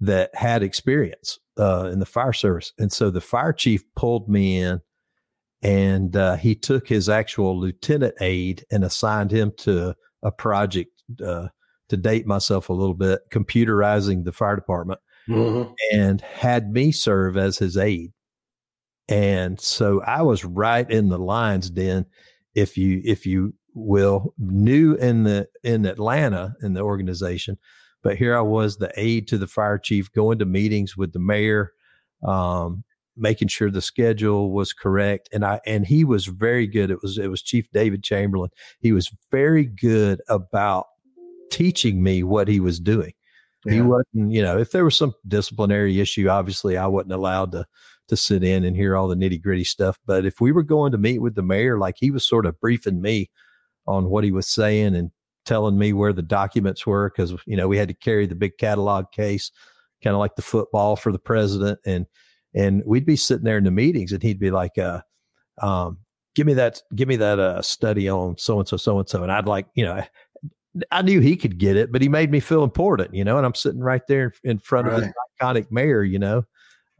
that 0.00 0.30
had 0.34 0.62
experience 0.62 1.38
uh, 1.58 1.90
in 1.92 1.98
the 1.98 2.06
fire 2.06 2.32
service. 2.32 2.72
And 2.78 2.92
so 2.92 3.10
the 3.10 3.20
fire 3.20 3.52
chief 3.52 3.82
pulled 3.96 4.28
me 4.28 4.58
in 4.58 4.80
and 5.64 6.14
uh, 6.14 6.36
he 6.36 6.54
took 6.54 6.86
his 6.86 7.08
actual 7.08 7.58
lieutenant 7.58 8.14
aide 8.20 8.64
and 8.70 8.84
assigned 8.84 9.30
him 9.30 9.50
to 9.56 9.94
a 10.22 10.30
project 10.30 10.90
uh, 11.24 11.48
to 11.88 11.96
date 11.96 12.26
myself 12.26 12.68
a 12.68 12.74
little 12.74 12.94
bit, 12.94 13.20
computerizing 13.32 14.24
the 14.24 14.32
fire 14.32 14.56
department, 14.56 15.00
mm-hmm. 15.26 15.72
and 15.92 16.20
had 16.20 16.70
me 16.70 16.92
serve 16.92 17.36
as 17.38 17.58
his 17.58 17.78
aide. 17.78 18.12
And 19.08 19.58
so 19.58 20.02
I 20.02 20.22
was 20.22 20.44
right 20.44 20.88
in 20.88 21.08
the 21.08 21.18
lines, 21.18 21.70
Den, 21.70 22.06
if 22.54 22.76
you 22.76 23.00
if 23.04 23.26
you 23.26 23.54
will, 23.74 24.34
new 24.38 24.94
in 24.94 25.24
the 25.24 25.48
in 25.62 25.86
Atlanta 25.86 26.54
in 26.62 26.74
the 26.74 26.82
organization, 26.82 27.58
but 28.02 28.16
here 28.16 28.36
I 28.36 28.42
was, 28.42 28.76
the 28.76 28.92
aide 28.96 29.28
to 29.28 29.38
the 29.38 29.46
fire 29.46 29.78
chief, 29.78 30.12
going 30.12 30.38
to 30.38 30.46
meetings 30.46 30.94
with 30.94 31.12
the 31.14 31.18
mayor, 31.18 31.72
um, 32.22 32.84
making 33.16 33.48
sure 33.48 33.70
the 33.70 33.80
schedule 33.80 34.52
was 34.52 34.72
correct. 34.72 35.28
And 35.32 35.44
I 35.44 35.60
and 35.66 35.86
he 35.86 36.04
was 36.04 36.26
very 36.26 36.66
good. 36.66 36.90
It 36.90 37.02
was 37.02 37.18
it 37.18 37.28
was 37.28 37.42
Chief 37.42 37.70
David 37.72 38.02
Chamberlain. 38.02 38.50
He 38.80 38.92
was 38.92 39.10
very 39.30 39.64
good 39.64 40.20
about 40.28 40.86
teaching 41.50 42.02
me 42.02 42.22
what 42.22 42.48
he 42.48 42.60
was 42.60 42.80
doing. 42.80 43.12
Yeah. 43.64 43.72
He 43.74 43.80
wasn't, 43.80 44.32
you 44.32 44.42
know, 44.42 44.58
if 44.58 44.72
there 44.72 44.84
was 44.84 44.96
some 44.96 45.14
disciplinary 45.26 46.00
issue, 46.00 46.28
obviously 46.28 46.76
I 46.76 46.86
wasn't 46.86 47.12
allowed 47.12 47.52
to 47.52 47.66
to 48.08 48.16
sit 48.16 48.44
in 48.44 48.64
and 48.64 48.76
hear 48.76 48.96
all 48.96 49.08
the 49.08 49.14
nitty 49.14 49.42
gritty 49.42 49.64
stuff. 49.64 49.98
But 50.04 50.26
if 50.26 50.40
we 50.40 50.52
were 50.52 50.62
going 50.62 50.92
to 50.92 50.98
meet 50.98 51.20
with 51.20 51.34
the 51.34 51.42
mayor, 51.42 51.78
like 51.78 51.96
he 51.98 52.10
was 52.10 52.26
sort 52.26 52.44
of 52.44 52.60
briefing 52.60 53.00
me 53.00 53.30
on 53.86 54.10
what 54.10 54.24
he 54.24 54.32
was 54.32 54.46
saying 54.46 54.94
and 54.94 55.10
telling 55.46 55.78
me 55.78 55.92
where 55.92 56.12
the 56.12 56.22
documents 56.22 56.86
were, 56.86 57.10
because 57.10 57.34
you 57.46 57.56
know 57.56 57.68
we 57.68 57.78
had 57.78 57.88
to 57.88 57.94
carry 57.94 58.26
the 58.26 58.34
big 58.34 58.58
catalog 58.58 59.10
case, 59.12 59.50
kind 60.02 60.14
of 60.14 60.20
like 60.20 60.36
the 60.36 60.42
football 60.42 60.96
for 60.96 61.12
the 61.12 61.18
president, 61.18 61.78
and 61.86 62.06
and 62.54 62.82
we'd 62.86 63.06
be 63.06 63.16
sitting 63.16 63.44
there 63.44 63.58
in 63.58 63.64
the 63.64 63.70
meetings, 63.70 64.12
and 64.12 64.22
he'd 64.22 64.38
be 64.38 64.50
like, 64.50 64.78
uh, 64.78 65.00
um, 65.60 65.98
"Give 66.34 66.46
me 66.46 66.54
that, 66.54 66.82
give 66.94 67.08
me 67.08 67.16
that 67.16 67.38
uh, 67.38 67.62
study 67.62 68.08
on 68.08 68.36
so 68.38 68.58
and 68.58 68.68
so, 68.68 68.76
so 68.76 68.98
and 68.98 69.08
so," 69.08 69.22
and 69.22 69.32
I'd 69.32 69.46
like, 69.46 69.66
you 69.74 69.84
know, 69.84 70.02
I 70.90 71.02
knew 71.02 71.20
he 71.20 71.36
could 71.36 71.58
get 71.58 71.76
it, 71.76 71.92
but 71.92 72.02
he 72.02 72.08
made 72.08 72.30
me 72.30 72.40
feel 72.40 72.64
important, 72.64 73.14
you 73.14 73.24
know. 73.24 73.36
And 73.36 73.46
I'm 73.46 73.54
sitting 73.54 73.80
right 73.80 74.02
there 74.08 74.32
in 74.42 74.58
front 74.58 74.86
right. 74.86 74.94
of 74.94 75.00
this 75.00 75.12
iconic 75.40 75.70
mayor, 75.70 76.02
you 76.02 76.18
know, 76.18 76.44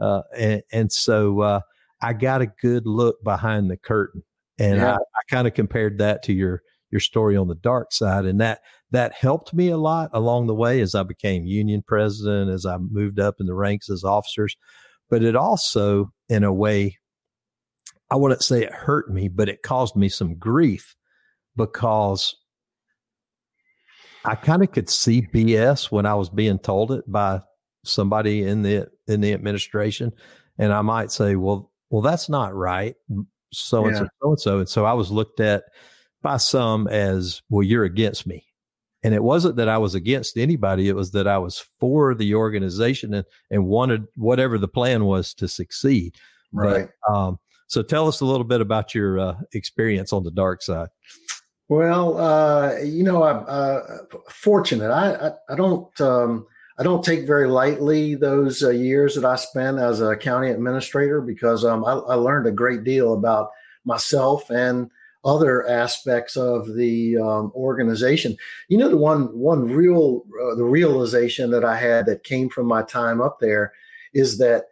uh, 0.01 0.23
and, 0.37 0.63
and 0.73 0.93
so 0.93 1.41
uh, 1.41 1.61
I 2.01 2.13
got 2.13 2.43
a 2.43 2.47
good 2.47 2.87
look 2.87 3.23
behind 3.25 3.71
the 3.71 3.77
curtain, 3.77 4.23
and 4.59 4.77
yeah. 4.77 4.95
I, 4.95 4.97
I 4.97 5.23
kind 5.31 5.47
of 5.47 5.55
compared 5.55 5.99
that 5.99 6.23
to 6.25 6.33
your 6.33 6.63
your 6.91 7.01
story 7.01 7.37
on 7.37 7.49
the 7.49 7.57
dark 7.57 7.93
side, 7.93 8.25
and 8.25 8.41
that 8.41 8.61
that 8.93 9.13
helped 9.13 9.53
me 9.53 9.69
a 9.71 9.77
lot 9.77 10.11
along 10.13 10.47
the 10.47 10.55
way 10.55 10.81
as 10.81 10.95
I 10.95 11.03
became 11.03 11.45
union 11.45 11.83
president, 11.85 12.51
as 12.51 12.65
I 12.65 12.77
moved 12.79 13.19
up 13.19 13.37
in 13.41 13.47
the 13.47 13.55
ranks 13.55 13.91
as 13.91 14.05
officers. 14.05 14.57
But 15.11 15.23
it 15.23 15.37
also, 15.37 16.13
in 16.29 16.45
a 16.45 16.53
way, 16.53 16.99
I 18.11 18.17
wouldn't 18.17 18.43
say 18.43 18.63
it 18.63 18.73
hurt 18.73 19.11
me, 19.11 19.29
but 19.29 19.49
it 19.49 19.63
caused 19.63 19.97
me 19.97 20.09
some 20.09 20.37
grief 20.37 20.95
because 21.57 22.35
I 24.25 24.35
kind 24.35 24.63
of 24.63 24.73
could 24.73 24.89
see 24.89 25.23
BS 25.23 25.91
when 25.91 26.07
I 26.07 26.15
was 26.15 26.31
being 26.31 26.59
told 26.59 26.93
it 26.93 27.05
by 27.07 27.41
somebody 27.85 28.45
in 28.45 28.63
the 28.63 28.89
in 29.07 29.21
the 29.21 29.33
administration, 29.33 30.13
and 30.59 30.73
I 30.73 30.81
might 30.81 31.13
say, 31.13 31.37
"Well, 31.37 31.71
well, 31.91 32.03
that's 32.03 32.29
not 32.29 32.55
right." 32.55 32.95
So 33.53 33.87
and 33.87 33.97
so, 33.97 34.09
so 34.23 34.29
and 34.31 34.41
so, 34.41 34.59
and 34.61 34.69
so 34.69 34.85
I 34.85 34.95
was 34.95 35.11
looked 35.11 35.41
at 35.41 35.65
by 36.23 36.39
some 36.39 36.89
as, 36.89 37.43
"Well, 37.51 37.63
you're 37.63 37.85
against 37.85 38.27
me," 38.27 38.45
and 39.05 39.15
it 39.15 39.23
wasn't 39.23 39.57
that 39.57 39.69
I 39.69 39.79
was 39.79 39.95
against 39.95 40.37
anybody; 40.37 40.89
it 40.89 40.97
was 40.97 41.13
that 41.13 41.29
I 41.29 41.39
was 41.39 41.65
for 41.79 42.15
the 42.15 42.35
organization 42.35 43.15
and 43.15 43.27
and 43.51 43.67
wanted 43.67 44.07
whatever 44.17 44.59
the 44.59 44.69
plan 44.69 45.05
was 45.05 45.35
to 45.35 45.47
succeed. 45.47 46.17
Right. 46.53 46.89
But, 47.07 47.15
um, 47.15 47.39
so, 47.67 47.83
tell 47.83 48.09
us 48.09 48.21
a 48.21 48.25
little 48.25 48.45
bit 48.45 48.61
about 48.61 48.95
your 48.95 49.19
uh, 49.19 49.35
experience 49.53 50.13
on 50.13 50.25
the 50.25 50.31
dark 50.31 50.63
side. 50.63 50.89
Well, 51.69 52.19
uh, 52.19 52.79
you 52.79 53.05
know, 53.05 53.23
I'm 53.23 53.45
uh, 53.47 53.81
fortunate. 54.31 54.91
I, 54.91 55.29
I, 55.29 55.33
I 55.51 55.57
don't 55.57 56.01
um, 56.01 56.47
I 56.79 56.83
don't 56.83 57.05
take 57.05 57.27
very 57.27 57.49
lightly 57.49 58.15
those 58.15 58.63
uh, 58.63 58.71
years 58.71 59.15
that 59.15 59.25
I 59.25 59.37
spent 59.37 59.79
as 59.79 60.01
a 60.01 60.17
county 60.17 60.51
administrator 60.51 61.21
because 61.21 61.65
um, 61.65 61.85
I, 61.85 61.93
I, 61.93 62.15
learned 62.15 62.47
a 62.47 62.53
great 62.53 62.83
deal 62.83 63.15
about 63.15 63.51
myself 63.85 64.51
and 64.51 64.91
other 65.25 65.67
aspects 65.69 66.37
of 66.37 66.75
the 66.75 67.17
um, 67.17 67.53
organization. 67.55 68.37
You 68.69 68.79
know, 68.79 68.89
the 68.89 68.97
one 68.97 69.37
one 69.37 69.65
real 69.65 70.25
uh, 70.43 70.55
the 70.55 70.65
realization 70.65 71.51
that 71.51 71.65
I 71.65 71.77
had 71.77 72.07
that 72.07 72.25
came 72.25 72.49
from 72.49 72.67
my 72.67 72.83
time 72.83 73.21
up 73.21 73.39
there 73.41 73.73
is 74.13 74.39
that 74.39 74.65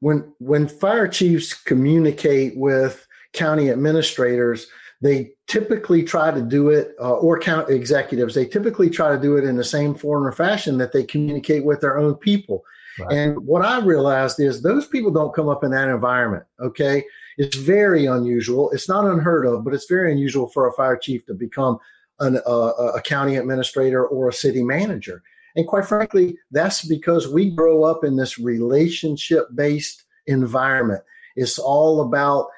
when 0.00 0.32
when 0.38 0.68
fire 0.68 1.08
chiefs 1.08 1.54
communicate 1.54 2.56
with 2.56 3.06
county 3.32 3.70
administrators 3.70 4.68
they 5.04 5.30
typically 5.48 6.02
try 6.02 6.30
to 6.30 6.40
do 6.40 6.70
it, 6.70 6.94
uh, 6.98 7.12
or 7.16 7.38
count 7.38 7.68
executives, 7.68 8.34
they 8.34 8.46
typically 8.46 8.88
try 8.88 9.14
to 9.14 9.20
do 9.20 9.36
it 9.36 9.44
in 9.44 9.56
the 9.56 9.64
same 9.64 9.94
form 9.94 10.26
or 10.26 10.32
fashion 10.32 10.78
that 10.78 10.92
they 10.92 11.04
communicate 11.04 11.62
with 11.62 11.82
their 11.82 11.98
own 11.98 12.14
people. 12.14 12.64
Right. 12.98 13.12
And 13.12 13.38
what 13.46 13.62
I 13.62 13.80
realized 13.80 14.40
is 14.40 14.62
those 14.62 14.86
people 14.86 15.10
don't 15.10 15.34
come 15.34 15.48
up 15.48 15.62
in 15.62 15.72
that 15.72 15.88
environment. 15.88 16.44
Okay. 16.58 17.04
It's 17.38 17.56
very 17.56 18.06
unusual. 18.06 18.70
It's 18.70 18.88
not 18.88 19.06
unheard 19.06 19.46
of, 19.46 19.64
but 19.64 19.74
it's 19.74 19.86
very 19.86 20.12
unusual 20.12 20.48
for 20.48 20.68
a 20.68 20.72
fire 20.72 20.96
chief 20.96 21.26
to 21.26 21.34
become 21.34 21.78
an, 22.20 22.40
uh, 22.46 22.92
a 22.94 23.02
county 23.02 23.36
administrator 23.36 24.06
or 24.06 24.28
a 24.28 24.32
city 24.32 24.62
manager. 24.62 25.22
And 25.56 25.66
quite 25.66 25.86
frankly, 25.86 26.36
that's 26.50 26.84
because 26.84 27.28
we 27.28 27.50
grow 27.50 27.84
up 27.84 28.04
in 28.04 28.16
this 28.16 28.38
relationship 28.38 29.46
based 29.54 30.04
environment. 30.26 31.02
It's 31.36 31.58
all 31.58 32.00
about 32.00 32.48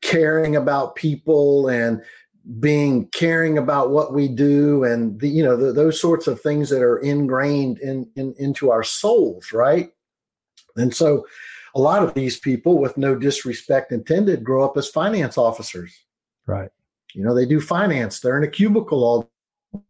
caring 0.00 0.56
about 0.56 0.96
people 0.96 1.68
and 1.68 2.02
being 2.58 3.06
caring 3.08 3.58
about 3.58 3.90
what 3.90 4.14
we 4.14 4.26
do 4.26 4.82
and 4.82 5.20
the, 5.20 5.28
you 5.28 5.44
know 5.44 5.56
the, 5.56 5.72
those 5.72 6.00
sorts 6.00 6.26
of 6.26 6.40
things 6.40 6.70
that 6.70 6.82
are 6.82 6.98
ingrained 6.98 7.78
in, 7.80 8.10
in 8.16 8.34
into 8.38 8.70
our 8.70 8.82
souls 8.82 9.52
right 9.52 9.90
and 10.76 10.94
so 10.94 11.26
a 11.74 11.80
lot 11.80 12.02
of 12.02 12.14
these 12.14 12.38
people 12.38 12.78
with 12.78 12.96
no 12.96 13.14
disrespect 13.14 13.92
intended 13.92 14.44
grow 14.44 14.64
up 14.64 14.76
as 14.76 14.88
finance 14.88 15.38
officers. 15.38 15.92
Right. 16.46 16.70
You 17.14 17.24
know 17.24 17.34
they 17.34 17.46
do 17.46 17.60
finance. 17.60 18.20
They're 18.20 18.38
in 18.38 18.44
a 18.44 18.50
cubicle 18.50 19.04
all 19.04 19.30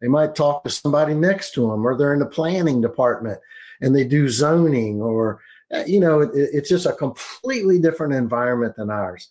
they 0.01 0.09
might 0.09 0.35
talk 0.35 0.63
to 0.65 0.71
somebody 0.71 1.15
next 1.15 1.55
to 1.55 1.63
them 1.63 1.87
or 1.87 1.97
they're 1.97 2.13
in 2.13 2.19
the 2.19 2.27
planning 2.27 2.83
department 2.83 3.39
and 3.81 3.97
they 3.97 4.05
do 4.05 4.29
zoning 4.29 5.01
or 5.01 5.41
uh, 5.75 5.85
you 5.87 5.99
know 5.99 6.21
it, 6.21 6.31
it's 6.35 6.69
just 6.69 6.87
a 6.87 6.93
completely 6.93 7.79
different 7.79 8.15
environment 8.15 8.77
than 8.77 8.91
ours. 8.91 9.29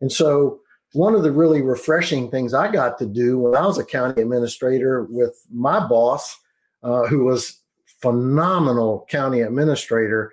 And 0.00 0.10
so 0.10 0.60
one 0.92 1.14
of 1.14 1.22
the 1.22 1.32
really 1.32 1.62
refreshing 1.62 2.30
things 2.30 2.54
I 2.54 2.70
got 2.70 2.98
to 2.98 3.06
do 3.06 3.38
when 3.38 3.56
I 3.56 3.66
was 3.66 3.78
a 3.78 3.84
county 3.84 4.22
administrator 4.22 5.04
with 5.04 5.40
my 5.50 5.86
boss, 5.86 6.36
uh, 6.82 7.06
who 7.06 7.24
was 7.24 7.60
phenomenal 8.00 9.06
county 9.08 9.42
administrator, 9.42 10.32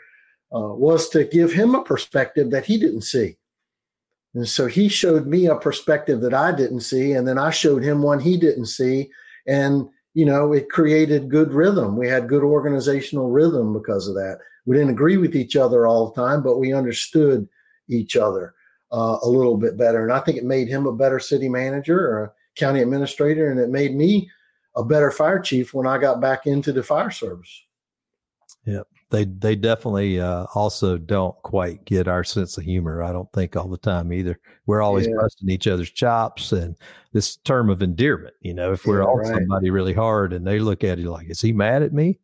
uh, 0.54 0.74
was 0.74 1.10
to 1.10 1.24
give 1.26 1.52
him 1.52 1.76
a 1.76 1.84
perspective 1.84 2.52
that 2.52 2.66
he 2.66 2.78
didn't 2.78 3.02
see. 3.02 3.38
And 4.34 4.48
so 4.48 4.68
he 4.68 4.88
showed 4.88 5.26
me 5.26 5.48
a 5.48 5.56
perspective 5.56 6.22
that 6.22 6.34
I 6.34 6.52
didn't 6.52 6.82
see, 6.82 7.14
and 7.14 7.28
then 7.28 7.38
I 7.38 7.50
showed 7.50 7.84
him 7.84 8.02
one 8.02 8.20
he 8.20 8.38
didn't 8.38 8.68
see. 8.68 9.10
And, 9.48 9.88
you 10.14 10.26
know, 10.26 10.54
it 10.54 10.70
created 10.70 11.30
good 11.30 11.54
rhythm. 11.54 11.98
We 11.98 12.08
had 12.08 12.28
good 12.28 12.44
organizational 12.44 13.30
rhythm 13.30 13.74
because 13.74 14.08
of 14.08 14.16
that. 14.16 14.40
We 14.66 14.76
didn't 14.76 14.92
agree 14.92 15.18
with 15.18 15.36
each 15.36 15.56
other 15.56 15.88
all 15.88 16.10
the 16.10 16.22
time, 16.22 16.44
but 16.44 16.60
we 16.60 16.74
understood 16.74 17.48
each 17.88 18.16
other 18.16 18.54
uh, 18.92 19.18
a 19.24 19.28
little 19.28 19.58
bit 19.58 19.78
better. 19.78 20.04
And 20.04 20.12
I 20.12 20.20
think 20.20 20.38
it 20.38 20.44
made 20.44 20.68
him 20.68 20.86
a 20.86 20.94
better 20.94 21.20
city 21.20 21.50
manager 21.50 22.00
or 22.00 22.24
a 22.26 22.32
county 22.56 22.82
administrator, 22.82 23.50
and 23.50 23.60
it 23.60 23.70
made 23.70 23.96
me 23.96 24.30
a 24.76 24.84
better 24.84 25.10
fire 25.10 25.40
chief 25.40 25.74
when 25.74 25.88
I 25.88 25.98
got 25.98 26.22
back 26.22 26.46
into 26.46 26.72
the 26.72 26.84
fire 26.84 27.12
service. 27.12 27.64
Yeah, 28.66 28.84
they 29.10 29.26
they 29.26 29.56
definitely 29.56 30.20
uh, 30.20 30.46
also 30.54 30.98
don't 30.98 31.36
quite 31.44 31.86
get 31.86 32.08
our 32.08 32.24
sense 32.24 32.58
of 32.58 32.64
humor. 32.64 33.04
I 33.04 33.12
don't 33.12 33.32
think 33.34 33.56
all 33.56 33.68
the 33.68 33.78
time 33.78 34.12
either. 34.12 34.40
We're 34.66 34.82
always 34.82 35.08
yeah. 35.08 35.16
busting 35.20 35.50
each 35.50 35.68
other's 35.68 35.92
chops, 35.92 36.52
and 36.52 36.76
this 37.14 37.38
term 37.38 37.70
of 37.70 37.82
endearment. 37.82 38.36
You 38.42 38.54
know, 38.54 38.74
if 38.74 38.86
we're 38.86 39.02
yeah, 39.02 39.08
on 39.08 39.18
right. 39.18 39.34
somebody 39.36 39.70
really 39.70 39.94
hard 39.94 40.34
and 40.34 40.46
they 40.46 40.60
look 40.60 40.84
at 40.84 40.98
you 40.98 41.10
like, 41.10 41.30
"Is 41.30 41.42
he 41.42 41.54
mad 41.54 41.84
at 41.84 41.94
me?" 41.94 42.20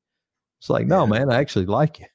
It's 0.60 0.70
like, 0.70 0.88
no, 0.88 1.06
man, 1.06 1.30
I 1.30 1.40
actually 1.40 1.66
like 1.66 2.00
you 2.00 2.06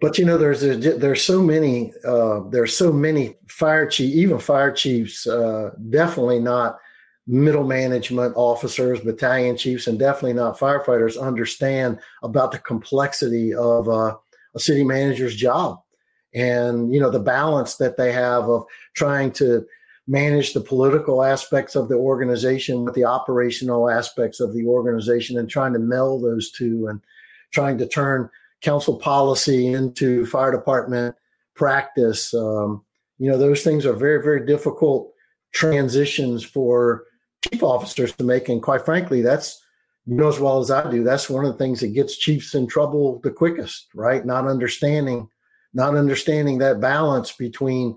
but 0.00 0.18
you 0.18 0.24
know, 0.24 0.38
there's 0.38 0.62
a, 0.62 0.76
there's 0.76 1.22
so 1.22 1.42
many 1.42 1.92
uh, 2.04 2.40
there's 2.50 2.76
so 2.76 2.92
many 2.92 3.36
fire 3.48 3.86
chief, 3.86 4.14
even 4.14 4.38
fire 4.38 4.72
chiefs, 4.72 5.26
uh, 5.26 5.70
definitely 5.90 6.40
not 6.40 6.78
middle 7.30 7.64
management 7.64 8.34
officers, 8.36 9.00
battalion 9.00 9.56
chiefs, 9.56 9.86
and 9.86 9.98
definitely 9.98 10.32
not 10.32 10.58
firefighters 10.58 11.20
understand 11.20 11.98
about 12.24 12.50
the 12.50 12.58
complexity 12.58 13.54
of 13.54 13.88
uh, 13.88 14.16
a 14.54 14.58
city 14.58 14.82
manager's 14.82 15.36
job, 15.36 15.80
and 16.34 16.92
you 16.92 17.00
know 17.00 17.10
the 17.10 17.20
balance 17.20 17.76
that 17.76 17.96
they 17.96 18.12
have 18.12 18.44
of 18.48 18.64
trying 18.94 19.30
to 19.30 19.64
manage 20.08 20.54
the 20.54 20.60
political 20.60 21.22
aspects 21.22 21.76
of 21.76 21.88
the 21.88 21.94
organization 21.94 22.84
with 22.84 22.94
the 22.94 23.04
operational 23.04 23.88
aspects 23.88 24.40
of 24.40 24.52
the 24.52 24.66
organization 24.66 25.38
and 25.38 25.48
trying 25.48 25.72
to 25.72 25.78
meld 25.78 26.24
those 26.24 26.50
two 26.50 26.88
and 26.88 27.00
trying 27.52 27.78
to 27.78 27.86
turn 27.86 28.28
council 28.60 28.98
policy 28.98 29.68
into 29.68 30.26
fire 30.26 30.50
department 30.50 31.14
practice. 31.54 32.34
Um, 32.34 32.84
you 33.18 33.30
know, 33.30 33.38
those 33.38 33.62
things 33.62 33.86
are 33.86 33.92
very, 33.92 34.20
very 34.20 34.44
difficult 34.44 35.12
transitions 35.52 36.42
for 36.42 37.04
chief 37.48 37.62
officers 37.62 38.12
to 38.14 38.24
make. 38.24 38.48
And 38.48 38.62
quite 38.62 38.84
frankly, 38.84 39.22
that's, 39.22 39.62
you 40.06 40.16
know, 40.16 40.28
as 40.28 40.40
well 40.40 40.58
as 40.58 40.70
I 40.70 40.90
do, 40.90 41.04
that's 41.04 41.30
one 41.30 41.44
of 41.44 41.52
the 41.52 41.58
things 41.58 41.80
that 41.80 41.88
gets 41.88 42.16
chiefs 42.16 42.54
in 42.54 42.66
trouble 42.66 43.20
the 43.22 43.30
quickest, 43.30 43.88
right? 43.94 44.24
Not 44.24 44.46
understanding, 44.46 45.28
not 45.72 45.96
understanding 45.96 46.58
that 46.58 46.80
balance 46.80 47.32
between 47.32 47.96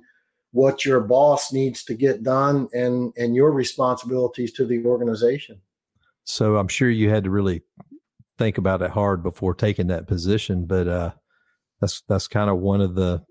what 0.52 0.86
your 0.86 1.02
boss 1.02 1.52
needs 1.52 1.84
to 1.84 1.96
get 1.96 2.22
done 2.22 2.68
and 2.74 3.12
and 3.18 3.36
your 3.36 3.52
responsibilities 3.52 4.54
to 4.54 4.66
the 4.66 4.86
organization. 4.86 5.60
So 6.26 6.58
I'm 6.58 6.68
sure 6.68 6.90
you 6.90 7.10
had 7.10 7.24
to 7.24 7.32
really 7.32 7.64
think 8.38 8.58
about 8.58 8.82
it 8.82 8.92
hard 8.92 9.24
before 9.24 9.56
taking 9.56 9.88
that 9.88 10.08
position. 10.08 10.66
But 10.66 10.88
uh, 10.88 11.12
that's 11.82 12.02
that's 12.08 12.28
kind 12.28 12.50
of 12.50 12.60
one 12.60 12.82
of 12.82 12.96
the 12.96 13.24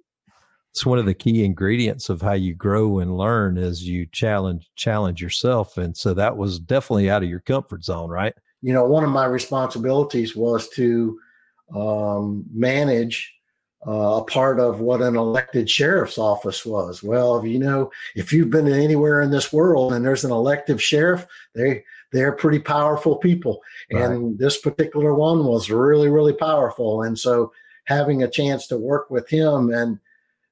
it's 0.73 0.87
one 0.87 0.99
of 0.99 1.05
the 1.05 1.13
key 1.13 1.45
ingredients 1.45 2.09
of 2.09 2.23
how 2.23 2.33
you 2.33 2.55
grow 2.55 3.01
and 3.01 3.19
learn 3.19 3.59
is 3.59 3.87
you 3.87 4.07
challenge 4.07 4.71
challenge 4.75 5.21
yourself. 5.21 5.77
And 5.77 5.95
so 5.95 6.15
that 6.15 6.39
was 6.39 6.59
definitely 6.59 7.11
out 7.11 7.23
of 7.23 7.29
your 7.29 7.41
comfort 7.41 7.85
zone, 7.85 8.09
right? 8.09 8.35
You 8.63 8.73
know, 8.73 8.85
one 8.85 9.05
of 9.05 9.11
my 9.11 9.27
responsibilities 9.27 10.35
was 10.35 10.71
to 10.71 11.19
um, 11.77 12.47
manage 12.55 13.35
uh, 13.87 14.21
a 14.21 14.25
part 14.25 14.61
of 14.61 14.81
what 14.81 15.03
an 15.03 15.15
elected 15.15 15.69
sheriff's 15.69 16.17
office 16.17 16.65
was. 16.65 17.03
Well, 17.03 17.45
you 17.45 17.59
know, 17.59 17.91
if 18.15 18.33
you've 18.33 18.49
been 18.49 18.67
anywhere 18.67 19.21
in 19.21 19.31
this 19.31 19.53
world 19.53 19.93
and 19.93 20.03
there's 20.03 20.25
an 20.25 20.31
elective 20.31 20.83
sheriff, 20.83 21.27
they 21.55 21.85
they're 22.13 22.33
pretty 22.33 22.61
powerful 22.61 23.17
people, 23.17 23.61
right. 23.93 24.05
and 24.05 24.39
this 24.39 24.59
particular 24.59 25.15
one 25.15 25.45
was 25.45 25.71
really 25.71 26.09
really 26.09 26.33
powerful. 26.33 27.03
And 27.03 27.19
so, 27.19 27.53
having 27.85 28.23
a 28.23 28.31
chance 28.31 28.67
to 28.69 28.79
work 28.79 29.11
with 29.11 29.29
him 29.29 29.71
and 29.71 29.99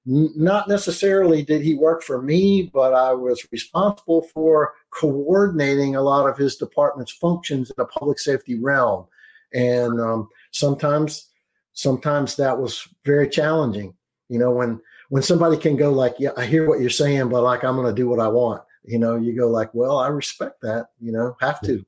not 0.07 0.68
necessarily 0.68 1.42
did 1.42 1.62
he 1.62 1.74
work 1.74 2.03
for 2.03 2.22
me, 2.22 2.70
but 2.72 2.94
I 2.94 3.12
was 3.12 3.46
responsible 3.53 4.22
for 4.22 4.72
coordinating 4.90 5.94
a 5.94 6.03
lot 6.03 6.28
of 6.28 6.38
his 6.38 6.57
department's 6.57 7.12
functions 7.12 7.70
in 7.70 7.74
the 7.76 7.84
public 7.84 8.18
safety 8.18 8.59
realm, 8.59 9.07
and 9.53 10.01
um, 10.01 10.28
sometimes 10.53 11.28
sometimes 11.74 12.36
that 12.36 12.59
was 12.59 12.88
very 13.05 13.28
challenging. 13.28 13.94
You 14.28 14.38
know, 14.38 14.51
when 14.51 14.80
when 15.11 15.22
somebody 15.22 15.57
can 15.57 15.76
go 15.76 15.92
like, 15.92 16.14
"Yeah, 16.18 16.30
I 16.36 16.46
hear 16.46 16.66
what 16.66 16.80
you're 16.80 16.90
saying, 16.90 17.28
but 17.28 17.42
like 17.42 17.62
I'm 17.62 17.76
going 17.76 17.94
to 17.94 18.01
do 18.01 18.09
what 18.09 18.20
I 18.20 18.28
want." 18.28 18.62
You 18.84 18.98
know, 18.98 19.16
you 19.16 19.36
go 19.36 19.48
like, 19.48 19.72
"Well, 19.74 19.98
I 19.98 20.09
respect 20.09 20.62
that." 20.62 20.86
You 21.01 21.12
know, 21.12 21.36
have 21.40 21.61
to. 21.62 21.84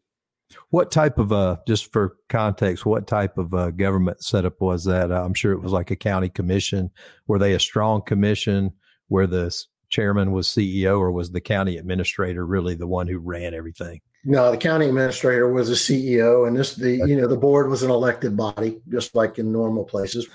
What 0.70 0.90
type 0.90 1.18
of 1.18 1.32
uh 1.32 1.56
just 1.66 1.92
for 1.92 2.16
context, 2.28 2.86
what 2.86 3.06
type 3.06 3.38
of 3.38 3.54
uh 3.54 3.70
government 3.70 4.22
setup 4.22 4.60
was 4.60 4.84
that? 4.84 5.10
Uh, 5.10 5.24
I'm 5.24 5.34
sure 5.34 5.52
it 5.52 5.62
was 5.62 5.72
like 5.72 5.90
a 5.90 5.96
county 5.96 6.28
commission. 6.28 6.90
Were 7.26 7.38
they 7.38 7.54
a 7.54 7.60
strong 7.60 8.02
commission 8.02 8.72
where 9.08 9.26
the 9.26 9.54
chairman 9.88 10.32
was 10.32 10.48
CEO 10.48 10.98
or 10.98 11.12
was 11.12 11.30
the 11.30 11.40
county 11.40 11.76
administrator 11.76 12.46
really 12.46 12.74
the 12.74 12.86
one 12.86 13.06
who 13.06 13.18
ran 13.18 13.54
everything? 13.54 14.00
No, 14.24 14.50
the 14.50 14.56
county 14.56 14.86
administrator 14.86 15.52
was 15.52 15.68
a 15.68 15.72
CEO, 15.72 16.46
and 16.46 16.56
this 16.56 16.76
the 16.76 16.96
you 16.96 17.20
know 17.20 17.26
the 17.26 17.36
board 17.36 17.68
was 17.68 17.82
an 17.82 17.90
elected 17.90 18.36
body, 18.36 18.80
just 18.88 19.14
like 19.14 19.38
in 19.38 19.50
normal 19.50 19.84
places. 19.84 20.28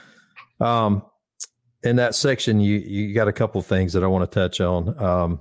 Um, 0.59 1.03
in 1.83 1.95
that 1.95 2.13
section, 2.13 2.59
you 2.59 2.79
you 2.79 3.13
got 3.13 3.29
a 3.29 3.33
couple 3.33 3.59
of 3.59 3.65
things 3.65 3.93
that 3.93 4.03
I 4.03 4.07
want 4.07 4.29
to 4.29 4.39
touch 4.39 4.59
on. 4.59 5.01
Um, 5.01 5.39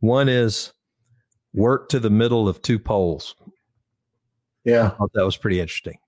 one 0.00 0.28
is 0.28 0.72
work 1.52 1.90
to 1.90 2.00
the 2.00 2.08
middle 2.08 2.48
of 2.48 2.62
two 2.62 2.78
poles. 2.78 3.34
Yeah, 4.70 4.86
I 4.86 4.90
thought 4.90 5.12
that 5.14 5.24
was 5.24 5.36
pretty 5.36 5.60
interesting. 5.60 5.98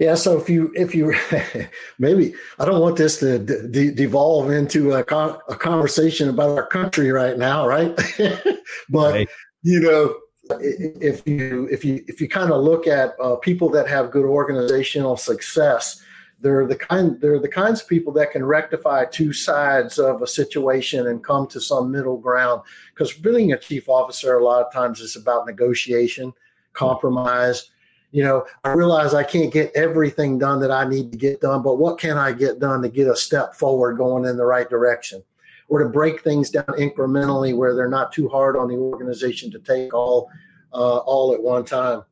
Yeah, 0.00 0.16
so 0.16 0.38
if 0.40 0.48
you 0.48 0.72
if 0.74 0.94
you 0.94 1.14
maybe 1.98 2.34
I 2.58 2.64
don't 2.64 2.80
want 2.80 2.96
this 2.96 3.18
to 3.20 3.38
de- 3.38 3.92
devolve 3.92 4.50
into 4.50 4.92
a, 4.92 5.04
con- 5.04 5.38
a 5.48 5.54
conversation 5.54 6.28
about 6.28 6.50
our 6.58 6.66
country 6.66 7.12
right 7.12 7.38
now, 7.38 7.66
right? 7.66 7.96
but 8.88 9.12
right 9.12 9.28
you 9.64 9.80
know, 9.80 10.14
if 10.60 11.26
you 11.26 11.66
if 11.70 11.84
you 11.84 12.04
if 12.06 12.20
you 12.20 12.28
kind 12.28 12.52
of 12.52 12.62
look 12.62 12.86
at 12.86 13.14
uh, 13.20 13.36
people 13.36 13.70
that 13.70 13.88
have 13.88 14.10
good 14.10 14.26
organizational 14.26 15.16
success, 15.16 16.02
they're 16.40 16.66
the 16.66 16.76
kind 16.76 17.18
they're 17.20 17.40
the 17.40 17.48
kinds 17.48 17.80
of 17.80 17.88
people 17.88 18.12
that 18.12 18.30
can 18.30 18.44
rectify 18.44 19.06
two 19.06 19.32
sides 19.32 19.98
of 19.98 20.20
a 20.20 20.26
situation 20.26 21.06
and 21.06 21.24
come 21.24 21.46
to 21.46 21.60
some 21.60 21.90
middle 21.90 22.18
ground. 22.18 22.60
Because 22.92 23.14
being 23.14 23.54
a 23.54 23.58
chief 23.58 23.88
officer, 23.88 24.36
a 24.36 24.44
lot 24.44 24.64
of 24.64 24.70
times 24.70 25.00
is 25.00 25.16
about 25.16 25.46
negotiation, 25.46 26.34
compromise. 26.74 27.70
You 28.12 28.22
know, 28.22 28.46
I 28.62 28.72
realize 28.72 29.14
I 29.14 29.24
can't 29.24 29.52
get 29.52 29.72
everything 29.74 30.38
done 30.38 30.60
that 30.60 30.70
I 30.70 30.86
need 30.86 31.10
to 31.10 31.18
get 31.18 31.40
done, 31.40 31.62
but 31.62 31.78
what 31.78 31.98
can 31.98 32.16
I 32.16 32.32
get 32.32 32.60
done 32.60 32.82
to 32.82 32.88
get 32.88 33.08
a 33.08 33.16
step 33.16 33.54
forward 33.54 33.96
going 33.96 34.24
in 34.24 34.36
the 34.36 34.44
right 34.44 34.68
direction? 34.68 35.22
or 35.68 35.82
to 35.82 35.88
break 35.88 36.22
things 36.22 36.50
down 36.50 36.64
incrementally 36.78 37.56
where 37.56 37.74
they're 37.74 37.88
not 37.88 38.12
too 38.12 38.28
hard 38.28 38.56
on 38.56 38.68
the 38.68 38.76
organization 38.76 39.50
to 39.50 39.58
take 39.58 39.94
all 39.94 40.30
uh, 40.72 40.98
all 40.98 41.32
at 41.32 41.42
one 41.42 41.64
time. 41.64 42.02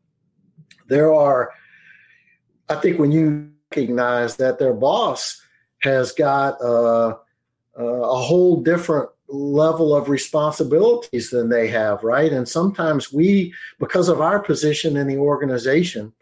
There 0.86 1.12
are, 1.12 1.52
I 2.68 2.76
think, 2.76 2.98
when 2.98 3.12
you 3.12 3.50
recognize 3.70 4.36
that 4.36 4.58
their 4.58 4.72
boss 4.72 5.42
has 5.82 6.12
got 6.12 6.60
uh, 6.60 7.16
uh, 7.78 7.82
a 7.82 8.16
whole 8.16 8.60
different 8.60 9.10
level 9.32 9.94
of 9.94 10.08
responsibilities 10.08 11.30
than 11.30 11.48
they 11.48 11.68
have, 11.68 12.02
right? 12.02 12.32
And 12.32 12.48
sometimes 12.48 13.12
we, 13.12 13.54
because 13.78 14.08
of 14.08 14.20
our 14.20 14.38
position 14.38 14.96
in 14.96 15.06
the 15.06 15.16
organization, 15.16 16.12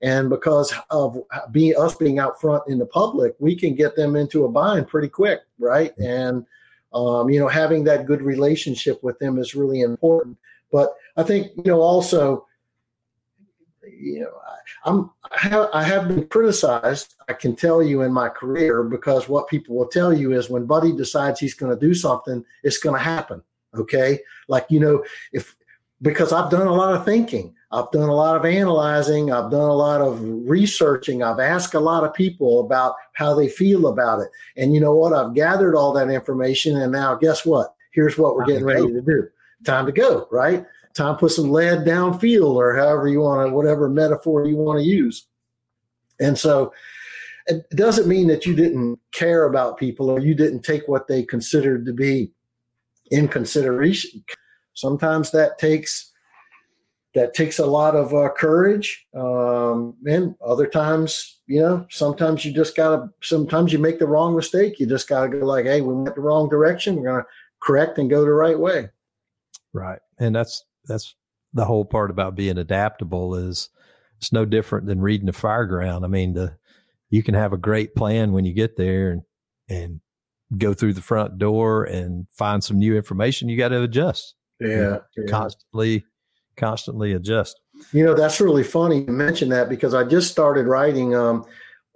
and 0.00 0.30
because 0.30 0.72
of 0.90 1.18
being 1.50 1.74
us 1.76 1.96
being 1.96 2.18
out 2.18 2.40
front 2.40 2.62
in 2.68 2.78
the 2.78 2.86
public, 2.86 3.34
we 3.38 3.56
can 3.56 3.74
get 3.74 3.96
them 3.96 4.14
into 4.14 4.44
a 4.44 4.48
bind 4.48 4.86
pretty 4.86 5.08
quick, 5.08 5.40
right? 5.58 5.96
And 5.98 6.46
um, 6.94 7.28
you 7.28 7.38
know, 7.38 7.48
having 7.48 7.84
that 7.84 8.06
good 8.06 8.22
relationship 8.22 9.02
with 9.02 9.18
them 9.18 9.38
is 9.38 9.54
really 9.54 9.80
important. 9.80 10.38
But 10.70 10.94
I 11.16 11.22
think 11.22 11.52
you 11.56 11.72
know 11.72 11.80
also, 11.80 12.46
you 13.98 14.20
know, 14.20 14.32
I'm 14.84 15.10
I 15.30 15.48
have, 15.48 15.68
I 15.72 15.82
have 15.82 16.08
been 16.08 16.26
criticized. 16.28 17.14
I 17.28 17.32
can 17.32 17.56
tell 17.56 17.82
you 17.82 18.02
in 18.02 18.12
my 18.12 18.28
career 18.28 18.82
because 18.82 19.28
what 19.28 19.48
people 19.48 19.76
will 19.76 19.88
tell 19.88 20.12
you 20.12 20.32
is 20.32 20.48
when 20.48 20.66
Buddy 20.66 20.92
decides 20.92 21.40
he's 21.40 21.54
going 21.54 21.76
to 21.76 21.86
do 21.86 21.94
something, 21.94 22.44
it's 22.62 22.78
going 22.78 22.96
to 22.96 23.02
happen. 23.02 23.42
Okay, 23.76 24.20
like 24.48 24.66
you 24.70 24.80
know, 24.80 25.04
if 25.32 25.56
because 26.00 26.32
I've 26.32 26.50
done 26.50 26.66
a 26.66 26.74
lot 26.74 26.94
of 26.94 27.04
thinking. 27.04 27.54
I've 27.70 27.90
done 27.90 28.08
a 28.08 28.14
lot 28.14 28.34
of 28.34 28.46
analyzing. 28.46 29.30
I've 29.30 29.50
done 29.50 29.68
a 29.68 29.74
lot 29.74 30.00
of 30.00 30.22
researching. 30.22 31.22
I've 31.22 31.40
asked 31.40 31.74
a 31.74 31.80
lot 31.80 32.02
of 32.02 32.14
people 32.14 32.60
about 32.60 32.94
how 33.12 33.34
they 33.34 33.48
feel 33.48 33.88
about 33.88 34.20
it. 34.20 34.28
And 34.56 34.72
you 34.72 34.80
know 34.80 34.94
what? 34.94 35.12
I've 35.12 35.34
gathered 35.34 35.76
all 35.76 35.92
that 35.92 36.08
information. 36.08 36.80
And 36.80 36.92
now, 36.92 37.14
guess 37.14 37.44
what? 37.44 37.74
Here's 37.92 38.16
what 38.16 38.36
we're 38.36 38.46
getting 38.46 38.64
ready 38.64 38.86
to 38.86 39.02
do. 39.02 39.28
Time 39.64 39.84
to 39.84 39.92
go, 39.92 40.28
right? 40.30 40.64
Time 40.98 41.16
put 41.16 41.30
some 41.30 41.50
lead 41.50 41.86
downfield 41.86 42.56
or 42.56 42.74
however 42.74 43.06
you 43.06 43.20
want 43.20 43.48
to, 43.48 43.54
whatever 43.54 43.88
metaphor 43.88 44.46
you 44.46 44.56
want 44.56 44.80
to 44.80 44.84
use. 44.84 45.28
And 46.18 46.36
so 46.36 46.72
it 47.46 47.70
doesn't 47.70 48.08
mean 48.08 48.26
that 48.26 48.44
you 48.44 48.54
didn't 48.54 48.98
care 49.12 49.44
about 49.44 49.78
people 49.78 50.10
or 50.10 50.18
you 50.18 50.34
didn't 50.34 50.62
take 50.62 50.88
what 50.88 51.06
they 51.06 51.22
considered 51.22 51.86
to 51.86 51.92
be 51.92 52.32
in 53.12 53.28
consideration. 53.28 54.24
Sometimes 54.74 55.30
that 55.30 55.58
takes 55.58 56.12
that 57.14 57.32
takes 57.32 57.60
a 57.60 57.66
lot 57.66 57.94
of 57.94 58.12
uh, 58.12 58.28
courage. 58.36 59.06
Um, 59.14 59.94
and 60.04 60.34
other 60.44 60.66
times, 60.66 61.38
you 61.46 61.60
know, 61.60 61.86
sometimes 61.90 62.44
you 62.44 62.52
just 62.52 62.76
gotta. 62.76 63.08
Sometimes 63.22 63.72
you 63.72 63.78
make 63.78 63.98
the 63.98 64.06
wrong 64.06 64.34
mistake. 64.34 64.78
You 64.78 64.86
just 64.86 65.08
gotta 65.08 65.28
go 65.28 65.46
like, 65.46 65.64
"Hey, 65.64 65.80
we 65.80 65.94
went 65.94 66.14
the 66.14 66.20
wrong 66.20 66.48
direction. 66.48 66.96
We're 66.96 67.08
gonna 67.08 67.26
correct 67.60 67.98
and 67.98 68.10
go 68.10 68.24
the 68.24 68.32
right 68.32 68.58
way." 68.58 68.88
Right, 69.72 70.00
and 70.18 70.34
that's 70.34 70.64
that's 70.88 71.14
the 71.52 71.64
whole 71.64 71.84
part 71.84 72.10
about 72.10 72.34
being 72.34 72.58
adaptable. 72.58 73.34
Is 73.34 73.68
it's 74.18 74.32
no 74.32 74.44
different 74.44 74.86
than 74.86 75.00
reading 75.00 75.28
a 75.28 75.32
fireground. 75.32 76.04
I 76.04 76.08
mean, 76.08 76.34
the 76.34 76.56
you 77.10 77.22
can 77.22 77.34
have 77.34 77.52
a 77.52 77.58
great 77.58 77.94
plan 77.94 78.32
when 78.32 78.44
you 78.44 78.52
get 78.52 78.76
there 78.76 79.10
and 79.10 79.22
and 79.68 80.00
go 80.56 80.72
through 80.72 80.94
the 80.94 81.02
front 81.02 81.38
door 81.38 81.84
and 81.84 82.26
find 82.32 82.64
some 82.64 82.78
new 82.78 82.96
information. 82.96 83.48
You 83.48 83.58
got 83.58 83.68
to 83.68 83.82
adjust. 83.82 84.34
Yeah, 84.60 84.98
yeah. 85.16 85.26
constantly 85.28 86.04
constantly 86.56 87.12
adjust. 87.12 87.60
You 87.92 88.04
know, 88.04 88.14
that's 88.14 88.40
really 88.40 88.64
funny 88.64 89.02
you 89.02 89.12
mention 89.12 89.48
that 89.50 89.68
because 89.68 89.94
I 89.94 90.04
just 90.04 90.30
started 90.30 90.66
writing. 90.66 91.14
Um, 91.14 91.46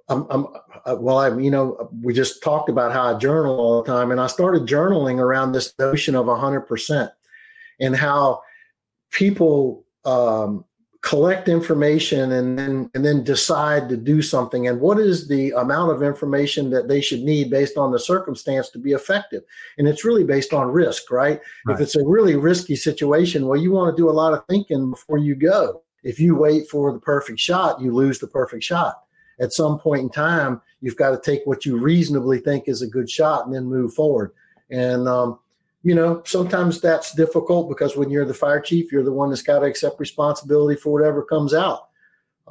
I'm, 0.09 0.27
I'm 0.31 0.47
uh, 0.85 0.97
well, 0.99 1.19
I, 1.19 1.37
you 1.39 1.51
know, 1.51 1.91
we 2.03 2.13
just 2.13 2.43
talked 2.43 2.69
about 2.69 2.93
how 2.93 3.15
I 3.15 3.19
journal 3.19 3.59
all 3.59 3.83
the 3.83 3.89
time, 3.89 4.11
and 4.11 4.21
I 4.21 4.27
started 4.27 4.67
journaling 4.67 5.19
around 5.19 5.53
this 5.53 5.75
notion 5.79 6.15
of 6.15 6.27
100% 6.27 7.11
and 7.81 7.97
how 7.97 8.43
people 9.13 9.85
um, 10.05 10.65
collect 11.03 11.49
information 11.49 12.33
and 12.33 12.59
then 12.59 12.91
and 12.95 13.05
then 13.05 13.23
decide 13.23 13.89
to 13.89 13.97
do 13.97 14.23
something. 14.23 14.69
And 14.69 14.81
what 14.81 14.99
is 14.99 15.29
the 15.29 15.51
amount 15.51 15.93
of 15.93 16.03
information 16.03 16.71
that 16.71 16.89
they 16.89 17.01
should 17.01 17.21
need 17.21 17.51
based 17.51 17.77
on 17.77 17.93
the 17.93 17.99
circumstance 17.99 18.71
to 18.71 18.79
be 18.79 18.93
effective? 18.93 19.43
And 19.79 19.87
it's 19.87 20.05
really 20.05 20.25
based 20.25 20.53
on 20.53 20.69
risk 20.69 21.11
right, 21.11 21.41
right. 21.67 21.75
if 21.75 21.81
it's 21.81 21.97
a 21.97 22.05
really 22.05 22.37
risky 22.37 22.77
situation 22.77 23.47
well 23.47 23.61
you 23.61 23.73
want 23.73 23.95
to 23.95 24.01
do 24.01 24.09
a 24.09 24.13
lot 24.13 24.33
of 24.33 24.45
thinking 24.49 24.91
before 24.91 25.19
you 25.19 25.35
go. 25.35 25.83
If 26.03 26.19
you 26.19 26.35
wait 26.35 26.69
for 26.69 26.93
the 26.93 27.01
perfect 27.01 27.39
shot 27.39 27.81
you 27.81 27.95
lose 27.95 28.19
the 28.19 28.29
perfect 28.29 28.65
shot. 28.65 29.03
At 29.41 29.53
some 29.53 29.79
point 29.79 30.03
in 30.03 30.11
time 30.11 30.61
you've 30.81 30.97
got 30.97 31.11
to 31.11 31.31
take 31.31 31.45
what 31.47 31.67
you 31.67 31.79
reasonably 31.79 32.39
think 32.39 32.65
is 32.67 32.83
a 32.83 32.87
good 32.87 33.11
shot 33.11 33.47
and 33.47 33.55
then 33.55 33.65
move 33.65 33.93
forward. 33.93 34.33
And 34.71 35.09
um, 35.09 35.39
you 35.83 35.95
know, 35.95 36.23
sometimes 36.25 36.81
that's 36.81 37.15
difficult 37.15 37.69
because 37.69 37.97
when 37.97 38.11
you're 38.11 38.25
the 38.25 38.35
fire 38.35 38.61
chief, 38.61 38.93
you're 38.93 39.03
the 39.03 39.13
one 39.13 39.31
that's 39.31 39.43
got 39.43 39.61
to 39.61 39.67
accept 39.67 39.99
responsibility 39.99 40.81
for 40.81 40.93
whatever 40.93 41.23
comes 41.23 41.55
out. 41.55 41.89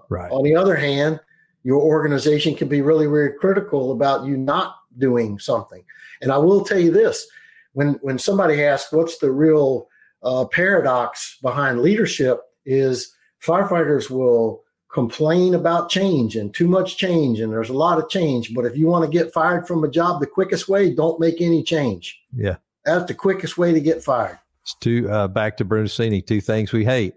Right. 0.09 0.31
On 0.31 0.43
the 0.43 0.55
other 0.55 0.75
hand, 0.75 1.19
your 1.63 1.81
organization 1.81 2.55
can 2.55 2.67
be 2.67 2.81
really, 2.81 3.07
really 3.07 3.33
critical 3.39 3.91
about 3.91 4.25
you 4.25 4.35
not 4.35 4.75
doing 4.97 5.39
something. 5.39 5.83
And 6.21 6.31
I 6.31 6.37
will 6.37 6.63
tell 6.63 6.79
you 6.79 6.91
this: 6.91 7.27
when 7.73 7.93
when 8.01 8.17
somebody 8.17 8.63
asks 8.63 8.91
what's 8.91 9.17
the 9.19 9.31
real 9.31 9.87
uh, 10.23 10.45
paradox 10.45 11.37
behind 11.41 11.81
leadership, 11.81 12.41
is 12.65 13.15
firefighters 13.41 14.09
will 14.09 14.63
complain 14.91 15.55
about 15.55 15.89
change 15.89 16.35
and 16.35 16.53
too 16.53 16.67
much 16.67 16.97
change, 16.97 17.39
and 17.39 17.51
there's 17.53 17.69
a 17.69 17.73
lot 17.73 17.97
of 17.97 18.09
change. 18.09 18.53
But 18.53 18.65
if 18.65 18.75
you 18.75 18.87
want 18.87 19.09
to 19.09 19.17
get 19.17 19.33
fired 19.33 19.67
from 19.67 19.83
a 19.83 19.89
job 19.89 20.19
the 20.19 20.27
quickest 20.27 20.67
way, 20.67 20.93
don't 20.93 21.19
make 21.19 21.39
any 21.39 21.63
change. 21.63 22.19
Yeah. 22.35 22.57
That's 22.85 23.05
the 23.05 23.13
quickest 23.13 23.57
way 23.57 23.73
to 23.73 23.79
get 23.79 24.03
fired. 24.03 24.39
It's 24.63 24.75
two 24.81 25.09
uh, 25.09 25.27
back 25.27 25.57
to 25.57 25.65
Brunacini, 25.65 26.25
two 26.25 26.41
things 26.41 26.71
we 26.71 26.85
hate: 26.85 27.15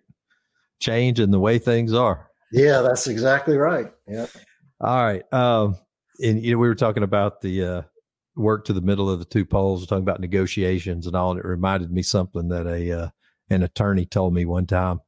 change 0.80 1.20
and 1.20 1.32
the 1.32 1.40
way 1.40 1.58
things 1.58 1.92
are. 1.92 2.28
Yeah, 2.52 2.82
that's 2.82 3.06
exactly 3.06 3.56
right. 3.56 3.92
Yeah. 4.06 4.26
All 4.80 5.04
right. 5.04 5.32
Um, 5.32 5.76
and 6.20 6.42
you 6.42 6.52
know, 6.52 6.58
we 6.58 6.68
were 6.68 6.74
talking 6.74 7.02
about 7.02 7.40
the 7.40 7.64
uh, 7.64 7.82
work 8.36 8.64
to 8.66 8.72
the 8.72 8.80
middle 8.80 9.10
of 9.10 9.18
the 9.18 9.24
two 9.24 9.44
poles. 9.44 9.80
We're 9.80 9.86
talking 9.86 10.04
about 10.04 10.20
negotiations 10.20 11.06
and 11.06 11.16
all. 11.16 11.32
And 11.32 11.40
it 11.40 11.46
reminded 11.46 11.90
me 11.90 12.02
something 12.02 12.48
that 12.48 12.66
a 12.66 12.92
uh, 12.92 13.08
an 13.50 13.62
attorney 13.62 14.06
told 14.06 14.34
me 14.34 14.44
one 14.44 14.66
time 14.66 15.00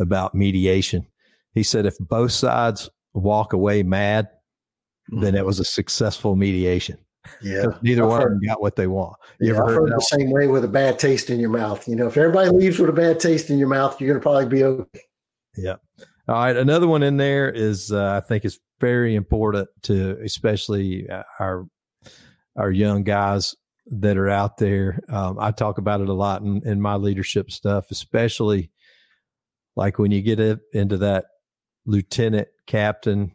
about 0.00 0.34
mediation. 0.34 1.06
He 1.52 1.62
said 1.62 1.86
if 1.86 1.96
both 1.98 2.32
sides 2.32 2.90
walk 3.12 3.52
away 3.52 3.82
mad, 3.82 4.28
mm-hmm. 5.10 5.22
then 5.22 5.34
it 5.34 5.46
was 5.46 5.60
a 5.60 5.64
successful 5.64 6.36
mediation. 6.36 6.98
Yeah. 7.42 7.66
Neither 7.82 8.02
I've 8.02 8.08
one 8.08 8.20
heard, 8.20 8.32
of 8.32 8.40
them 8.40 8.48
got 8.48 8.60
what 8.60 8.76
they 8.76 8.86
want. 8.86 9.16
You 9.40 9.54
yeah, 9.54 9.60
I've 9.60 9.68
heard, 9.68 9.90
heard 9.90 9.92
the 9.92 10.00
same 10.00 10.30
way 10.30 10.46
with 10.46 10.64
a 10.64 10.68
bad 10.68 10.98
taste 10.98 11.30
in 11.30 11.40
your 11.40 11.50
mouth. 11.50 11.86
You 11.88 11.96
know, 11.96 12.06
if 12.06 12.16
everybody 12.16 12.50
leaves 12.50 12.78
with 12.78 12.90
a 12.90 12.92
bad 12.92 13.20
taste 13.20 13.50
in 13.50 13.58
your 13.58 13.68
mouth, 13.68 14.00
you're 14.00 14.08
going 14.08 14.20
to 14.20 14.22
probably 14.22 14.46
be 14.46 14.64
okay. 14.64 15.00
Yeah. 15.56 15.76
All 16.28 16.34
right. 16.36 16.56
Another 16.56 16.86
one 16.86 17.02
in 17.02 17.16
there 17.16 17.50
is, 17.50 17.92
uh, 17.92 18.20
I 18.22 18.26
think 18.26 18.44
is 18.44 18.58
very 18.80 19.14
important 19.14 19.68
to, 19.82 20.18
especially 20.24 21.08
uh, 21.08 21.22
our, 21.38 21.66
our 22.56 22.70
young 22.70 23.02
guys 23.02 23.54
that 23.86 24.16
are 24.16 24.30
out 24.30 24.56
there. 24.56 25.00
Um, 25.08 25.38
I 25.38 25.50
talk 25.50 25.78
about 25.78 26.00
it 26.00 26.08
a 26.08 26.14
lot 26.14 26.42
in, 26.42 26.66
in 26.66 26.80
my 26.80 26.96
leadership 26.96 27.50
stuff, 27.50 27.90
especially 27.90 28.70
like 29.76 29.98
when 29.98 30.10
you 30.10 30.22
get 30.22 30.40
into 30.72 30.98
that 30.98 31.26
lieutenant 31.86 32.48
captain 32.66 33.32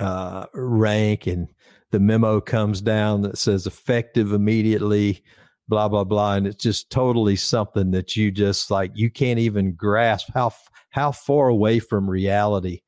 uh, 0.00 0.46
rank 0.54 1.26
and 1.26 1.48
the 1.90 2.00
memo 2.00 2.40
comes 2.40 2.80
down 2.80 3.22
that 3.22 3.38
says 3.38 3.66
effective 3.66 4.32
immediately, 4.32 5.22
blah, 5.68 5.88
blah, 5.88 6.04
blah. 6.04 6.34
And 6.34 6.46
it's 6.46 6.62
just 6.62 6.90
totally 6.90 7.36
something 7.36 7.90
that 7.92 8.16
you 8.16 8.30
just 8.30 8.70
like, 8.70 8.92
you 8.94 9.10
can't 9.10 9.38
even 9.38 9.72
grasp 9.72 10.30
how, 10.32 10.52
how 10.90 11.12
far 11.12 11.48
away 11.48 11.78
from 11.78 12.08
reality 12.08 12.80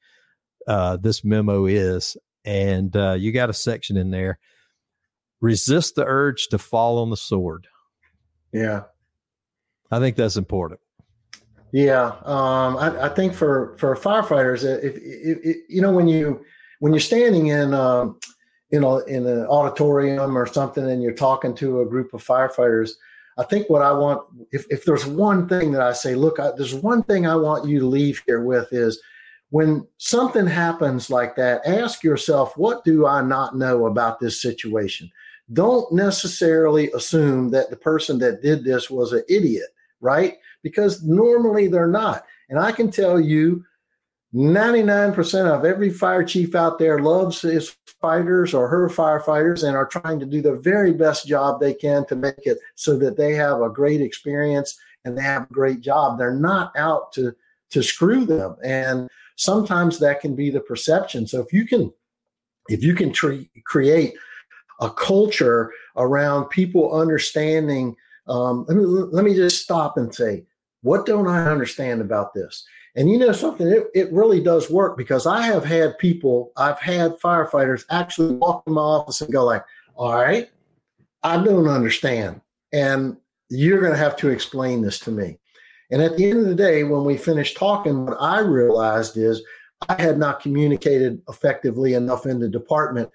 uh, 0.66 0.96
this 0.96 1.24
memo 1.24 1.66
is. 1.66 2.16
And 2.44 2.94
uh, 2.96 3.12
you 3.12 3.32
got 3.32 3.50
a 3.50 3.55
section 3.55 3.96
in 3.96 4.11
there 4.11 4.38
resist 5.42 5.96
the 5.96 6.05
urge 6.07 6.48
to 6.48 6.59
fall 6.59 7.00
on 7.00 7.11
the 7.11 7.16
sword. 7.16 7.66
Yeah. 8.53 8.84
I 9.90 9.98
think 9.98 10.16
that's 10.16 10.36
important. 10.36 10.80
Yeah, 11.72 12.12
um, 12.24 12.76
I, 12.76 13.07
I, 13.07 13.09
think 13.09 13.32
for 13.32 13.74
for 13.78 13.96
firefighters, 13.96 14.62
if, 14.62 14.94
if, 14.96 15.38
if, 15.42 15.57
you 15.70 15.80
know 15.80 15.90
when 15.90 16.07
you 16.07 16.44
when 16.80 16.92
you're 16.92 17.00
standing 17.00 17.46
in 17.46 17.72
um, 17.72 18.18
you 18.72 18.80
know, 18.80 18.98
in 19.00 19.26
an 19.26 19.46
auditorium 19.46 20.36
or 20.36 20.46
something 20.46 20.90
and 20.90 21.02
you're 21.02 21.12
talking 21.12 21.54
to 21.56 21.82
a 21.82 21.86
group 21.86 22.14
of 22.14 22.24
firefighters, 22.24 22.92
I 23.38 23.44
think 23.44 23.68
what 23.68 23.82
I 23.82 23.92
want, 23.92 24.26
if, 24.50 24.66
if 24.70 24.84
there's 24.84 25.06
one 25.06 25.48
thing 25.48 25.72
that 25.72 25.82
I 25.82 25.92
say, 25.92 26.14
look, 26.14 26.40
I, 26.40 26.52
there's 26.56 26.74
one 26.74 27.02
thing 27.02 27.26
I 27.26 27.36
want 27.36 27.68
you 27.68 27.78
to 27.80 27.86
leave 27.86 28.22
here 28.26 28.42
with 28.42 28.72
is 28.72 29.00
when 29.50 29.86
something 29.98 30.46
happens 30.46 31.10
like 31.10 31.36
that, 31.36 31.60
ask 31.66 32.02
yourself, 32.02 32.56
what 32.56 32.82
do 32.84 33.06
I 33.06 33.20
not 33.20 33.56
know 33.56 33.86
about 33.86 34.18
this 34.18 34.40
situation? 34.40 35.10
Don't 35.52 35.92
necessarily 35.92 36.90
assume 36.92 37.50
that 37.50 37.68
the 37.68 37.76
person 37.76 38.18
that 38.20 38.40
did 38.40 38.64
this 38.64 38.90
was 38.90 39.12
an 39.12 39.22
idiot, 39.28 39.68
right? 40.00 40.38
Because 40.62 41.02
normally 41.02 41.68
they're 41.68 41.86
not. 41.86 42.24
And 42.48 42.58
I 42.58 42.72
can 42.72 42.90
tell 42.90 43.20
you 43.20 43.64
99% 44.35 45.47
of 45.47 45.64
every 45.64 45.91
fire 45.91 46.24
chief 46.24 46.55
out 46.55 46.78
there 46.78 47.01
loves 47.01 47.43
his 47.43 47.76
fighters 48.01 48.55
or 48.55 48.66
her 48.66 48.89
firefighters 48.89 49.66
and 49.66 49.76
are 49.76 49.87
trying 49.87 50.18
to 50.20 50.26
do 50.26 50.41
the 50.41 50.57
very 50.57 50.93
best 50.93 51.26
job 51.26 51.61
they 51.61 51.74
can 51.74 52.07
to 52.07 52.16
make 52.16 52.47
it 52.47 52.59
so 52.74 52.97
that 52.97 53.16
they 53.16 53.35
have 53.35 53.61
a 53.61 53.68
great 53.68 54.01
experience 54.01 54.78
and 55.05 55.16
they 55.16 55.22
have 55.22 55.43
a 55.43 55.53
great 55.53 55.80
job. 55.80 56.18
They're 56.18 56.35
not 56.35 56.72
out 56.76 57.12
to 57.12 57.35
to 57.70 57.83
screw 57.83 58.26
them. 58.26 58.57
And 58.62 59.09
sometimes 59.37 59.99
that 59.99 60.20
can 60.20 60.35
be 60.35 60.51
the 60.51 60.61
perception. 60.61 61.26
So 61.26 61.41
if 61.41 61.53
you 61.53 61.66
can 61.66 61.93
if 62.68 62.83
you 62.83 62.95
can 62.95 63.12
tre- 63.12 63.51
create 63.64 64.14
a 64.80 64.91
culture 64.91 65.72
around 65.97 66.47
people 66.47 66.93
understanding. 66.99 67.97
Um, 68.26 68.64
let 68.68 68.76
me 68.76 68.85
let 68.85 69.24
me 69.24 69.35
just 69.35 69.62
stop 69.62 69.97
and 69.97 70.14
say, 70.14 70.45
what 70.83 71.07
don't 71.07 71.28
I 71.28 71.47
understand 71.47 72.01
about 72.01 72.35
this? 72.35 72.64
And 72.95 73.11
you 73.11 73.18
know 73.18 73.32
something, 73.32 73.66
it, 73.66 73.86
it 73.95 74.12
really 74.12 74.43
does 74.43 74.70
work 74.70 74.99
because 74.99 75.26
I 75.26 75.43
have 75.43 75.64
had 75.64 75.99
people, 75.99 76.53
I've 76.57 76.78
had 76.78 77.18
firefighters 77.18 77.84
actually 77.90 78.34
walk 78.34 78.64
in 78.66 78.74
my 78.74 78.82
office 78.82 79.22
and 79.22 79.32
go 79.32 79.45
like, 79.45 79.64
all 79.95 80.14
right, 80.14 80.51
I 81.22 81.43
don't 81.43 81.68
understand. 81.68 82.40
And 82.72 83.16
you're 83.49 83.80
going 83.80 83.93
to 83.93 83.99
have 83.99 84.16
to 84.16 84.28
explain 84.28 84.82
this 84.82 84.99
to 85.01 85.11
me. 85.11 85.38
And 85.90 86.03
at 86.03 86.16
the 86.16 86.28
end 86.30 86.40
of 86.40 86.47
the 86.47 86.55
day, 86.55 86.84
when 86.84 87.05
we 87.05 87.16
finished 87.16 87.57
talking, 87.57 88.07
what 88.07 88.16
I 88.20 88.40
realized 88.40 89.16
is 89.16 89.43
I 89.88 90.01
had 90.01 90.18
not 90.18 90.40
communicated 90.40 91.20
effectively 91.28 91.95
enough 91.95 92.26
in 92.26 92.40
the 92.40 92.49
department 92.49 93.11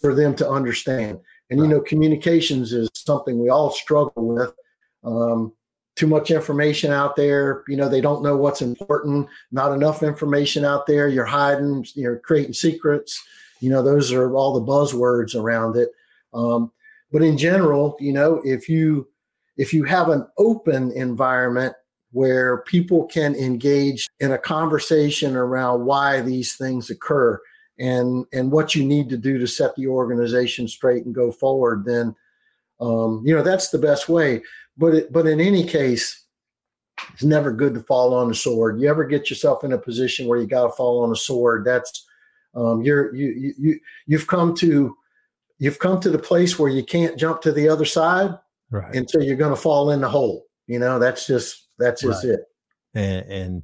for 0.00 0.14
them 0.14 0.34
to 0.36 0.48
understand. 0.48 1.18
And, 1.50 1.60
you 1.60 1.68
know, 1.68 1.80
communications 1.80 2.72
is 2.72 2.90
something 2.94 3.38
we 3.38 3.50
all 3.50 3.70
struggle 3.70 4.26
with. 4.26 4.54
Um, 5.02 5.52
too 5.96 6.06
much 6.06 6.30
information 6.30 6.90
out 6.90 7.16
there. 7.16 7.62
You 7.68 7.76
know, 7.76 7.88
they 7.88 8.00
don't 8.00 8.22
know 8.22 8.36
what's 8.36 8.62
important, 8.62 9.28
not 9.52 9.72
enough 9.72 10.02
information 10.02 10.64
out 10.64 10.86
there. 10.86 11.08
You're 11.08 11.24
hiding, 11.24 11.86
you're 11.94 12.18
creating 12.18 12.54
secrets. 12.54 13.22
You 13.60 13.70
know, 13.70 13.82
those 13.82 14.12
are 14.12 14.34
all 14.34 14.52
the 14.52 14.72
buzzwords 14.72 15.34
around 15.34 15.76
it. 15.76 15.90
Um, 16.32 16.72
but 17.12 17.22
in 17.22 17.38
general, 17.38 17.96
you 18.00 18.12
know, 18.12 18.40
if 18.44 18.68
you 18.68 19.08
if 19.56 19.72
you 19.72 19.84
have 19.84 20.08
an 20.08 20.26
open 20.36 20.90
environment 20.92 21.74
where 22.10 22.58
people 22.62 23.06
can 23.06 23.34
engage 23.36 24.08
in 24.20 24.32
a 24.32 24.38
conversation 24.38 25.36
around 25.36 25.84
why 25.84 26.20
these 26.20 26.56
things 26.56 26.90
occur 26.90 27.40
and 27.78 28.24
and 28.32 28.50
what 28.50 28.74
you 28.74 28.84
need 28.84 29.08
to 29.08 29.16
do 29.16 29.38
to 29.38 29.46
set 29.46 29.74
the 29.76 29.86
organization 29.86 30.66
straight 30.66 31.04
and 31.04 31.14
go 31.14 31.30
forward, 31.30 31.84
then 31.84 32.14
um, 32.80 33.22
you 33.24 33.34
know 33.34 33.42
that's 33.42 33.70
the 33.70 33.78
best 33.78 34.08
way. 34.08 34.42
But 34.76 34.94
it, 34.94 35.12
but 35.12 35.26
in 35.26 35.40
any 35.40 35.64
case, 35.64 36.24
it's 37.12 37.24
never 37.24 37.52
good 37.52 37.74
to 37.74 37.80
fall 37.80 38.14
on 38.14 38.28
the 38.28 38.34
sword. 38.34 38.80
You 38.80 38.88
ever 38.88 39.04
get 39.04 39.30
yourself 39.30 39.64
in 39.64 39.72
a 39.72 39.78
position 39.78 40.26
where 40.26 40.38
you 40.38 40.46
got 40.46 40.66
to 40.66 40.72
fall 40.72 41.02
on 41.04 41.12
a 41.12 41.16
sword? 41.16 41.64
That's 41.64 42.06
um, 42.54 42.82
you're 42.82 43.14
you 43.14 43.54
you 43.58 43.80
you've 44.06 44.26
come 44.26 44.54
to 44.56 44.96
you've 45.58 45.78
come 45.78 46.00
to 46.00 46.10
the 46.10 46.18
place 46.18 46.58
where 46.58 46.70
you 46.70 46.84
can't 46.84 47.18
jump 47.18 47.40
to 47.42 47.52
the 47.52 47.68
other 47.68 47.84
side, 47.84 48.36
right? 48.70 48.94
And 48.94 49.08
so 49.08 49.20
you're 49.20 49.36
going 49.36 49.54
to 49.54 49.60
fall 49.60 49.90
in 49.90 50.00
the 50.00 50.08
hole. 50.08 50.44
You 50.66 50.78
know, 50.78 50.98
that's 50.98 51.26
just 51.26 51.68
that's 51.78 52.02
just 52.02 52.24
right. 52.24 52.34
it. 52.34 52.40
And, 52.94 53.30
and 53.30 53.62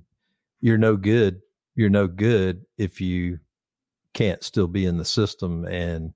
you're 0.61 0.79
no 0.79 0.97
good. 0.97 1.41
You're 1.77 1.91
no 1.91 2.07
good 2.07 2.65
if 2.79 3.01
you 3.01 3.39
can't 4.13 4.43
still 4.43 4.67
be 4.67 4.87
in 4.87 4.99
the 4.99 5.05
system 5.05 5.65
and 5.67 6.13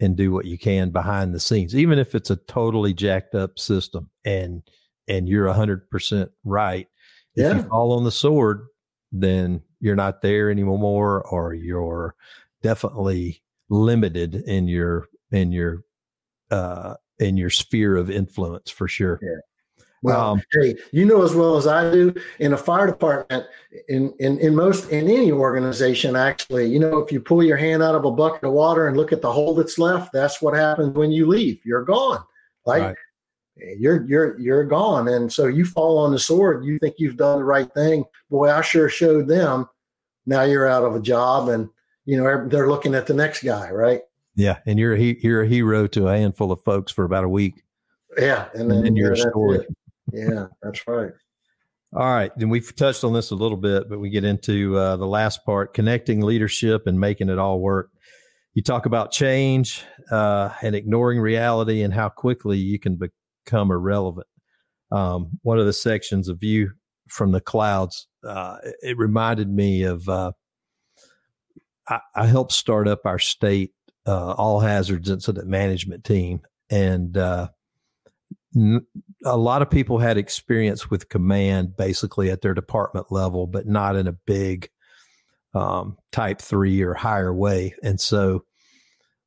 and 0.00 0.16
do 0.16 0.32
what 0.32 0.46
you 0.46 0.58
can 0.58 0.90
behind 0.90 1.34
the 1.34 1.40
scenes, 1.40 1.76
even 1.76 1.98
if 1.98 2.14
it's 2.14 2.30
a 2.30 2.36
totally 2.36 2.94
jacked 2.94 3.34
up 3.34 3.58
system 3.58 4.10
and 4.24 4.62
and 5.06 5.28
you're 5.28 5.46
a 5.46 5.54
hundred 5.54 5.90
percent 5.90 6.30
right. 6.44 6.88
If 7.36 7.56
you 7.56 7.62
fall 7.62 7.92
on 7.92 8.04
the 8.04 8.10
sword, 8.10 8.66
then 9.12 9.62
you're 9.80 9.96
not 9.96 10.20
there 10.20 10.50
anymore, 10.50 11.22
or 11.22 11.54
you're 11.54 12.14
definitely 12.62 13.42
limited 13.68 14.34
in 14.34 14.68
your 14.68 15.08
in 15.30 15.52
your 15.52 15.84
uh 16.50 16.94
in 17.18 17.36
your 17.36 17.50
sphere 17.50 17.96
of 17.96 18.10
influence 18.10 18.70
for 18.70 18.88
sure. 18.88 19.20
Yeah. 19.22 19.40
Well, 20.02 20.32
um, 20.32 20.42
hey, 20.52 20.76
you 20.92 21.04
know 21.04 21.22
as 21.22 21.34
well 21.34 21.56
as 21.56 21.66
I 21.66 21.90
do 21.90 22.14
in 22.38 22.54
a 22.54 22.56
fire 22.56 22.86
department, 22.86 23.44
in, 23.88 24.14
in 24.18 24.38
in 24.38 24.54
most 24.54 24.88
in 24.90 25.08
any 25.08 25.30
organization, 25.30 26.16
actually, 26.16 26.66
you 26.66 26.78
know, 26.78 26.98
if 26.98 27.12
you 27.12 27.20
pull 27.20 27.42
your 27.42 27.58
hand 27.58 27.82
out 27.82 27.94
of 27.94 28.06
a 28.06 28.10
bucket 28.10 28.44
of 28.44 28.52
water 28.52 28.88
and 28.88 28.96
look 28.96 29.12
at 29.12 29.20
the 29.20 29.30
hole 29.30 29.54
that's 29.54 29.78
left, 29.78 30.12
that's 30.12 30.40
what 30.40 30.54
happens 30.54 30.94
when 30.96 31.12
you 31.12 31.26
leave. 31.26 31.60
You're 31.64 31.84
gone. 31.84 32.24
Like 32.64 32.82
right. 32.82 32.96
you're 33.78 34.06
you're 34.06 34.40
you're 34.40 34.64
gone. 34.64 35.08
And 35.08 35.30
so 35.30 35.48
you 35.48 35.66
fall 35.66 35.98
on 35.98 36.12
the 36.12 36.18
sword, 36.18 36.64
you 36.64 36.78
think 36.78 36.94
you've 36.98 37.18
done 37.18 37.38
the 37.38 37.44
right 37.44 37.70
thing. 37.74 38.04
Boy, 38.30 38.50
I 38.50 38.62
sure 38.62 38.88
showed 38.88 39.28
them. 39.28 39.68
Now 40.24 40.44
you're 40.44 40.68
out 40.68 40.84
of 40.84 40.94
a 40.94 41.00
job 41.00 41.48
and 41.48 41.68
you 42.06 42.16
know 42.16 42.48
they're 42.48 42.70
looking 42.70 42.94
at 42.94 43.06
the 43.06 43.14
next 43.14 43.42
guy, 43.42 43.70
right? 43.70 44.00
Yeah, 44.34 44.58
and 44.64 44.78
you're 44.78 44.94
a 44.94 44.98
you're 44.98 45.42
a 45.42 45.48
hero 45.48 45.86
to 45.88 46.08
a 46.08 46.16
handful 46.16 46.52
of 46.52 46.62
folks 46.62 46.90
for 46.90 47.04
about 47.04 47.24
a 47.24 47.28
week. 47.28 47.62
Yeah, 48.18 48.48
and 48.54 48.70
then, 48.70 48.78
and 48.78 48.86
then 48.86 48.96
you're 48.96 49.12
a 49.12 49.16
story. 49.16 49.66
Yeah, 50.12 50.46
that's 50.62 50.86
right. 50.86 51.12
All 51.92 52.04
right. 52.04 52.30
Then 52.36 52.50
we've 52.50 52.74
touched 52.76 53.02
on 53.02 53.12
this 53.12 53.32
a 53.32 53.34
little 53.34 53.56
bit, 53.56 53.88
but 53.88 53.98
we 53.98 54.10
get 54.10 54.24
into 54.24 54.76
uh, 54.76 54.96
the 54.96 55.06
last 55.06 55.44
part 55.44 55.74
connecting 55.74 56.20
leadership 56.20 56.86
and 56.86 57.00
making 57.00 57.28
it 57.28 57.38
all 57.38 57.60
work. 57.60 57.90
You 58.54 58.62
talk 58.62 58.86
about 58.86 59.10
change 59.10 59.82
uh, 60.10 60.50
and 60.62 60.76
ignoring 60.76 61.20
reality 61.20 61.82
and 61.82 61.92
how 61.92 62.08
quickly 62.08 62.58
you 62.58 62.78
can 62.78 62.96
become 62.96 63.70
irrelevant. 63.70 64.26
Um, 64.92 65.38
one 65.42 65.58
of 65.58 65.66
the 65.66 65.72
sections 65.72 66.28
of 66.28 66.38
view 66.38 66.72
from 67.08 67.32
the 67.32 67.40
clouds, 67.40 68.06
uh, 68.24 68.58
it 68.82 68.96
reminded 68.96 69.48
me 69.48 69.82
of 69.82 70.08
uh, 70.08 70.32
I, 71.88 72.00
I, 72.14 72.26
helped 72.26 72.52
start 72.52 72.88
up 72.88 73.00
our 73.04 73.20
state 73.20 73.72
uh, 74.06 74.32
all 74.32 74.60
hazards 74.60 75.08
incident 75.10 75.46
management 75.48 76.04
team. 76.04 76.40
And 76.70 77.16
uh, 77.16 77.48
a 78.56 79.36
lot 79.36 79.62
of 79.62 79.70
people 79.70 79.98
had 79.98 80.16
experience 80.16 80.90
with 80.90 81.08
command 81.08 81.76
basically 81.76 82.30
at 82.30 82.42
their 82.42 82.54
department 82.54 83.06
level, 83.10 83.46
but 83.46 83.66
not 83.66 83.96
in 83.96 84.06
a 84.06 84.12
big 84.12 84.68
um, 85.54 85.96
type 86.12 86.40
three 86.40 86.82
or 86.82 86.94
higher 86.94 87.32
way. 87.32 87.74
And 87.82 88.00
so 88.00 88.44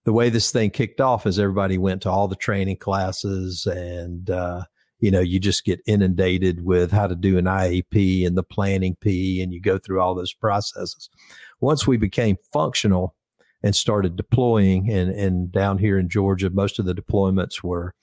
the 0.06 0.14
way 0.14 0.30
this 0.30 0.52
thing 0.52 0.72
kicked 0.72 1.00
off 1.00 1.26
is 1.26 1.40
everybody 1.40 1.78
went 1.78 2.02
to 2.02 2.10
all 2.10 2.28
the 2.28 2.36
training 2.36 2.78
classes 2.78 3.66
and, 3.66 4.30
uh, 4.30 4.64
you 5.00 5.12
know, 5.12 5.20
you 5.20 5.40
just 5.40 5.66
get 5.66 5.82
inundated 5.86 6.64
with 6.64 6.92
how 6.92 7.08
to 7.08 7.16
do 7.16 7.38
an 7.38 7.46
IAP 7.46 8.26
and 8.26 8.38
the 8.38 8.44
planning 8.44 8.96
P, 9.02 9.42
and 9.42 9.54
you 9.54 9.60
go 9.60 9.78
through 9.78 10.00
all 10.00 10.16
those 10.16 10.34
processes. 10.34 11.10
Once 11.60 11.86
we 11.86 11.98
became 11.98 12.38
functional 12.54 13.14
and 13.62 13.76
started 13.76 14.16
deploying, 14.16 14.90
and, 14.90 15.10
and 15.12 15.52
down 15.52 15.78
here 15.78 16.00
in 16.00 16.08
Georgia, 16.08 16.50
most 16.50 16.80
of 16.80 16.86
the 16.86 16.96
deployments 16.96 17.62
were 17.62 17.94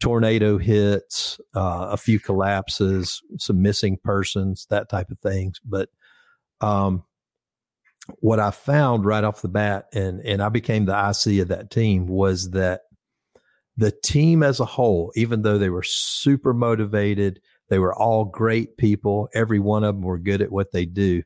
tornado 0.00 0.58
hits, 0.58 1.40
uh, 1.54 1.88
a 1.90 1.96
few 1.96 2.18
collapses, 2.18 3.22
some 3.38 3.62
missing 3.62 3.98
persons, 4.02 4.66
that 4.70 4.88
type 4.88 5.10
of 5.10 5.18
things. 5.20 5.60
But 5.64 5.90
um, 6.60 7.04
what 8.18 8.40
I 8.40 8.50
found 8.50 9.04
right 9.04 9.22
off 9.24 9.42
the 9.42 9.48
bat, 9.48 9.86
and 9.92 10.20
and 10.20 10.42
I 10.42 10.48
became 10.48 10.86
the 10.86 10.92
IC 10.96 11.40
of 11.42 11.48
that 11.48 11.70
team, 11.70 12.06
was 12.06 12.50
that 12.50 12.82
the 13.76 13.92
team 13.92 14.42
as 14.42 14.58
a 14.60 14.64
whole, 14.64 15.12
even 15.14 15.42
though 15.42 15.58
they 15.58 15.70
were 15.70 15.82
super 15.82 16.52
motivated, 16.52 17.40
they 17.68 17.78
were 17.78 17.94
all 17.94 18.24
great 18.24 18.76
people. 18.76 19.28
Every 19.34 19.58
one 19.58 19.84
of 19.84 19.94
them 19.94 20.02
were 20.02 20.18
good 20.18 20.42
at 20.42 20.52
what 20.52 20.72
they 20.72 20.86
do. 20.86 21.22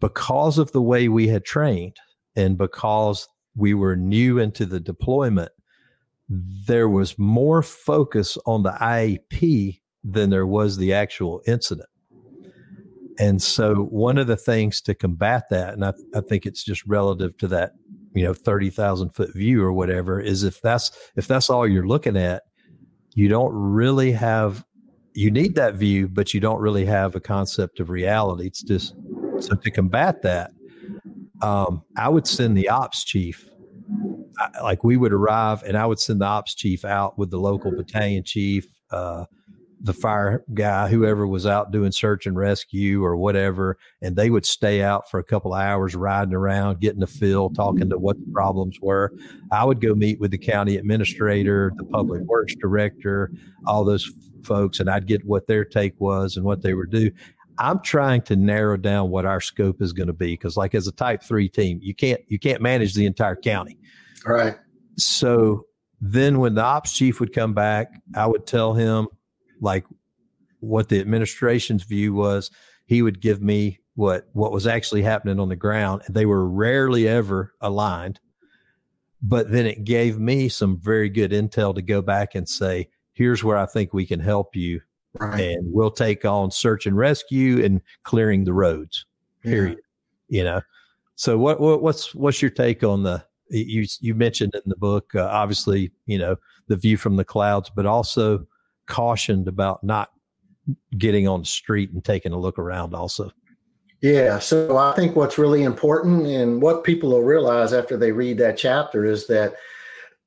Because 0.00 0.58
of 0.58 0.72
the 0.72 0.82
way 0.82 1.08
we 1.08 1.28
had 1.28 1.44
trained, 1.44 1.96
and 2.34 2.58
because 2.58 3.28
we 3.54 3.72
were 3.74 3.96
new 3.96 4.38
into 4.38 4.66
the 4.66 4.80
deployment, 4.80 5.50
there 6.28 6.88
was 6.88 7.18
more 7.18 7.62
focus 7.62 8.36
on 8.46 8.62
the 8.62 8.72
IAP 8.72 9.80
than 10.02 10.30
there 10.30 10.46
was 10.46 10.76
the 10.76 10.92
actual 10.92 11.42
incident. 11.46 11.88
And 13.18 13.40
so, 13.40 13.74
one 13.74 14.18
of 14.18 14.26
the 14.26 14.36
things 14.36 14.80
to 14.82 14.94
combat 14.94 15.44
that, 15.50 15.74
and 15.74 15.84
I, 15.84 15.94
I 16.14 16.20
think 16.20 16.44
it's 16.44 16.62
just 16.62 16.84
relative 16.86 17.36
to 17.38 17.48
that, 17.48 17.72
you 18.14 18.24
know, 18.24 18.34
thirty 18.34 18.68
thousand 18.68 19.10
foot 19.10 19.32
view 19.32 19.62
or 19.62 19.72
whatever, 19.72 20.20
is 20.20 20.42
if 20.42 20.60
that's 20.60 20.90
if 21.16 21.26
that's 21.26 21.48
all 21.48 21.66
you're 21.66 21.86
looking 21.86 22.16
at, 22.16 22.42
you 23.14 23.28
don't 23.28 23.52
really 23.52 24.12
have. 24.12 24.64
You 25.14 25.30
need 25.30 25.54
that 25.54 25.76
view, 25.76 26.08
but 26.08 26.34
you 26.34 26.40
don't 26.40 26.60
really 26.60 26.84
have 26.84 27.14
a 27.14 27.20
concept 27.20 27.80
of 27.80 27.88
reality. 27.88 28.48
It's 28.48 28.60
just 28.60 28.94
so 29.40 29.54
to 29.54 29.70
combat 29.70 30.20
that, 30.20 30.50
um, 31.40 31.82
I 31.96 32.10
would 32.10 32.26
send 32.26 32.54
the 32.54 32.68
ops 32.68 33.02
chief 33.02 33.48
like 34.62 34.84
we 34.84 34.96
would 34.96 35.12
arrive 35.12 35.62
and 35.62 35.76
I 35.76 35.86
would 35.86 35.98
send 35.98 36.20
the 36.20 36.26
ops 36.26 36.54
chief 36.54 36.84
out 36.84 37.18
with 37.18 37.30
the 37.30 37.38
local 37.38 37.70
mm-hmm. 37.70 37.80
battalion 37.80 38.24
chief, 38.24 38.66
uh, 38.90 39.24
the 39.80 39.92
fire 39.92 40.42
guy, 40.54 40.88
whoever 40.88 41.26
was 41.26 41.46
out 41.46 41.70
doing 41.70 41.92
search 41.92 42.26
and 42.26 42.36
rescue 42.36 43.04
or 43.04 43.16
whatever, 43.16 43.76
and 44.00 44.16
they 44.16 44.30
would 44.30 44.46
stay 44.46 44.82
out 44.82 45.10
for 45.10 45.20
a 45.20 45.24
couple 45.24 45.54
of 45.54 45.60
hours 45.60 45.94
riding 45.94 46.34
around, 46.34 46.80
getting 46.80 47.00
the 47.00 47.06
feel, 47.06 47.50
talking 47.50 47.88
to 47.90 47.96
mm-hmm. 47.96 48.04
what 48.04 48.18
the 48.18 48.32
problems 48.32 48.78
were. 48.80 49.12
I 49.52 49.64
would 49.64 49.80
go 49.80 49.94
meet 49.94 50.18
with 50.18 50.30
the 50.30 50.38
county 50.38 50.76
administrator, 50.76 51.72
the 51.76 51.84
public 51.84 52.20
mm-hmm. 52.20 52.30
works 52.30 52.54
director, 52.54 53.30
all 53.66 53.84
those 53.84 54.10
folks, 54.44 54.80
and 54.80 54.88
I'd 54.88 55.06
get 55.06 55.24
what 55.24 55.46
their 55.46 55.64
take 55.64 55.94
was 56.00 56.36
and 56.36 56.44
what 56.44 56.62
they 56.62 56.74
would 56.74 56.90
do. 56.90 57.10
I'm 57.58 57.80
trying 57.80 58.22
to 58.22 58.36
narrow 58.36 58.76
down 58.76 59.10
what 59.10 59.24
our 59.24 59.40
scope 59.40 59.80
is 59.80 59.92
going 59.92 60.08
to 60.08 60.12
be 60.12 60.34
because, 60.34 60.56
like, 60.56 60.74
as 60.74 60.86
a 60.86 60.92
Type 60.92 61.22
Three 61.22 61.48
team, 61.48 61.80
you 61.82 61.94
can't 61.94 62.20
you 62.28 62.38
can't 62.38 62.60
manage 62.60 62.94
the 62.94 63.06
entire 63.06 63.36
county. 63.36 63.78
Right. 64.26 64.56
So 64.98 65.66
then 66.00 66.40
when 66.40 66.54
the 66.54 66.62
ops 66.62 66.92
chief 66.92 67.20
would 67.20 67.32
come 67.32 67.54
back, 67.54 67.92
I 68.14 68.26
would 68.26 68.46
tell 68.46 68.74
him 68.74 69.08
like 69.60 69.84
what 70.60 70.88
the 70.88 71.00
administration's 71.00 71.84
view 71.84 72.12
was. 72.14 72.50
He 72.86 73.02
would 73.02 73.20
give 73.20 73.40
me 73.40 73.80
what 73.94 74.28
what 74.32 74.52
was 74.52 74.66
actually 74.66 75.02
happening 75.02 75.40
on 75.40 75.48
the 75.48 75.56
ground. 75.56 76.02
They 76.08 76.26
were 76.26 76.46
rarely 76.48 77.08
ever 77.08 77.54
aligned. 77.60 78.20
but 79.22 79.50
then 79.50 79.66
it 79.66 79.84
gave 79.84 80.18
me 80.18 80.48
some 80.48 80.78
very 80.78 81.08
good 81.08 81.32
intel 81.32 81.74
to 81.74 81.82
go 81.82 82.02
back 82.02 82.34
and 82.34 82.48
say, 82.48 82.88
here's 83.12 83.42
where 83.42 83.56
I 83.56 83.66
think 83.66 83.92
we 83.92 84.06
can 84.06 84.20
help 84.20 84.54
you. 84.54 84.80
Right. 85.18 85.40
And 85.40 85.72
we'll 85.72 85.90
take 85.90 86.24
on 86.24 86.50
search 86.50 86.86
and 86.86 86.96
rescue 86.96 87.64
and 87.64 87.80
clearing 88.04 88.44
the 88.44 88.52
roads. 88.52 89.06
Period. 89.42 89.78
Yeah. 90.28 90.38
You 90.38 90.44
know. 90.44 90.60
So 91.14 91.38
what, 91.38 91.60
what 91.60 91.82
what's 91.82 92.14
what's 92.14 92.42
your 92.42 92.50
take 92.50 92.84
on 92.84 93.02
the 93.02 93.24
you 93.50 93.86
you 94.00 94.14
mentioned 94.14 94.54
in 94.54 94.62
the 94.66 94.76
book 94.76 95.14
uh, 95.14 95.28
obviously 95.30 95.92
you 96.06 96.18
know 96.18 96.36
the 96.68 96.76
view 96.76 96.96
from 96.96 97.16
the 97.16 97.24
clouds 97.24 97.70
but 97.74 97.86
also 97.86 98.46
cautioned 98.86 99.48
about 99.48 99.82
not 99.84 100.10
getting 100.98 101.28
on 101.28 101.40
the 101.40 101.46
street 101.46 101.90
and 101.92 102.04
taking 102.04 102.32
a 102.32 102.38
look 102.38 102.58
around 102.58 102.94
also. 102.94 103.30
Yeah 104.02 104.38
so 104.38 104.76
i 104.76 104.92
think 104.94 105.16
what's 105.16 105.38
really 105.38 105.62
important 105.62 106.26
and 106.26 106.60
what 106.60 106.84
people 106.84 107.10
will 107.10 107.22
realize 107.22 107.72
after 107.72 107.96
they 107.96 108.12
read 108.12 108.38
that 108.38 108.58
chapter 108.58 109.04
is 109.04 109.26
that 109.26 109.54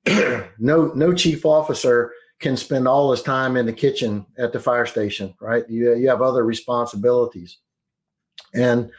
no 0.59 0.91
no 0.95 1.13
chief 1.13 1.45
officer 1.45 2.11
can 2.39 2.55
spend 2.55 2.88
all 2.88 3.11
his 3.11 3.22
time 3.22 3.57
in 3.57 3.65
the 3.65 3.74
kitchen 3.74 4.26
at 4.38 4.53
the 4.53 4.59
fire 4.59 4.86
station 4.86 5.34
right? 5.39 5.70
You, 5.70 5.95
you 5.95 6.09
have 6.09 6.22
other 6.22 6.45
responsibilities. 6.45 7.57
And 8.53 8.91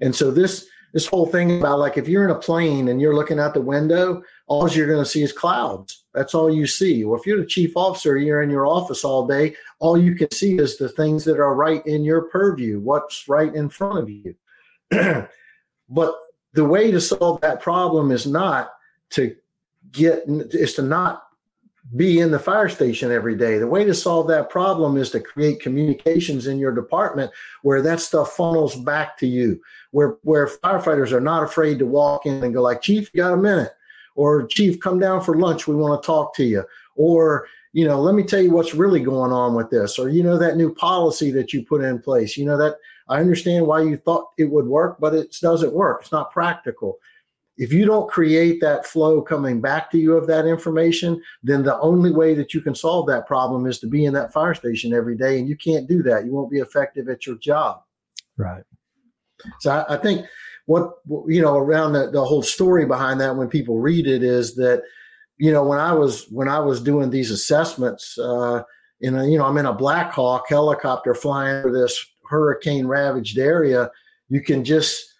and 0.00 0.14
so 0.14 0.30
this 0.30 0.66
this 0.96 1.06
whole 1.06 1.26
thing 1.26 1.58
about 1.58 1.78
like 1.78 1.98
if 1.98 2.08
you're 2.08 2.24
in 2.24 2.30
a 2.30 2.38
plane 2.38 2.88
and 2.88 3.02
you're 3.02 3.14
looking 3.14 3.38
out 3.38 3.52
the 3.52 3.60
window, 3.60 4.22
all 4.46 4.66
you're 4.70 4.86
going 4.86 4.98
to 4.98 5.04
see 5.04 5.22
is 5.22 5.30
clouds. 5.30 6.04
That's 6.14 6.34
all 6.34 6.50
you 6.50 6.66
see. 6.66 7.04
Well, 7.04 7.20
if 7.20 7.26
you're 7.26 7.38
the 7.38 7.44
chief 7.44 7.76
officer, 7.76 8.16
you're 8.16 8.40
in 8.40 8.48
your 8.48 8.66
office 8.66 9.04
all 9.04 9.26
day, 9.26 9.56
all 9.78 9.98
you 9.98 10.14
can 10.14 10.30
see 10.30 10.56
is 10.56 10.78
the 10.78 10.88
things 10.88 11.22
that 11.26 11.38
are 11.38 11.54
right 11.54 11.86
in 11.86 12.02
your 12.02 12.22
purview, 12.22 12.80
what's 12.80 13.28
right 13.28 13.54
in 13.54 13.68
front 13.68 13.98
of 13.98 14.08
you. 14.08 14.34
but 15.90 16.14
the 16.54 16.64
way 16.64 16.90
to 16.90 16.98
solve 16.98 17.42
that 17.42 17.60
problem 17.60 18.10
is 18.10 18.26
not 18.26 18.70
to 19.10 19.36
get 19.92 20.22
is 20.26 20.72
to 20.76 20.82
not 20.82 21.25
be 21.94 22.18
in 22.18 22.30
the 22.30 22.38
fire 22.38 22.68
station 22.68 23.12
every 23.12 23.36
day. 23.36 23.58
The 23.58 23.66
way 23.66 23.84
to 23.84 23.94
solve 23.94 24.26
that 24.28 24.50
problem 24.50 24.96
is 24.96 25.10
to 25.10 25.20
create 25.20 25.60
communications 25.60 26.46
in 26.48 26.58
your 26.58 26.72
department 26.72 27.30
where 27.62 27.80
that 27.82 28.00
stuff 28.00 28.32
funnels 28.32 28.74
back 28.74 29.16
to 29.18 29.26
you, 29.26 29.60
where 29.92 30.16
where 30.22 30.48
firefighters 30.48 31.12
are 31.12 31.20
not 31.20 31.44
afraid 31.44 31.78
to 31.78 31.86
walk 31.86 32.26
in 32.26 32.42
and 32.42 32.54
go 32.54 32.62
like, 32.62 32.82
"Chief, 32.82 33.10
you 33.12 33.22
got 33.22 33.34
a 33.34 33.36
minute?" 33.36 33.72
or 34.16 34.46
"Chief, 34.46 34.80
come 34.80 34.98
down 34.98 35.20
for 35.20 35.36
lunch. 35.36 35.68
We 35.68 35.76
want 35.76 36.02
to 36.02 36.06
talk 36.06 36.34
to 36.36 36.44
you." 36.44 36.64
Or 36.96 37.46
you 37.72 37.86
know, 37.86 38.00
let 38.00 38.14
me 38.14 38.22
tell 38.24 38.40
you 38.40 38.50
what's 38.50 38.74
really 38.74 39.00
going 39.00 39.32
on 39.32 39.54
with 39.54 39.70
this, 39.70 39.98
or 39.98 40.08
you 40.08 40.22
know 40.22 40.38
that 40.38 40.56
new 40.56 40.74
policy 40.74 41.30
that 41.32 41.52
you 41.52 41.64
put 41.64 41.84
in 41.84 42.00
place. 42.00 42.36
You 42.36 42.46
know 42.46 42.56
that 42.56 42.76
I 43.08 43.20
understand 43.20 43.66
why 43.66 43.82
you 43.82 43.96
thought 43.96 44.30
it 44.38 44.50
would 44.50 44.66
work, 44.66 44.96
but 44.98 45.14
it 45.14 45.36
doesn't 45.40 45.72
work. 45.72 46.00
It's 46.00 46.12
not 46.12 46.32
practical 46.32 46.98
if 47.58 47.72
you 47.72 47.86
don't 47.86 48.10
create 48.10 48.60
that 48.60 48.84
flow 48.84 49.22
coming 49.22 49.60
back 49.60 49.90
to 49.90 49.98
you 49.98 50.16
of 50.16 50.26
that 50.26 50.46
information, 50.46 51.22
then 51.42 51.62
the 51.62 51.78
only 51.80 52.12
way 52.12 52.34
that 52.34 52.52
you 52.52 52.60
can 52.60 52.74
solve 52.74 53.06
that 53.06 53.26
problem 53.26 53.66
is 53.66 53.78
to 53.78 53.86
be 53.86 54.04
in 54.04 54.12
that 54.14 54.32
fire 54.32 54.54
station 54.54 54.92
every 54.92 55.16
day. 55.16 55.38
And 55.38 55.48
you 55.48 55.56
can't 55.56 55.88
do 55.88 56.02
that. 56.02 56.26
You 56.26 56.32
won't 56.32 56.50
be 56.50 56.58
effective 56.58 57.08
at 57.08 57.26
your 57.26 57.36
job. 57.36 57.80
Right. 58.36 58.62
So 59.60 59.70
I, 59.70 59.94
I 59.94 59.96
think 59.96 60.26
what, 60.66 60.94
you 61.26 61.40
know, 61.40 61.56
around 61.56 61.92
the, 61.94 62.10
the 62.10 62.24
whole 62.24 62.42
story 62.42 62.84
behind 62.84 63.20
that 63.20 63.36
when 63.36 63.48
people 63.48 63.78
read 63.78 64.06
it 64.06 64.22
is 64.22 64.54
that, 64.56 64.82
you 65.38 65.52
know, 65.52 65.64
when 65.64 65.78
I 65.78 65.92
was, 65.92 66.26
when 66.30 66.48
I 66.48 66.58
was 66.58 66.80
doing 66.80 67.10
these 67.10 67.30
assessments, 67.30 68.18
uh, 68.18 68.62
in 69.00 69.14
a, 69.16 69.26
you 69.26 69.38
know, 69.38 69.44
I'm 69.44 69.58
in 69.58 69.66
a 69.66 69.72
Black 69.72 70.12
Hawk 70.12 70.46
helicopter 70.48 71.14
flying 71.14 71.56
over 71.56 71.70
this 71.70 72.04
hurricane 72.28 72.86
ravaged 72.86 73.38
area. 73.38 73.90
You 74.28 74.42
can 74.42 74.64
just, 74.64 75.14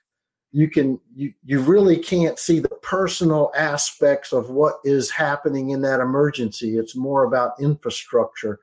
you 0.57 0.71
can 0.71 0.99
you, 1.15 1.35
you 1.45 1.61
really 1.61 1.99
can't 1.99 2.39
see 2.39 2.61
the 2.61 2.77
personal 2.81 3.53
aspects 3.55 4.33
of 4.33 4.49
what 4.49 4.77
is 4.85 5.11
happening 5.11 5.69
in 5.69 5.83
that 5.83 6.01
emergency. 6.01 6.79
It's 6.79 6.97
more 6.97 7.25
about 7.25 7.61
infrastructure. 7.61 8.59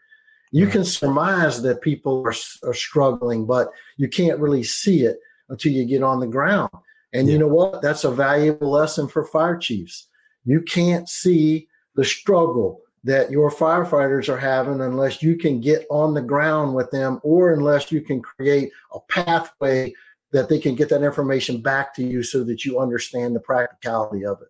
You 0.52 0.64
mm-hmm. 0.64 0.72
can 0.72 0.86
surmise 0.86 1.62
that 1.62 1.82
people 1.82 2.24
are, 2.26 2.34
are 2.68 2.74
struggling 2.74 3.46
but 3.46 3.70
you 3.98 4.08
can't 4.08 4.39
really 4.39 4.64
see 4.64 5.04
it 5.04 5.20
until 5.50 5.72
you 5.72 5.86
get 5.86 6.02
on 6.02 6.20
the 6.20 6.26
ground. 6.26 6.72
And 7.14 7.28
yeah. 7.28 7.34
you 7.34 7.39
know 7.39 7.48
what? 7.48 7.84
That's 7.84 8.06
a 8.06 8.12
valuable 8.12 8.72
lesson 8.72 9.08
for 9.08 9.24
fire 9.24 9.58
chiefs. 9.58 10.08
You 10.46 10.62
can't 10.64 11.08
see 11.08 11.68
the 11.94 12.04
struggle 12.04 12.82
that 13.04 13.30
your 13.30 13.52
firefighters 13.52 14.30
are 14.30 14.39
having 14.39 14.82
unless 14.82 15.22
you 15.22 15.36
can 15.36 15.62
get 15.62 15.86
on 15.91 16.16
the 16.16 16.22
ground 16.24 16.74
with 16.74 16.89
them 16.89 17.20
or 17.22 17.54
unless 17.54 17.91
you 17.91 18.02
can 18.02 18.20
create 18.20 18.72
a 18.96 19.00
pathway 19.02 19.94
that 20.34 20.50
they 20.50 20.60
can 20.60 20.76
get 20.76 20.90
that 20.90 21.04
information 21.04 21.62
back 21.62 21.94
to 21.96 22.04
you 22.04 22.24
so 22.24 22.44
that 22.44 22.66
you 22.66 22.80
understand 22.80 23.36
the 23.36 23.40
practicality 23.40 24.26
of 24.26 24.42
it. 24.42 24.50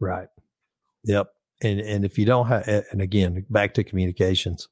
Right. 0.00 0.28
Yep. 1.04 1.28
And 1.62 1.80
and 1.80 2.04
if 2.04 2.18
you 2.18 2.24
don't 2.24 2.46
have 2.46 2.66
and 2.66 3.02
again 3.02 3.44
back 3.50 3.74
to 3.74 3.84
communications, 3.84 4.68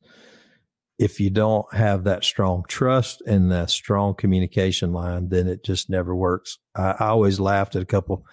if 0.98 1.20
you 1.20 1.30
don't 1.30 1.72
have 1.74 2.04
that 2.04 2.24
strong 2.24 2.64
trust 2.68 3.22
and 3.22 3.50
that 3.52 3.70
strong 3.70 4.14
communication 4.14 4.92
line, 4.92 5.28
then 5.28 5.48
it 5.48 5.64
just 5.64 5.88
never 5.88 6.14
works. 6.14 6.58
I, 6.74 6.94
I 6.98 7.06
always 7.08 7.38
laughed 7.38 7.76
at 7.76 7.82
a 7.82 7.86
couple 7.86 8.24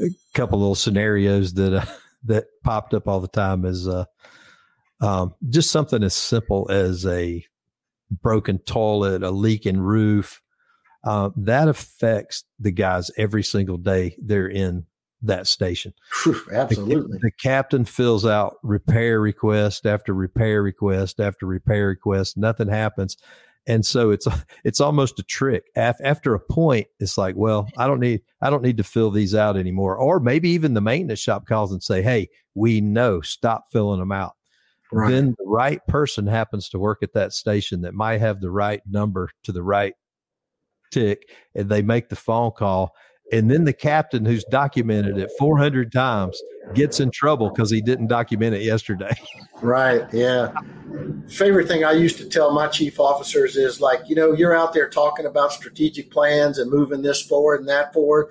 a 0.00 0.08
couple 0.34 0.58
little 0.58 0.74
scenarios 0.74 1.54
that 1.54 1.74
uh, 1.74 1.86
that 2.24 2.46
popped 2.62 2.94
up 2.94 3.06
all 3.06 3.20
the 3.20 3.28
time 3.28 3.64
as 3.64 3.86
uh, 3.86 4.04
um, 5.00 5.34
just 5.50 5.70
something 5.70 6.02
as 6.02 6.14
simple 6.14 6.70
as 6.70 7.04
a 7.06 7.44
broken 8.10 8.58
toilet, 8.58 9.22
a 9.22 9.30
leaking 9.30 9.78
roof, 9.78 10.40
uh, 11.04 11.30
that 11.36 11.68
affects 11.68 12.44
the 12.58 12.70
guys 12.70 13.10
every 13.16 13.42
single 13.42 13.76
day 13.76 14.16
they're 14.18 14.48
in 14.48 14.86
that 15.22 15.46
station. 15.46 15.92
Absolutely. 16.52 17.18
The, 17.18 17.18
the, 17.22 17.30
captain 17.30 17.84
fills 17.84 18.26
out 18.26 18.56
repair 18.62 19.20
request 19.20 19.86
after 19.86 20.12
repair 20.12 20.62
request 20.62 21.20
after 21.20 21.46
repair 21.46 21.88
request. 21.88 22.36
Nothing 22.36 22.68
happens. 22.68 23.16
And 23.66 23.84
so 23.84 24.10
it's 24.10 24.26
it's 24.64 24.80
almost 24.80 25.18
a 25.18 25.22
trick. 25.22 25.64
After 25.76 26.34
a 26.34 26.40
point, 26.40 26.86
it's 27.00 27.18
like, 27.18 27.36
well, 27.36 27.68
I 27.76 27.86
don't 27.86 28.00
need 28.00 28.22
I 28.40 28.50
don't 28.50 28.62
need 28.62 28.76
to 28.78 28.84
fill 28.84 29.10
these 29.10 29.34
out 29.34 29.56
anymore. 29.56 29.96
Or 29.96 30.20
maybe 30.20 30.50
even 30.50 30.74
the 30.74 30.80
maintenance 30.80 31.20
shop 31.20 31.46
calls 31.46 31.72
and 31.72 31.82
say, 31.82 32.02
"Hey, 32.02 32.28
we 32.54 32.80
know, 32.80 33.20
stop 33.20 33.64
filling 33.72 34.00
them 34.00 34.12
out." 34.12 34.34
Right. 34.92 35.10
Then 35.10 35.34
the 35.38 35.46
right 35.46 35.84
person 35.88 36.26
happens 36.26 36.68
to 36.68 36.78
work 36.78 37.02
at 37.02 37.14
that 37.14 37.32
station 37.32 37.80
that 37.80 37.94
might 37.94 38.20
have 38.20 38.40
the 38.40 38.50
right 38.50 38.80
number 38.86 39.30
to 39.44 39.50
the 39.50 39.62
right 39.62 39.94
tick 40.94 41.28
and 41.54 41.68
they 41.68 41.82
make 41.82 42.08
the 42.08 42.16
phone 42.16 42.52
call 42.52 42.94
and 43.32 43.50
then 43.50 43.64
the 43.64 43.72
captain 43.72 44.24
who's 44.24 44.44
documented 44.44 45.16
it 45.18 45.30
400 45.38 45.90
times 45.90 46.40
gets 46.74 47.00
in 47.00 47.10
trouble 47.10 47.50
because 47.50 47.70
he 47.70 47.80
didn't 47.80 48.08
document 48.08 48.54
it 48.54 48.62
yesterday. 48.62 49.14
Right 49.62 50.04
yeah. 50.12 50.52
Favorite 51.28 51.68
thing 51.68 51.84
i 51.84 51.92
used 51.92 52.18
to 52.18 52.28
tell 52.28 52.52
my 52.52 52.66
chief 52.66 53.00
officers 53.00 53.56
is 53.56 53.80
like 53.80 54.00
you 54.06 54.14
know 54.14 54.32
you're 54.32 54.54
out 54.54 54.74
there 54.74 54.90
talking 54.90 55.24
about 55.24 55.52
strategic 55.52 56.10
plans 56.10 56.58
and 56.58 56.70
moving 56.70 57.00
this 57.00 57.22
forward 57.22 57.60
and 57.60 57.68
that 57.70 57.94
forward. 57.94 58.26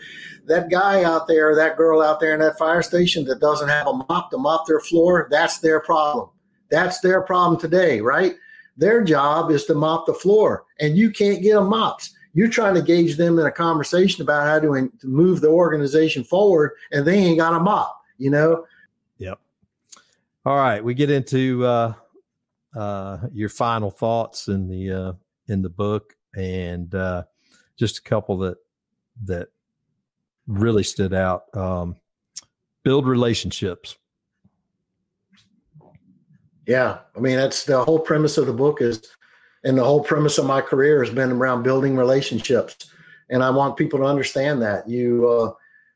That 0.45 0.69
guy 0.69 1.03
out 1.03 1.27
there 1.27 1.55
that 1.55 1.75
girl 1.75 2.03
out 2.03 2.19
there 2.19 2.35
in 2.35 2.39
that 2.41 2.59
fire 2.59 2.83
station 2.83 3.25
that 3.25 3.39
doesn't 3.39 3.69
have 3.69 3.87
a 3.87 3.93
mop 3.93 4.29
to 4.29 4.37
mop 4.37 4.67
their 4.67 4.81
floor 4.81 5.27
that's 5.31 5.57
their 5.57 5.79
problem. 5.79 6.29
That's 6.69 6.99
their 6.99 7.21
problem 7.21 7.59
today 7.59 7.99
right? 7.99 8.35
Their 8.77 9.03
job 9.03 9.49
is 9.49 9.65
to 9.65 9.73
mop 9.73 10.05
the 10.05 10.13
floor 10.13 10.65
and 10.79 10.95
you 10.95 11.09
can't 11.09 11.41
get 11.41 11.55
them 11.55 11.69
mops 11.69 12.13
you're 12.33 12.49
trying 12.49 12.75
to 12.75 12.81
gauge 12.81 13.15
them 13.15 13.37
in 13.39 13.45
a 13.45 13.51
conversation 13.51 14.23
about 14.23 14.47
how 14.47 14.59
to, 14.59 14.91
to 14.99 15.07
move 15.07 15.41
the 15.41 15.49
organization 15.49 16.23
forward, 16.23 16.71
and 16.91 17.05
they 17.05 17.15
ain't 17.15 17.39
got 17.39 17.53
a 17.53 17.59
mop, 17.59 18.01
you 18.17 18.29
know? 18.29 18.65
Yep. 19.19 19.39
All 20.45 20.57
right. 20.57 20.83
We 20.83 20.93
get 20.93 21.11
into 21.11 21.65
uh, 21.65 21.93
uh, 22.75 23.19
your 23.31 23.49
final 23.49 23.91
thoughts 23.91 24.47
in 24.47 24.67
the 24.67 24.91
uh, 24.91 25.13
in 25.47 25.61
the 25.61 25.69
book, 25.69 26.15
and 26.35 26.93
uh, 26.95 27.23
just 27.77 27.99
a 27.99 28.01
couple 28.01 28.37
that 28.39 28.57
that 29.25 29.49
really 30.47 30.83
stood 30.83 31.13
out. 31.13 31.55
Um, 31.55 31.95
build 32.83 33.07
relationships. 33.07 33.95
Yeah, 36.65 36.99
I 37.15 37.19
mean 37.19 37.35
that's 37.35 37.65
the 37.65 37.83
whole 37.83 37.99
premise 37.99 38.37
of 38.37 38.47
the 38.47 38.53
book 38.53 38.81
is 38.81 39.07
and 39.63 39.77
the 39.77 39.83
whole 39.83 40.03
premise 40.03 40.37
of 40.37 40.45
my 40.45 40.61
career 40.61 41.03
has 41.03 41.13
been 41.13 41.31
around 41.31 41.63
building 41.63 41.95
relationships. 41.95 42.91
And 43.29 43.43
i 43.43 43.49
want 43.49 43.77
people 43.77 43.99
to 43.99 44.05
understand 44.05 44.61
that. 44.61 44.87
You 44.87 45.27
uh, 45.29 45.53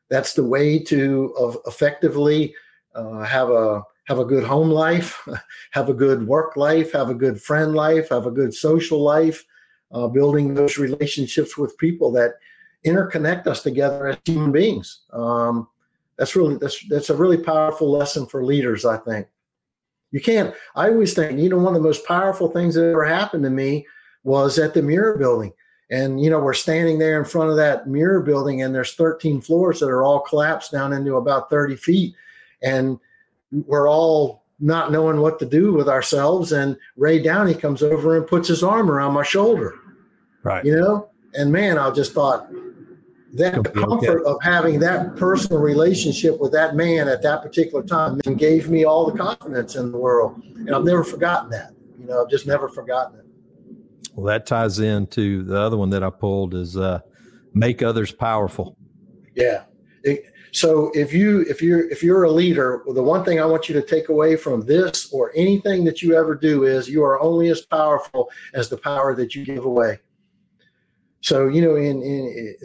that's 0.08 0.34
the 0.34 0.44
way 0.44 0.78
to 0.84 1.34
uh, 1.38 1.52
effectively 1.66 2.54
uh, 2.94 3.22
have 3.22 3.50
a 3.50 3.82
have 4.04 4.18
a 4.18 4.24
good 4.24 4.44
home 4.44 4.70
life 4.70 5.26
have 5.70 5.88
a 5.88 5.94
good 5.94 6.26
work 6.26 6.56
life 6.56 6.92
have 6.92 7.10
a 7.10 7.14
good 7.14 7.40
friend 7.40 7.74
life 7.74 8.08
have 8.08 8.26
a 8.26 8.30
good 8.30 8.54
social 8.54 9.02
life 9.02 9.44
uh, 9.92 10.08
building 10.08 10.54
those 10.54 10.78
relationships 10.78 11.58
with 11.58 11.76
people 11.76 12.10
that 12.12 12.34
interconnect 12.86 13.46
us 13.46 13.62
together 13.62 14.08
as 14.08 14.16
human 14.24 14.52
beings. 14.52 15.00
Um, 15.12 15.68
that's 16.18 16.34
really 16.34 16.56
that's 16.56 16.84
that's 16.88 17.10
a 17.10 17.16
really 17.16 17.38
powerful 17.38 17.90
lesson 17.90 18.26
for 18.26 18.44
leaders 18.44 18.84
i 18.84 18.96
think 18.96 19.28
you 20.10 20.20
can't. 20.20 20.54
I 20.74 20.88
always 20.88 21.14
think, 21.14 21.38
you 21.38 21.48
know, 21.48 21.58
one 21.58 21.74
of 21.74 21.82
the 21.82 21.86
most 21.86 22.06
powerful 22.06 22.50
things 22.50 22.74
that 22.74 22.90
ever 22.90 23.04
happened 23.04 23.44
to 23.44 23.50
me 23.50 23.86
was 24.24 24.58
at 24.58 24.74
the 24.74 24.80
Murrah 24.80 25.18
Building. 25.18 25.52
And 25.90 26.22
you 26.22 26.28
know, 26.28 26.38
we're 26.38 26.54
standing 26.54 26.98
there 26.98 27.18
in 27.18 27.24
front 27.24 27.50
of 27.50 27.56
that 27.56 27.86
Murrah 27.86 28.24
building, 28.24 28.62
and 28.62 28.74
there's 28.74 28.94
13 28.94 29.40
floors 29.40 29.80
that 29.80 29.88
are 29.88 30.02
all 30.02 30.20
collapsed 30.20 30.72
down 30.72 30.92
into 30.92 31.16
about 31.16 31.48
30 31.48 31.76
feet, 31.76 32.14
and 32.62 32.98
we're 33.50 33.88
all 33.88 34.44
not 34.60 34.92
knowing 34.92 35.20
what 35.20 35.38
to 35.38 35.46
do 35.46 35.72
with 35.72 35.88
ourselves. 35.88 36.52
And 36.52 36.76
Ray 36.96 37.22
Downey 37.22 37.54
comes 37.54 37.82
over 37.82 38.16
and 38.16 38.26
puts 38.26 38.48
his 38.48 38.62
arm 38.62 38.90
around 38.90 39.14
my 39.14 39.22
shoulder. 39.22 39.76
Right. 40.42 40.64
You 40.64 40.76
know, 40.76 41.08
and 41.34 41.52
man, 41.52 41.78
I 41.78 41.90
just 41.90 42.12
thought 42.12 42.50
that 43.34 43.72
comfort 43.74 44.24
of 44.24 44.38
having 44.42 44.78
that 44.80 45.16
personal 45.16 45.60
relationship 45.60 46.38
with 46.40 46.52
that 46.52 46.76
man 46.76 47.08
at 47.08 47.22
that 47.22 47.42
particular 47.42 47.82
time 47.82 48.18
gave 48.36 48.70
me 48.70 48.84
all 48.84 49.10
the 49.10 49.16
confidence 49.16 49.76
in 49.76 49.92
the 49.92 49.98
world. 49.98 50.42
And 50.42 50.74
I've 50.74 50.84
never 50.84 51.04
forgotten 51.04 51.50
that. 51.50 51.72
You 51.98 52.06
know, 52.06 52.22
I've 52.22 52.30
just 52.30 52.46
never 52.46 52.68
forgotten 52.68 53.18
it. 53.18 53.26
Well, 54.14 54.26
that 54.26 54.46
ties 54.46 54.78
into 54.78 55.42
the 55.44 55.58
other 55.60 55.76
one 55.76 55.90
that 55.90 56.02
I 56.02 56.10
pulled 56.10 56.54
is 56.54 56.76
uh, 56.76 57.00
make 57.54 57.82
others 57.82 58.12
powerful. 58.12 58.76
Yeah. 59.34 59.64
It, 60.02 60.32
so 60.52 60.90
if 60.94 61.12
you 61.12 61.42
if 61.42 61.60
you're 61.62 61.88
if 61.90 62.02
you're 62.02 62.24
a 62.24 62.30
leader, 62.30 62.82
the 62.86 63.02
one 63.02 63.24
thing 63.24 63.40
I 63.40 63.44
want 63.44 63.68
you 63.68 63.74
to 63.74 63.82
take 63.82 64.08
away 64.08 64.36
from 64.36 64.64
this 64.64 65.12
or 65.12 65.30
anything 65.34 65.84
that 65.84 66.02
you 66.02 66.16
ever 66.16 66.34
do 66.34 66.64
is 66.64 66.88
you 66.88 67.04
are 67.04 67.20
only 67.20 67.50
as 67.50 67.60
powerful 67.60 68.30
as 68.54 68.68
the 68.68 68.78
power 68.78 69.14
that 69.14 69.34
you 69.34 69.44
give 69.44 69.64
away. 69.64 69.98
So 71.20 71.48
you 71.48 71.60
know, 71.60 71.76
in, 71.76 72.02
in 72.02 72.56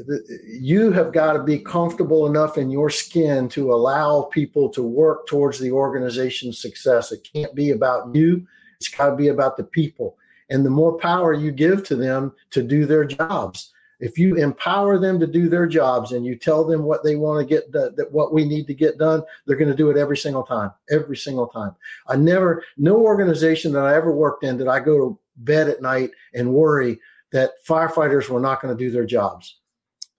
you 0.46 0.92
have 0.92 1.12
got 1.12 1.34
to 1.34 1.44
be 1.44 1.60
comfortable 1.60 2.28
enough 2.28 2.58
in 2.58 2.70
your 2.70 2.90
skin 2.90 3.50
to 3.50 3.74
allow 3.74 4.24
people 4.32 4.70
to 4.70 4.84
work 4.84 5.28
towards 5.28 5.60
the 5.60 5.72
organization's 5.72 6.62
success. 6.62 7.12
It 7.12 7.28
can't 7.34 7.56
be 7.56 7.72
about 7.72 8.16
you; 8.16 8.46
it's 8.78 8.90
got 8.90 9.10
to 9.10 9.16
be 9.16 9.30
about 9.30 9.58
the 9.58 9.64
people. 9.64 10.18
And 10.50 10.66
the 10.66 10.70
more 10.70 10.98
power 10.98 11.34
you 11.34 11.52
give 11.52 11.84
to 11.86 11.96
them 11.96 12.34
to 12.52 12.62
do 12.62 12.86
their 12.86 13.06
jobs, 13.06 13.74
if 14.04 14.18
you 14.18 14.36
empower 14.36 15.00
them 15.00 15.18
to 15.18 15.26
do 15.26 15.48
their 15.48 15.66
jobs 15.66 16.12
and 16.12 16.26
you 16.26 16.36
tell 16.36 16.66
them 16.66 16.84
what 16.84 17.04
they 17.04 17.16
want 17.16 17.40
to 17.40 17.46
get 17.46 17.72
that 17.72 18.08
what 18.12 18.34
we 18.34 18.44
need 18.44 18.68
to 18.68 18.74
get 18.74 18.98
done 18.98 19.24
they're 19.46 19.58
going 19.58 19.72
to 19.72 19.78
do 19.78 19.90
it 19.90 19.98
every 19.98 20.18
single 20.18 20.44
time 20.44 20.72
every 20.90 21.16
single 21.16 21.48
time 21.48 21.74
i 22.08 22.16
never 22.16 22.64
no 22.78 22.98
organization 22.98 23.72
that 23.72 23.86
i 23.86 23.96
ever 23.96 24.12
worked 24.12 24.44
in 24.44 24.58
did 24.58 24.68
i 24.68 24.80
go 24.80 24.98
to 24.98 25.20
bed 25.38 25.70
at 25.70 25.82
night 25.82 26.12
and 26.34 26.54
worry 26.54 27.00
that 27.34 27.52
firefighters 27.68 28.30
were 28.30 28.40
not 28.40 28.62
going 28.62 28.76
to 28.76 28.82
do 28.82 28.90
their 28.90 29.06
jobs. 29.06 29.58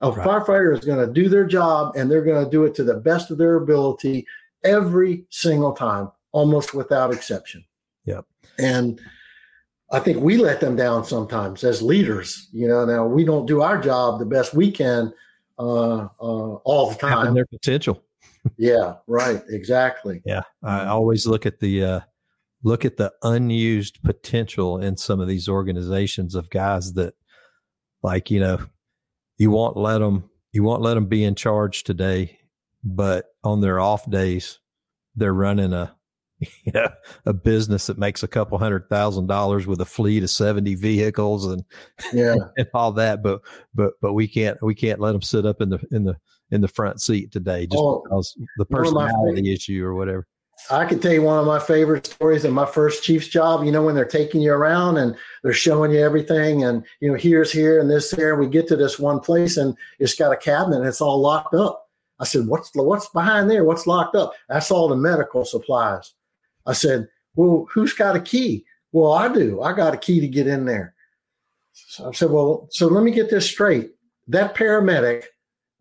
A 0.00 0.10
right. 0.10 0.26
firefighter 0.26 0.76
is 0.76 0.84
going 0.84 1.04
to 1.04 1.10
do 1.10 1.28
their 1.28 1.46
job 1.46 1.96
and 1.96 2.10
they're 2.10 2.24
going 2.24 2.44
to 2.44 2.50
do 2.50 2.64
it 2.64 2.74
to 2.74 2.84
the 2.84 2.96
best 2.96 3.30
of 3.30 3.38
their 3.38 3.54
ability 3.54 4.26
every 4.64 5.24
single 5.30 5.72
time, 5.72 6.10
almost 6.32 6.74
without 6.74 7.12
exception. 7.12 7.64
Yep. 8.04 8.26
And 8.58 9.00
I 9.90 10.00
think 10.00 10.20
we 10.20 10.36
let 10.36 10.60
them 10.60 10.76
down 10.76 11.04
sometimes 11.04 11.64
as 11.64 11.80
leaders. 11.80 12.48
You 12.52 12.68
know, 12.68 12.84
now 12.84 13.06
we 13.06 13.24
don't 13.24 13.46
do 13.46 13.62
our 13.62 13.80
job 13.80 14.18
the 14.18 14.26
best 14.26 14.52
we 14.52 14.70
can 14.70 15.12
uh, 15.58 16.08
uh, 16.20 16.54
all 16.64 16.90
the 16.90 16.96
time. 16.96 17.32
their 17.32 17.46
potential. 17.46 18.02
yeah, 18.56 18.96
right. 19.06 19.42
Exactly. 19.48 20.20
Yeah. 20.26 20.42
I 20.62 20.86
always 20.86 21.26
look 21.26 21.46
at 21.46 21.60
the 21.60 21.84
uh, 21.84 22.00
look 22.64 22.84
at 22.84 22.96
the 22.96 23.12
unused 23.22 24.02
potential 24.02 24.78
in 24.78 24.96
some 24.96 25.20
of 25.20 25.28
these 25.28 25.48
organizations 25.48 26.34
of 26.34 26.50
guys 26.50 26.94
that 26.94 27.14
like 28.02 28.30
you 28.30 28.40
know 28.40 28.58
you 29.38 29.50
won't 29.50 29.76
let 29.76 29.98
them 29.98 30.28
you 30.52 30.64
won't 30.64 30.82
let 30.82 30.94
them 30.94 31.06
be 31.06 31.22
in 31.22 31.34
charge 31.34 31.84
today 31.84 32.38
but 32.82 33.26
on 33.44 33.60
their 33.60 33.78
off 33.78 34.10
days 34.10 34.58
they're 35.14 35.34
running 35.34 35.72
a 35.72 35.94
you 36.40 36.72
know 36.72 36.88
a 37.26 37.32
business 37.32 37.86
that 37.86 37.98
makes 37.98 38.22
a 38.22 38.28
couple 38.28 38.58
hundred 38.58 38.88
thousand 38.88 39.26
dollars 39.26 39.66
with 39.66 39.80
a 39.80 39.84
fleet 39.84 40.22
of 40.22 40.30
70 40.30 40.74
vehicles 40.74 41.46
and 41.46 41.64
yeah. 42.12 42.34
and 42.56 42.66
all 42.74 42.92
that 42.92 43.22
but 43.22 43.42
but 43.74 43.92
but 44.00 44.14
we 44.14 44.26
can't 44.26 44.60
we 44.62 44.74
can't 44.74 45.00
let 45.00 45.12
them 45.12 45.22
sit 45.22 45.46
up 45.46 45.60
in 45.60 45.68
the 45.68 45.78
in 45.92 46.04
the 46.04 46.16
in 46.50 46.60
the 46.60 46.68
front 46.68 47.00
seat 47.00 47.30
today 47.30 47.66
just 47.66 47.82
oh, 47.82 48.02
because 48.02 48.36
the 48.58 48.66
personality 48.66 49.52
issue 49.52 49.84
or 49.84 49.94
whatever 49.94 50.26
I 50.70 50.86
can 50.86 50.98
tell 50.98 51.12
you 51.12 51.22
one 51.22 51.38
of 51.38 51.46
my 51.46 51.58
favorite 51.58 52.06
stories 52.06 52.44
in 52.44 52.52
my 52.52 52.64
first 52.64 53.02
Chiefs 53.02 53.28
job. 53.28 53.64
You 53.64 53.72
know, 53.72 53.82
when 53.82 53.94
they're 53.94 54.04
taking 54.04 54.40
you 54.40 54.52
around 54.52 54.96
and 54.96 55.14
they're 55.42 55.52
showing 55.52 55.90
you 55.90 56.00
everything, 56.00 56.64
and 56.64 56.84
you 57.00 57.10
know, 57.10 57.18
here's 57.18 57.52
here 57.52 57.80
and 57.80 57.90
this 57.90 58.10
there. 58.10 58.36
We 58.36 58.46
get 58.46 58.66
to 58.68 58.76
this 58.76 58.98
one 58.98 59.20
place 59.20 59.56
and 59.56 59.76
it's 59.98 60.14
got 60.14 60.32
a 60.32 60.36
cabinet 60.36 60.78
and 60.78 60.86
it's 60.86 61.00
all 61.00 61.20
locked 61.20 61.54
up. 61.54 61.88
I 62.18 62.24
said, 62.24 62.46
"What's 62.46 62.70
what's 62.74 63.08
behind 63.10 63.50
there? 63.50 63.64
What's 63.64 63.86
locked 63.86 64.16
up?" 64.16 64.32
That's 64.48 64.70
all 64.70 64.88
the 64.88 64.96
medical 64.96 65.44
supplies. 65.44 66.14
I 66.66 66.72
said, 66.72 67.08
"Well, 67.34 67.66
who's 67.72 67.92
got 67.92 68.16
a 68.16 68.20
key?" 68.20 68.64
Well, 68.92 69.12
I 69.12 69.28
do. 69.28 69.60
I 69.60 69.72
got 69.72 69.94
a 69.94 69.98
key 69.98 70.20
to 70.20 70.28
get 70.28 70.46
in 70.46 70.64
there. 70.64 70.94
So 71.72 72.08
I 72.08 72.12
said, 72.12 72.30
"Well, 72.30 72.68
so 72.70 72.86
let 72.86 73.04
me 73.04 73.10
get 73.10 73.28
this 73.28 73.46
straight. 73.46 73.90
That 74.28 74.54
paramedic 74.54 75.24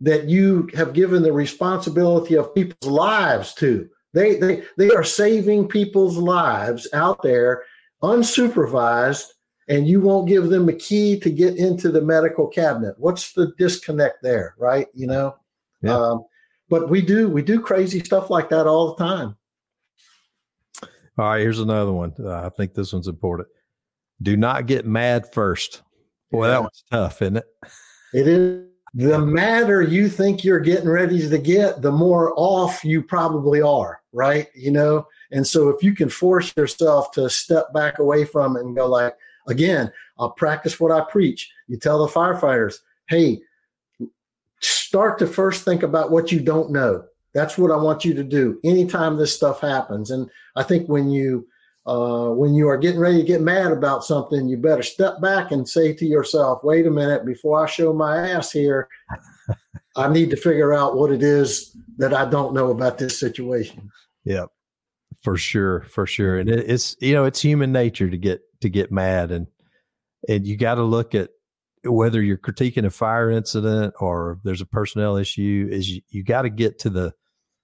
that 0.02 0.28
you 0.28 0.70
have 0.76 0.94
given 0.94 1.22
the 1.24 1.32
responsibility 1.32 2.36
of 2.36 2.54
people's 2.54 2.92
lives 2.92 3.54
to." 3.56 3.90
They 4.14 4.36
they 4.36 4.64
they 4.78 4.89
are 4.91 5.03
saving 5.03 5.68
people's 5.68 6.18
lives 6.18 6.88
out 6.93 7.22
there 7.24 7.64
unsupervised, 8.03 9.26
and 9.68 9.88
you 9.88 10.01
won't 10.01 10.28
give 10.28 10.49
them 10.49 10.70
a 10.70 10.74
key 10.74 11.20
to 11.20 11.30
get 11.30 11.57
into 11.57 11.89
the 11.89 12.01
medical 12.01 12.47
cabinet. 12.47 12.95
What's 12.97 13.34
the 13.34 13.53
disconnect 13.57 14.22
there, 14.22 14.55
right? 14.59 14.88
You 14.93 15.07
know. 15.07 15.36
Yeah. 15.82 15.97
Um, 15.97 16.26
but 16.70 16.89
we 16.89 17.01
do 17.01 17.30
we 17.30 17.41
do 17.41 17.59
crazy 17.59 17.99
stuff 17.99 18.30
like 18.30 18.49
that 18.49 18.68
all 18.68 18.95
the 18.95 19.03
time. 19.03 19.36
All 21.18 21.26
right, 21.26 21.39
here's 21.41 21.59
another 21.59 21.91
one. 21.91 22.14
Uh, 22.20 22.45
I 22.45 22.49
think 22.49 22.74
this 22.74 22.93
one's 22.93 23.07
important. 23.07 23.47
Do 24.22 24.36
not 24.36 24.66
get 24.66 24.86
mad 24.86 25.32
first. 25.32 25.84
Boy, 26.32 26.45
yeah. 26.45 26.51
that 26.53 26.61
was 26.64 26.84
tough, 26.91 27.22
isn't 27.22 27.38
it? 27.38 27.45
It 28.14 28.28
is 28.28 28.72
the 28.94 29.20
madder 29.20 29.82
you 29.82 30.08
think 30.08 30.44
you're 30.44 30.60
getting 30.60 30.89
ready 30.89 31.28
to 31.28 31.38
get, 31.38 31.82
the 31.82 31.91
more 31.91 32.34
off 32.36 32.84
you 32.86 33.02
probably 33.02 33.62
are, 33.62 34.02
right? 34.12 34.48
You 34.54 34.72
know, 34.72 35.08
and 35.32 35.46
so 35.46 35.70
if 35.70 35.82
you 35.82 35.96
can 35.96 36.10
force 36.10 36.54
yourself 36.56 37.12
to 37.12 37.30
step 37.30 37.74
back 37.74 37.98
away 38.00 38.24
from 38.24 38.56
it 38.56 38.62
and 38.62 38.76
go 38.76 38.88
like, 38.88 39.16
again, 39.48 39.91
I'll 40.20 40.32
practice 40.32 40.80
what 40.80 40.91
I 40.91 41.02
preach. 41.10 41.52
You 41.68 41.78
tell 41.78 42.06
the 42.06 42.12
firefighters, 42.12 42.76
hey, 43.08 43.41
start 44.60 45.18
to 45.20 45.28
first 45.28 45.66
think 45.66 45.82
about 45.82 46.12
what 46.12 46.32
you 46.32 46.39
don't 46.39 46.72
know. 46.72 47.04
That's 47.34 47.58
what 47.58 47.72
I 47.72 47.76
want 47.78 48.06
you 48.06 48.14
to 48.14 48.24
do 48.24 48.60
anytime 48.64 49.18
this 49.18 49.36
stuff 49.36 49.60
happens. 49.60 50.12
And 50.12 50.30
I 50.56 50.62
think 50.62 50.88
when 50.88 51.10
you 51.10 51.48
uh, 51.86 52.30
when 52.30 52.54
you 52.54 52.70
are 52.70 52.78
getting 52.78 53.00
ready 53.00 53.18
to 53.18 53.24
get 53.24 53.42
mad 53.42 53.72
about 53.72 54.06
something, 54.06 54.48
you 54.48 54.58
better 54.58 54.84
step 54.84 55.20
back 55.22 55.52
and 55.52 55.68
say 55.68 55.94
to 55.94 56.06
yourself, 56.06 56.64
wait 56.64 56.88
a 56.88 56.92
minute, 56.92 57.26
before 57.26 57.62
I 57.62 57.70
show 57.70 57.94
my 57.94 58.30
ass 58.30 58.52
here, 58.52 58.88
I 59.96 60.12
need 60.12 60.30
to 60.30 60.38
figure 60.38 60.74
out 60.74 60.96
what 60.96 61.12
it 61.12 61.22
is 61.22 61.76
that 61.98 62.14
I 62.14 62.26
don't 62.26 62.54
know 62.54 62.72
about 62.72 62.98
this 62.98 63.20
situation. 63.20 63.92
Yeah, 64.24 64.46
for 65.22 65.38
sure, 65.38 65.82
for 65.82 66.08
sure. 66.08 66.40
And 66.40 66.50
it, 66.50 66.70
it's, 66.70 66.96
you 67.02 67.14
know, 67.14 67.26
it's 67.26 67.42
human 67.42 67.72
nature 67.72 68.10
to 68.10 68.18
get, 68.18 68.42
to 68.62 68.70
get 68.70 68.92
mad 68.92 69.32
and, 69.32 69.48
and 70.30 70.48
you 70.48 70.56
got 70.56 70.76
to 70.76 70.84
look 70.84 71.14
at 71.14 71.32
whether 71.84 72.22
you're 72.22 72.38
critiquing 72.38 72.86
a 72.86 72.90
fire 72.90 73.30
incident 73.30 73.94
or 74.00 74.40
there's 74.46 74.62
a 74.62 74.66
personnel 74.66 75.18
issue 75.18 75.68
is 75.70 75.90
you, 75.90 76.02
you 76.08 76.24
got 76.24 76.44
to 76.44 76.50
get 76.50 76.80
to 76.80 76.90
the, 76.90 77.14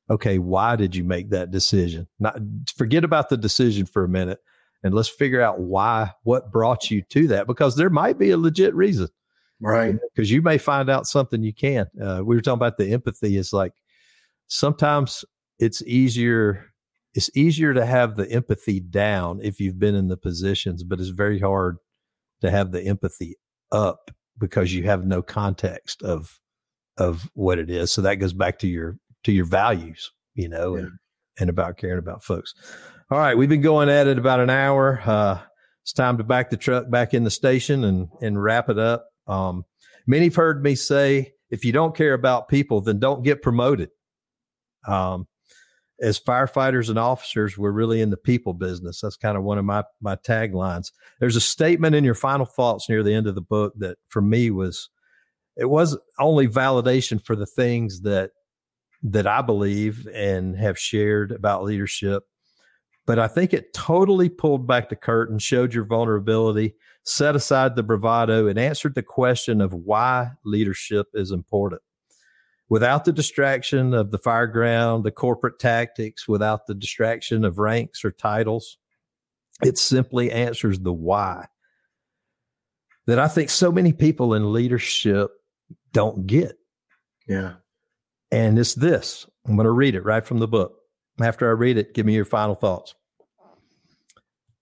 okay, 0.10 0.39
why 0.39 0.76
did 0.76 0.95
you 0.95 1.03
make 1.03 1.30
that 1.30 1.51
decision? 1.51 2.07
Not 2.20 2.39
forget 2.76 3.03
about 3.03 3.30
the 3.30 3.38
decision 3.38 3.86
for 3.86 4.03
a 4.03 4.10
minute 4.10 4.39
and 4.84 4.93
let's 4.93 5.10
figure 5.10 5.41
out 5.41 5.60
why, 5.60 6.12
what 6.24 6.51
brought 6.51 6.89
you 6.89 7.01
to 7.03 7.28
that, 7.28 7.47
because 7.47 7.76
there 7.76 7.89
might 7.89 8.18
be 8.18 8.32
a 8.32 8.38
legit 8.38 8.74
reason. 8.74 9.10
Right. 9.62 9.95
Because 10.16 10.32
you 10.32 10.41
may 10.41 10.57
find 10.57 10.89
out 10.89 11.05
something 11.05 11.43
you 11.43 11.53
can't. 11.53 11.89
Uh, 12.01 12.22
we 12.24 12.36
were 12.36 12.41
talking 12.41 12.57
about 12.57 12.78
the 12.78 12.93
empathy. 12.93 13.36
is 13.36 13.51
like 13.51 13.74
sometimes 14.47 15.26
it's 15.60 15.82
easier. 15.84 16.66
It's 17.14 17.30
easier 17.36 17.74
to 17.74 17.86
have 17.86 18.16
the 18.16 18.30
empathy 18.32 18.80
down 18.80 19.41
if 19.43 19.60
you've 19.60 19.80
been 19.80 19.95
in 19.95 20.07
the 20.07 20.16
positions, 20.16 20.84
but 20.84 20.99
it's 20.99 21.10
very 21.10 21.39
hard 21.39 21.78
to 22.41 22.49
have 22.49 22.72
the 22.72 22.82
empathy 22.84 23.36
up 23.72 24.12
because 24.38 24.74
you 24.74 24.84
have 24.84 25.05
no 25.05 25.22
context 25.22 26.01
of 26.03 26.39
of 26.97 27.30
what 27.34 27.60
it 27.60 27.70
is. 27.70 27.91
So 27.91 28.01
that 28.03 28.16
goes 28.16 28.34
back 28.34 28.60
to 28.60 28.68
your 28.68 28.97
to 29.24 29.32
your 29.32 29.46
values, 29.46 30.12
you 30.34 30.50
know, 30.50 30.76
yeah. 30.76 30.82
and, 30.84 30.92
and 31.40 31.50
about 31.50 31.78
caring 31.78 32.00
about 32.00 32.24
folks. 32.24 32.54
All 33.12 33.18
right. 33.18 33.38
We've 33.38 33.50
been 33.50 33.62
going 33.62 33.90
at 33.90 34.08
it 34.08 34.18
about 34.20 34.40
an 34.40 34.50
hour. 34.50 35.02
Uh, 35.06 35.40
it's 35.84 35.94
time 35.94 36.18
to 36.18 36.24
back 36.24 36.50
the 36.50 36.58
truck 36.58 36.90
back 36.90 37.14
in 37.14 37.24
the 37.24 37.32
station 37.32 37.84
and, 37.84 38.10
and 38.22 38.42
wrap 38.42 38.70
it 38.70 38.78
up. 38.78 39.08
Um, 39.28 39.66
many 40.06 40.26
have 40.26 40.36
heard 40.36 40.64
me 40.64 40.76
say, 40.76 41.34
if 41.50 41.66
you 41.66 41.72
don't 41.72 41.96
care 41.96 42.14
about 42.14 42.48
people, 42.48 42.82
then 42.82 43.00
don't 43.00 43.24
get 43.24 43.42
promoted. 43.42 43.90
Um, 44.88 45.28
as 46.02 46.20
firefighters 46.20 46.90
and 46.90 46.98
officers, 46.98 47.58
we're 47.58 47.72
really 47.72 48.02
in 48.02 48.10
the 48.10 48.18
people 48.18 48.54
business. 48.54 49.02
That's 49.02 49.18
kind 49.18 49.36
of 49.38 49.44
one 49.44 49.58
of 49.58 49.66
my 49.66 49.84
my 50.00 50.16
taglines. 50.16 50.92
There's 51.20 51.36
a 51.36 51.42
statement 51.42 51.96
in 51.96 52.04
your 52.04 52.16
final 52.16 52.46
thoughts 52.46 52.88
near 52.88 53.04
the 53.04 53.14
end 53.14 53.28
of 53.28 53.36
the 53.36 53.42
book 53.42 53.74
that 53.78 53.98
for 54.08 54.22
me 54.22 54.52
was 54.52 54.90
it 55.58 55.66
was 55.66 55.98
only 56.20 56.48
validation 56.48 57.24
for 57.24 57.36
the 57.36 57.46
things 57.46 58.02
that 58.02 58.32
that 59.04 59.28
I 59.28 59.41
believe 59.41 60.08
and 60.14 60.56
have 60.58 60.78
shared 60.78 61.32
about 61.32 61.64
leadership, 61.64 62.24
but 63.06 63.18
I 63.20 63.28
think 63.28 63.54
it 63.54 63.74
totally 63.74 64.30
pulled 64.30 64.68
back 64.68 64.89
the 64.89 64.95
curtain, 64.95 65.39
showed 65.39 65.74
your 65.74 65.86
vulnerability, 65.86 66.76
set 67.04 67.36
aside 67.36 67.76
the 67.76 67.84
bravado, 67.84 68.47
and 68.47 68.60
answered 68.60 68.95
the 68.95 69.04
question 69.04 69.62
of 69.62 69.74
why 69.74 70.32
leadership 70.43 71.08
is 71.14 71.32
important. 71.32 71.82
Without 72.68 73.06
the 73.06 73.12
distraction 73.12 73.95
of 73.95 74.12
the 74.12 74.20
fireground, 74.20 75.04
the 75.04 75.12
corporate 75.12 75.58
tactics, 75.58 76.28
without 76.28 76.68
the 76.68 76.76
distraction 76.76 77.43
of 77.43 77.58
ranks 77.58 78.06
or 78.06 78.12
titles, 78.12 78.78
it 79.64 79.78
simply 79.78 80.32
answers 80.32 80.80
the 80.80 80.93
why 80.93 81.47
that 83.08 83.18
I 83.18 83.28
think 83.28 83.50
so 83.50 83.72
many 83.72 83.91
people 83.91 84.36
in 84.36 84.54
leadership 84.54 85.32
don't 85.93 86.28
get. 86.28 86.60
Yeah. 87.28 87.54
And 88.32 88.60
it's 88.60 88.76
this 88.76 89.26
I'm 89.46 89.56
going 89.56 89.66
to 89.66 89.72
read 89.72 89.96
it 89.96 90.06
right 90.06 90.26
from 90.26 90.40
the 90.40 90.48
book. 90.48 90.76
After 91.22 91.50
I 91.50 91.54
read 91.54 91.78
it, 91.78 91.94
give 91.94 92.06
me 92.06 92.14
your 92.16 92.26
final 92.26 92.56
thoughts. 92.56 92.96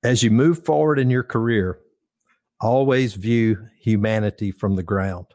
As 0.04 0.24
you 0.24 0.32
move 0.32 0.66
forward 0.66 1.00
in 1.00 1.10
your 1.10 1.24
career, 1.24 1.80
always 2.62 3.14
view 3.14 3.68
humanity 3.80 4.52
from 4.52 4.76
the 4.76 4.84
ground. 4.84 5.28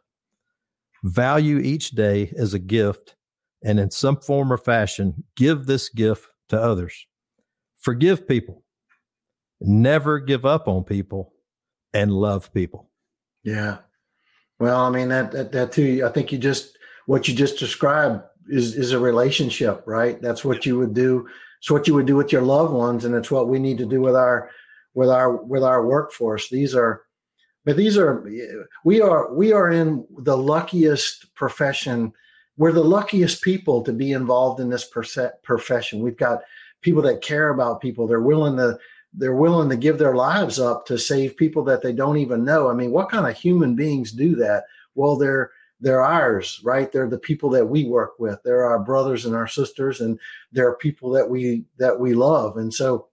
Value 1.04 1.58
each 1.58 1.90
day 1.90 2.32
as 2.36 2.54
a 2.54 2.58
gift, 2.58 3.16
and 3.62 3.78
in 3.78 3.90
some 3.90 4.16
form 4.16 4.52
or 4.52 4.56
fashion, 4.56 5.24
give 5.36 5.66
this 5.66 5.88
gift 5.88 6.26
to 6.48 6.60
others. 6.60 7.06
Forgive 7.80 8.26
people, 8.28 8.62
never 9.60 10.20
give 10.20 10.46
up 10.46 10.68
on 10.68 10.84
people, 10.84 11.32
and 11.92 12.12
love 12.12 12.52
people. 12.54 12.88
Yeah. 13.42 13.78
Well, 14.58 14.80
I 14.80 14.90
mean 14.90 15.08
that 15.08 15.32
that, 15.32 15.52
that 15.52 15.72
too. 15.72 16.02
I 16.04 16.08
think 16.10 16.30
you 16.30 16.38
just 16.38 16.78
what 17.06 17.28
you 17.28 17.34
just 17.34 17.58
described 17.58 18.22
is 18.48 18.74
is 18.76 18.92
a 18.92 18.98
relationship, 18.98 19.82
right? 19.86 20.20
That's 20.20 20.44
what 20.44 20.66
you 20.66 20.78
would 20.78 20.94
do. 20.94 21.28
It's 21.58 21.70
what 21.70 21.86
you 21.86 21.94
would 21.94 22.06
do 22.06 22.16
with 22.16 22.32
your 22.32 22.42
loved 22.42 22.72
ones, 22.72 23.04
and 23.04 23.14
it's 23.14 23.30
what 23.30 23.48
we 23.48 23.58
need 23.58 23.78
to 23.78 23.86
do 23.86 24.00
with 24.00 24.16
our 24.16 24.50
with 24.94 25.08
our 25.08 25.36
with 25.36 25.62
our 25.62 25.86
workforce. 25.86 26.48
These 26.48 26.74
are, 26.74 27.02
but 27.64 27.76
these 27.76 27.96
are 27.96 28.28
we 28.84 29.00
are 29.00 29.32
we 29.32 29.52
are 29.52 29.70
in 29.70 30.06
the 30.18 30.36
luckiest 30.36 31.34
profession. 31.34 32.12
We're 32.56 32.72
the 32.72 32.84
luckiest 32.84 33.42
people 33.42 33.82
to 33.82 33.92
be 33.92 34.12
involved 34.12 34.60
in 34.60 34.68
this 34.68 34.88
profession. 35.42 36.02
We've 36.02 36.16
got 36.16 36.42
people 36.82 37.02
that 37.02 37.22
care 37.22 37.50
about 37.50 37.80
people. 37.80 38.06
They're 38.06 38.20
willing 38.20 38.56
to 38.56 38.78
they're 39.14 39.34
willing 39.34 39.68
to 39.68 39.76
give 39.76 39.98
their 39.98 40.14
lives 40.14 40.58
up 40.58 40.86
to 40.86 40.98
save 40.98 41.36
people 41.36 41.62
that 41.64 41.82
they 41.82 41.92
don't 41.92 42.16
even 42.16 42.44
know. 42.44 42.70
I 42.70 42.74
mean, 42.74 42.90
what 42.90 43.10
kind 43.10 43.26
of 43.26 43.36
human 43.36 43.76
beings 43.76 44.10
do 44.12 44.34
that? 44.36 44.64
Well, 44.94 45.16
they're 45.16 45.50
they're 45.82 46.02
ours, 46.02 46.60
right? 46.62 46.90
They're 46.90 47.10
the 47.10 47.18
people 47.18 47.50
that 47.50 47.66
we 47.66 47.84
work 47.84 48.18
with. 48.18 48.38
They're 48.44 48.64
our 48.64 48.78
brothers 48.78 49.26
and 49.26 49.34
our 49.34 49.48
sisters, 49.48 50.00
and 50.00 50.18
they're 50.52 50.76
people 50.76 51.10
that 51.10 51.28
we 51.28 51.64
that 51.78 51.98
we 51.98 52.14
love. 52.14 52.56
And 52.56 52.72
so, 52.72 53.08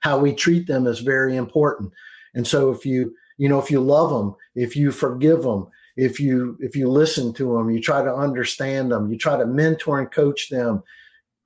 how 0.00 0.18
we 0.18 0.34
treat 0.34 0.66
them 0.66 0.86
is 0.86 1.00
very 1.00 1.36
important. 1.36 1.92
And 2.34 2.46
so, 2.46 2.70
if 2.70 2.84
you 2.84 3.14
you 3.38 3.48
know 3.48 3.58
if 3.58 3.70
you 3.70 3.80
love 3.80 4.10
them, 4.10 4.36
if 4.54 4.76
you 4.76 4.92
forgive 4.92 5.42
them, 5.42 5.66
if 5.96 6.20
you 6.20 6.58
if 6.60 6.76
you 6.76 6.88
listen 6.88 7.32
to 7.34 7.56
them, 7.56 7.70
you 7.70 7.80
try 7.80 8.04
to 8.04 8.14
understand 8.14 8.92
them, 8.92 9.10
you 9.10 9.16
try 9.18 9.38
to 9.38 9.46
mentor 9.46 10.00
and 10.00 10.12
coach 10.12 10.50
them, 10.50 10.82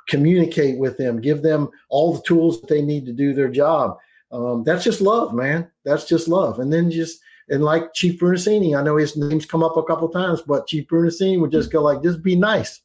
communicate 0.08 0.78
with 0.78 0.98
them, 0.98 1.20
give 1.20 1.42
them 1.42 1.70
all 1.88 2.14
the 2.14 2.22
tools 2.22 2.60
that 2.60 2.68
they 2.68 2.82
need 2.82 3.06
to 3.06 3.12
do 3.12 3.34
their 3.34 3.48
job. 3.48 3.96
Um, 4.32 4.64
that's 4.64 4.82
just 4.82 5.00
love, 5.00 5.32
man. 5.32 5.70
That's 5.84 6.06
just 6.06 6.26
love. 6.26 6.58
And 6.58 6.72
then 6.72 6.90
just 6.90 7.20
and 7.48 7.62
like 7.62 7.94
Chief 7.94 8.18
Brunacini, 8.18 8.78
I 8.78 8.82
know 8.82 8.96
his 8.96 9.16
name's 9.16 9.46
come 9.46 9.62
up 9.62 9.76
a 9.76 9.82
couple 9.82 10.08
times, 10.08 10.42
but 10.42 10.66
Chief 10.66 10.86
Brunacini 10.86 11.38
would 11.38 11.50
just 11.50 11.70
go 11.70 11.82
like, 11.82 12.02
just 12.02 12.22
be 12.22 12.36
nice. 12.36 12.80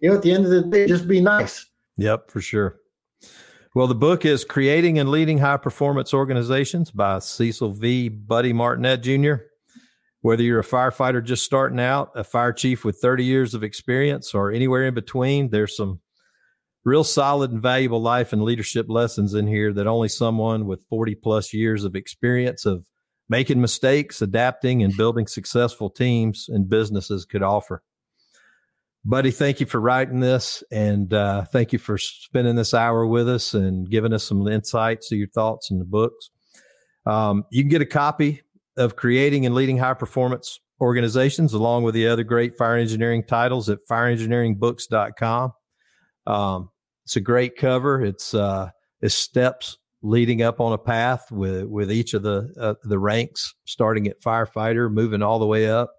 You 0.00 0.10
know, 0.10 0.16
at 0.16 0.22
the 0.22 0.32
end 0.32 0.44
of 0.44 0.50
the 0.50 0.62
day, 0.62 0.86
just 0.86 1.06
be 1.06 1.20
nice. 1.20 1.66
Yep, 1.96 2.30
for 2.30 2.40
sure. 2.40 2.76
Well, 3.74 3.86
the 3.86 3.94
book 3.94 4.24
is 4.24 4.44
Creating 4.44 4.98
and 4.98 5.10
Leading 5.10 5.38
High 5.38 5.56
Performance 5.56 6.14
Organizations 6.14 6.90
by 6.90 7.18
Cecil 7.18 7.72
V. 7.72 8.08
Buddy 8.08 8.52
Martinette 8.52 9.02
Jr. 9.02 9.34
Whether 10.20 10.42
you're 10.42 10.60
a 10.60 10.64
firefighter 10.64 11.22
just 11.22 11.44
starting 11.44 11.80
out, 11.80 12.12
a 12.14 12.24
fire 12.24 12.52
chief 12.52 12.84
with 12.84 12.98
30 13.00 13.24
years 13.24 13.52
of 13.52 13.62
experience, 13.62 14.34
or 14.34 14.50
anywhere 14.50 14.84
in 14.86 14.94
between, 14.94 15.50
there's 15.50 15.76
some 15.76 16.00
real 16.84 17.04
solid 17.04 17.50
and 17.50 17.60
valuable 17.60 18.00
life 18.00 18.32
and 18.32 18.42
leadership 18.42 18.86
lessons 18.88 19.34
in 19.34 19.46
here 19.46 19.72
that 19.72 19.86
only 19.86 20.08
someone 20.08 20.66
with 20.66 20.86
40 20.88 21.16
plus 21.16 21.52
years 21.52 21.84
of 21.84 21.94
experience 21.94 22.64
of 22.64 22.86
making 23.28 23.60
mistakes, 23.60 24.22
adapting, 24.22 24.82
and 24.82 24.96
building 24.96 25.26
successful 25.26 25.90
teams 25.90 26.48
and 26.48 26.68
businesses 26.68 27.24
could 27.24 27.42
offer. 27.42 27.82
Buddy, 29.06 29.30
thank 29.30 29.60
you 29.60 29.66
for 29.66 29.80
writing 29.80 30.20
this 30.20 30.64
and 30.72 31.12
uh, 31.12 31.44
thank 31.44 31.72
you 31.74 31.78
for 31.78 31.98
spending 31.98 32.56
this 32.56 32.72
hour 32.72 33.06
with 33.06 33.28
us 33.28 33.52
and 33.52 33.88
giving 33.88 34.14
us 34.14 34.24
some 34.24 34.48
insights 34.48 35.10
to 35.10 35.16
your 35.16 35.28
thoughts 35.28 35.70
in 35.70 35.78
the 35.78 35.84
books. 35.84 36.30
Um, 37.04 37.44
you 37.50 37.62
can 37.62 37.68
get 37.68 37.82
a 37.82 37.86
copy 37.86 38.40
of 38.78 38.96
Creating 38.96 39.44
and 39.44 39.54
Leading 39.54 39.76
High 39.76 39.94
Performance 39.94 40.58
Organizations 40.80 41.52
along 41.52 41.82
with 41.84 41.94
the 41.94 42.08
other 42.08 42.24
great 42.24 42.56
fire 42.56 42.76
engineering 42.76 43.24
titles 43.24 43.68
at 43.68 43.78
fireengineeringbooks.com. 43.88 45.52
Um, 46.26 46.70
it's 47.04 47.16
a 47.16 47.20
great 47.20 47.56
cover. 47.56 48.02
It's 48.02 48.32
uh, 48.32 48.70
it's 49.02 49.14
steps 49.14 49.76
leading 50.04 50.42
up 50.42 50.60
on 50.60 50.72
a 50.72 50.78
path 50.78 51.32
with 51.32 51.64
with 51.64 51.90
each 51.90 52.14
of 52.14 52.22
the 52.22 52.52
uh, 52.60 52.74
the 52.84 52.98
ranks, 52.98 53.54
starting 53.64 54.06
at 54.06 54.20
firefighter, 54.20 54.92
moving 54.92 55.22
all 55.22 55.38
the 55.38 55.46
way 55.46 55.68
up. 55.68 55.92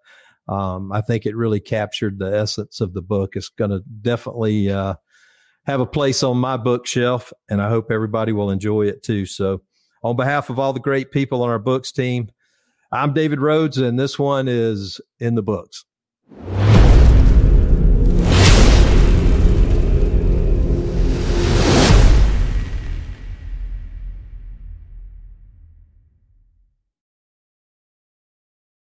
Um, 0.47 0.91
I 0.91 1.01
think 1.01 1.25
it 1.25 1.35
really 1.35 1.59
captured 1.59 2.19
the 2.19 2.31
essence 2.37 2.79
of 2.79 2.93
the 2.93 3.01
book. 3.01 3.35
It's 3.35 3.49
going 3.49 3.71
to 3.71 3.81
definitely 4.01 4.71
uh, 4.71 4.93
have 5.65 5.81
a 5.81 5.87
place 5.87 6.21
on 6.21 6.37
my 6.37 6.55
bookshelf, 6.55 7.33
and 7.49 7.61
I 7.61 7.69
hope 7.69 7.91
everybody 7.91 8.31
will 8.31 8.51
enjoy 8.51 8.83
it 8.83 9.03
too. 9.03 9.25
So, 9.25 9.63
on 10.03 10.15
behalf 10.15 10.49
of 10.51 10.59
all 10.59 10.71
the 10.71 10.79
great 10.79 11.11
people 11.11 11.41
on 11.41 11.49
our 11.49 11.59
books 11.59 11.91
team, 11.91 12.29
I'm 12.91 13.13
David 13.13 13.41
Rhodes, 13.41 13.79
and 13.79 13.99
this 13.99 14.19
one 14.19 14.47
is 14.47 15.01
in 15.19 15.33
the 15.33 15.43
books. 15.43 15.83